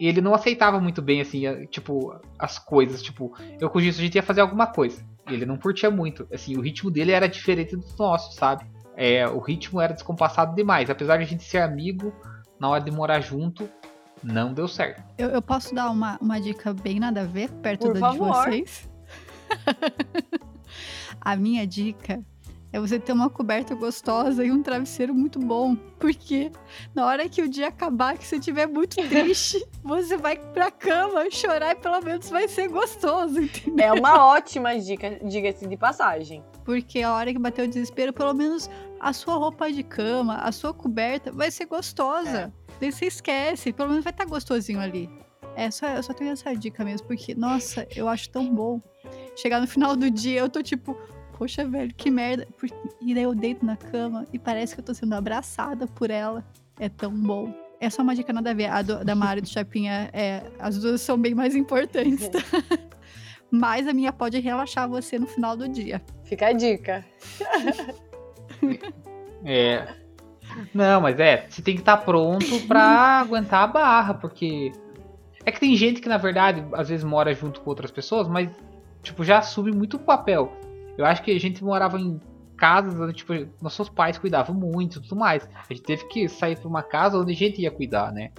ele 0.00 0.20
não 0.20 0.34
aceitava 0.34 0.80
muito 0.80 1.00
bem, 1.00 1.20
assim, 1.20 1.42
tipo, 1.66 2.12
as 2.36 2.58
coisas. 2.58 3.00
Tipo, 3.00 3.32
eu 3.60 3.70
com 3.70 3.78
isso 3.78 4.00
a 4.00 4.02
gente 4.02 4.16
ia 4.16 4.22
fazer 4.24 4.40
alguma 4.40 4.66
coisa. 4.66 5.00
Ele 5.28 5.46
não 5.46 5.56
curtia 5.56 5.88
muito. 5.88 6.26
Assim, 6.32 6.56
o 6.56 6.60
ritmo 6.60 6.90
dele 6.90 7.12
era 7.12 7.28
diferente 7.28 7.76
do 7.76 7.86
nosso, 7.96 8.32
sabe? 8.34 8.66
É, 8.96 9.28
o 9.28 9.38
ritmo 9.38 9.80
era 9.80 9.94
descompassado 9.94 10.56
demais. 10.56 10.90
Apesar 10.90 11.18
de 11.18 11.22
a 11.22 11.26
gente 11.26 11.44
ser 11.44 11.58
amigo, 11.58 12.12
na 12.58 12.68
hora 12.68 12.82
de 12.82 12.90
morar 12.90 13.20
junto, 13.20 13.70
não 14.22 14.52
deu 14.52 14.68
certo. 14.68 15.02
Eu, 15.18 15.30
eu 15.30 15.42
posso 15.42 15.74
dar 15.74 15.90
uma, 15.90 16.18
uma 16.20 16.40
dica 16.40 16.72
bem 16.72 16.98
nada 16.98 17.22
a 17.22 17.24
ver, 17.24 17.50
perto 17.62 17.88
Por 17.88 17.98
da 17.98 18.10
de 18.10 18.18
vocês? 18.18 18.88
a 21.20 21.36
minha 21.36 21.66
dica 21.66 22.24
é 22.72 22.80
você 22.80 22.98
ter 22.98 23.12
uma 23.12 23.30
coberta 23.30 23.74
gostosa 23.74 24.44
e 24.44 24.50
um 24.50 24.62
travesseiro 24.62 25.14
muito 25.14 25.38
bom. 25.38 25.76
Porque 25.98 26.50
na 26.94 27.06
hora 27.06 27.28
que 27.28 27.40
o 27.40 27.48
dia 27.48 27.68
acabar, 27.68 28.18
que 28.18 28.26
você 28.26 28.36
estiver 28.36 28.66
muito 28.66 28.96
triste, 29.08 29.64
você 29.82 30.16
vai 30.16 30.36
pra 30.36 30.70
cama 30.70 31.30
chorar 31.30 31.72
e 31.72 31.76
pelo 31.76 32.00
menos 32.02 32.28
vai 32.28 32.48
ser 32.48 32.68
gostoso, 32.68 33.40
entendeu? 33.40 33.86
É 33.86 33.92
uma 33.92 34.26
ótima 34.26 34.78
dica, 34.78 35.18
diga-se 35.22 35.66
de 35.66 35.76
passagem. 35.76 36.44
Porque 36.64 37.00
a 37.00 37.14
hora 37.14 37.32
que 37.32 37.38
bater 37.38 37.64
o 37.64 37.68
desespero, 37.68 38.12
pelo 38.12 38.34
menos 38.34 38.68
a 39.00 39.12
sua 39.12 39.36
roupa 39.36 39.70
de 39.70 39.82
cama, 39.82 40.36
a 40.36 40.50
sua 40.52 40.74
coberta 40.74 41.30
vai 41.32 41.50
ser 41.50 41.66
gostosa. 41.66 42.52
Daí 42.80 42.92
você 42.92 43.06
esquece, 43.06 43.72
pelo 43.72 43.88
menos 43.90 44.04
vai 44.04 44.12
estar 44.12 44.24
gostosinho 44.26 44.80
ali. 44.80 45.08
É, 45.56 45.70
só, 45.70 45.86
eu 45.88 46.02
só 46.02 46.12
tenho 46.12 46.32
essa 46.32 46.54
dica 46.54 46.84
mesmo, 46.84 47.06
porque, 47.06 47.34
nossa, 47.34 47.86
eu 47.96 48.08
acho 48.08 48.28
tão 48.28 48.54
bom. 48.54 48.80
Chegar 49.34 49.60
no 49.60 49.66
final 49.66 49.96
do 49.96 50.10
dia, 50.10 50.40
eu 50.40 50.48
tô 50.50 50.62
tipo, 50.62 50.94
poxa, 51.38 51.66
velho, 51.66 51.94
que 51.94 52.10
merda. 52.10 52.46
Por- 52.58 52.68
E 53.00 53.14
daí 53.14 53.22
eu 53.22 53.34
deito 53.34 53.64
na 53.64 53.76
cama 53.76 54.26
e 54.32 54.38
parece 54.38 54.74
que 54.74 54.80
eu 54.80 54.84
tô 54.84 54.92
sendo 54.92 55.14
abraçada 55.14 55.86
por 55.86 56.10
ela. 56.10 56.44
É 56.78 56.88
tão 56.90 57.10
bom. 57.10 57.54
É 57.80 57.88
só 57.88 58.02
uma 58.02 58.14
dica 58.14 58.32
nada 58.32 58.50
a 58.50 58.54
ver. 58.54 58.66
A 58.66 58.82
do- 58.82 59.02
da 59.04 59.14
Mari 59.14 59.38
e 59.38 59.42
do 59.42 59.48
Chapinha, 59.48 60.10
é, 60.12 60.42
as 60.58 60.78
duas 60.78 61.00
são 61.00 61.16
bem 61.18 61.34
mais 61.34 61.54
importantes, 61.56 62.28
tá? 62.28 62.38
Mas 63.50 63.86
a 63.86 63.92
minha 63.94 64.12
pode 64.12 64.38
relaxar 64.40 64.86
você 64.88 65.18
no 65.18 65.26
final 65.26 65.56
do 65.56 65.68
dia. 65.68 66.02
Fica 66.24 66.48
a 66.48 66.52
dica. 66.52 67.04
É. 69.44 69.86
Não, 70.74 71.00
mas 71.00 71.18
é, 71.18 71.46
você 71.48 71.62
tem 71.62 71.74
que 71.74 71.80
estar 71.80 71.98
pronto 71.98 72.66
pra 72.66 73.20
aguentar 73.20 73.64
a 73.64 73.66
barra, 73.66 74.14
porque. 74.14 74.72
É 75.44 75.52
que 75.52 75.60
tem 75.60 75.76
gente 75.76 76.00
que, 76.00 76.08
na 76.08 76.18
verdade, 76.18 76.64
às 76.72 76.88
vezes 76.88 77.04
mora 77.04 77.32
junto 77.32 77.60
com 77.60 77.70
outras 77.70 77.90
pessoas, 77.90 78.26
mas, 78.26 78.50
tipo, 79.02 79.22
já 79.22 79.38
assume 79.38 79.70
muito 79.70 79.96
o 79.96 80.00
papel. 80.00 80.52
Eu 80.98 81.06
acho 81.06 81.22
que 81.22 81.30
a 81.30 81.38
gente 81.38 81.62
morava 81.62 82.00
em 82.00 82.20
casas 82.56 82.98
onde, 82.98 83.12
tipo, 83.12 83.32
nossos 83.62 83.88
pais 83.88 84.18
cuidavam 84.18 84.56
muito 84.56 84.98
e 84.98 85.02
tudo 85.02 85.14
mais. 85.14 85.48
A 85.54 85.72
gente 85.72 85.84
teve 85.84 86.04
que 86.08 86.28
sair 86.28 86.58
pra 86.58 86.68
uma 86.68 86.82
casa 86.82 87.18
onde 87.18 87.32
a 87.32 87.36
gente 87.36 87.60
ia 87.60 87.70
cuidar, 87.70 88.12
né? 88.12 88.30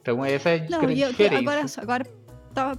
Então 0.00 0.24
essa 0.24 0.50
é 0.50 0.56
a 0.56 0.70
Não, 0.70 0.80
grande 0.80 1.00
eu, 1.00 1.10
diferença. 1.10 1.80
agora, 1.80 2.04
agora 2.04 2.06
tava, 2.54 2.78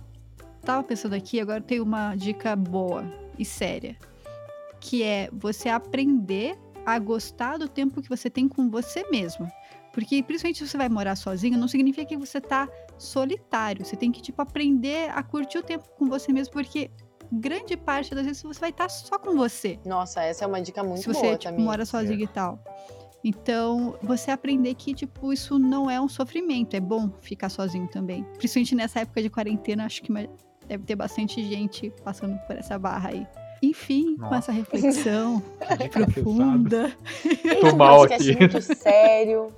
tava 0.63 0.83
pensando 0.83 1.13
aqui, 1.13 1.39
agora 1.39 1.61
tem 1.61 1.79
uma 1.79 2.15
dica 2.15 2.55
boa 2.55 3.03
e 3.37 3.43
séria. 3.43 3.95
Que 4.79 5.03
é 5.03 5.29
você 5.33 5.69
aprender 5.69 6.57
a 6.86 6.99
gostar 6.99 7.57
do 7.57 7.67
tempo 7.67 8.01
que 8.01 8.09
você 8.09 8.29
tem 8.29 8.47
com 8.47 8.69
você 8.69 9.03
mesmo. 9.09 9.49
Porque, 9.91 10.21
principalmente 10.21 10.59
se 10.59 10.67
você 10.67 10.77
vai 10.77 10.89
morar 10.89 11.15
sozinho, 11.15 11.57
não 11.57 11.67
significa 11.67 12.05
que 12.05 12.17
você 12.17 12.41
tá 12.41 12.67
solitário. 12.97 13.86
Você 13.86 13.95
tem 13.95 14.11
que, 14.11 14.21
tipo, 14.21 14.41
aprender 14.41 15.09
a 15.09 15.23
curtir 15.23 15.57
o 15.57 15.63
tempo 15.63 15.86
com 15.97 16.07
você 16.07 16.33
mesmo, 16.33 16.53
porque 16.53 16.91
grande 17.31 17.75
parte 17.77 18.13
das 18.13 18.25
vezes 18.25 18.43
você 18.43 18.59
vai 18.59 18.69
estar 18.69 18.88
só 18.88 19.17
com 19.17 19.36
você 19.36 19.79
Nossa, 19.83 20.21
essa 20.21 20.45
é 20.45 20.47
uma 20.47 20.61
dica 20.61 20.83
muito 20.83 21.01
se 21.01 21.07
você 21.07 21.21
boa 21.21 21.38
tipo, 21.38 21.59
mora 21.59 21.86
sozinho 21.86 22.21
e 22.21 22.27
tal. 22.27 22.59
Então, 23.23 23.97
você 24.03 24.29
aprender 24.29 24.75
que, 24.75 24.93
tipo, 24.93 25.33
isso 25.33 25.57
não 25.57 25.89
é 25.89 25.99
um 25.99 26.07
sofrimento. 26.07 26.75
É 26.75 26.79
bom 26.79 27.09
ficar 27.21 27.49
sozinho 27.49 27.88
também. 27.88 28.23
Principalmente 28.38 28.75
nessa 28.75 28.99
época 28.99 29.19
de 29.19 29.31
quarentena, 29.31 29.86
acho 29.86 30.03
que 30.03 30.13
deve 30.67 30.83
ter 30.83 30.95
bastante 30.95 31.43
gente 31.43 31.91
passando 32.03 32.38
por 32.45 32.55
essa 32.55 32.77
barra 32.77 33.09
aí. 33.09 33.27
Enfim, 33.66 34.16
com 34.16 34.22
Nossa. 34.24 34.38
essa 34.38 34.51
reflexão 34.51 35.41
profunda, 35.92 36.96
Tô 37.62 37.67
um 37.67 37.75
mal 37.75 38.04
aqui. 38.04 38.36
muito 38.37 38.62
sério. 38.62 39.51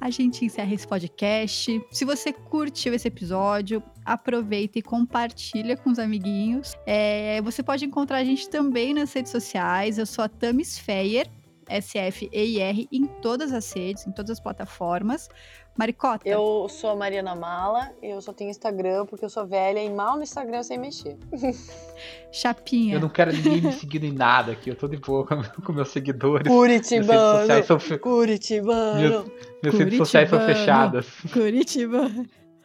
a 0.00 0.10
gente 0.10 0.44
encerra 0.44 0.72
esse 0.74 0.86
podcast. 0.86 1.82
Se 1.90 2.04
você 2.04 2.32
curtiu 2.32 2.94
esse 2.94 3.08
episódio, 3.08 3.82
aproveita 4.04 4.78
e 4.78 4.82
compartilha 4.82 5.76
com 5.76 5.90
os 5.90 5.98
amiguinhos. 5.98 6.74
É, 6.86 7.40
você 7.42 7.62
pode 7.62 7.84
encontrar 7.84 8.18
a 8.18 8.24
gente 8.24 8.48
também 8.48 8.94
nas 8.94 9.12
redes 9.12 9.32
sociais. 9.32 9.98
Eu 9.98 10.06
sou 10.06 10.24
a 10.24 10.28
Tamis 10.28 10.78
Feyer, 10.78 11.26
S-F-E-I-R, 11.68 12.88
em 12.92 13.06
todas 13.06 13.52
as 13.52 13.72
redes, 13.72 14.06
em 14.06 14.12
todas 14.12 14.30
as 14.32 14.40
plataformas. 14.40 15.28
Maricota, 15.76 16.28
Eu 16.28 16.68
sou 16.68 16.90
a 16.90 16.94
Mariana 16.96 17.34
Mala, 17.34 17.90
eu 18.00 18.20
só 18.20 18.32
tenho 18.32 18.48
Instagram 18.48 19.06
porque 19.06 19.24
eu 19.24 19.28
sou 19.28 19.44
velha 19.44 19.82
e 19.82 19.90
mal 19.90 20.16
no 20.16 20.22
Instagram 20.22 20.58
eu 20.58 20.64
sei 20.64 20.78
mexer. 20.78 21.16
Chapinha. 22.30 22.94
Eu 22.94 23.00
não 23.00 23.08
quero 23.08 23.32
ninguém 23.32 23.60
me 23.60 23.72
seguindo 23.72 24.04
em 24.04 24.12
nada 24.12 24.52
aqui. 24.52 24.70
Eu 24.70 24.76
tô 24.76 24.86
de 24.86 24.96
boa 24.98 25.26
com, 25.26 25.72
meus 25.72 25.88
seguidores. 25.88 26.46
Minhas 26.46 26.60
Curitibano, 26.60 27.64
são, 27.64 27.80
fe- 27.80 27.98
Curitibano. 27.98 28.96
minhas, 29.00 29.24
minhas 29.62 29.78
redes 29.78 29.98
sociais 29.98 30.30
são 30.30 30.38
Curitibano. 30.38 30.64
fechadas. 30.64 31.06
Curitiba. 31.32 32.10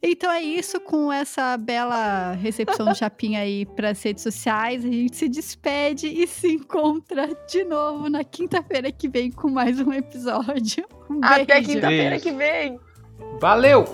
Então 0.01 0.31
é 0.31 0.41
isso, 0.41 0.80
com 0.80 1.11
essa 1.11 1.57
bela 1.57 2.31
recepção 2.31 2.85
do 2.85 2.95
Chapinha 2.95 3.41
aí 3.41 3.65
para 3.65 3.89
as 3.89 4.01
redes 4.01 4.23
sociais, 4.23 4.85
a 4.85 4.88
gente 4.88 5.15
se 5.15 5.27
despede 5.27 6.07
e 6.07 6.26
se 6.26 6.47
encontra 6.47 7.27
de 7.49 7.65
novo 7.65 8.09
na 8.09 8.23
quinta-feira 8.23 8.91
que 8.93 9.09
vem 9.09 9.30
com 9.30 9.49
mais 9.49 9.80
um 9.80 9.91
episódio. 9.91 10.85
Um 11.09 11.19
Até 11.21 11.55
beijo. 11.55 11.69
quinta-feira 11.69 12.19
que 12.19 12.31
vem. 12.31 12.80
Valeu! 13.41 13.85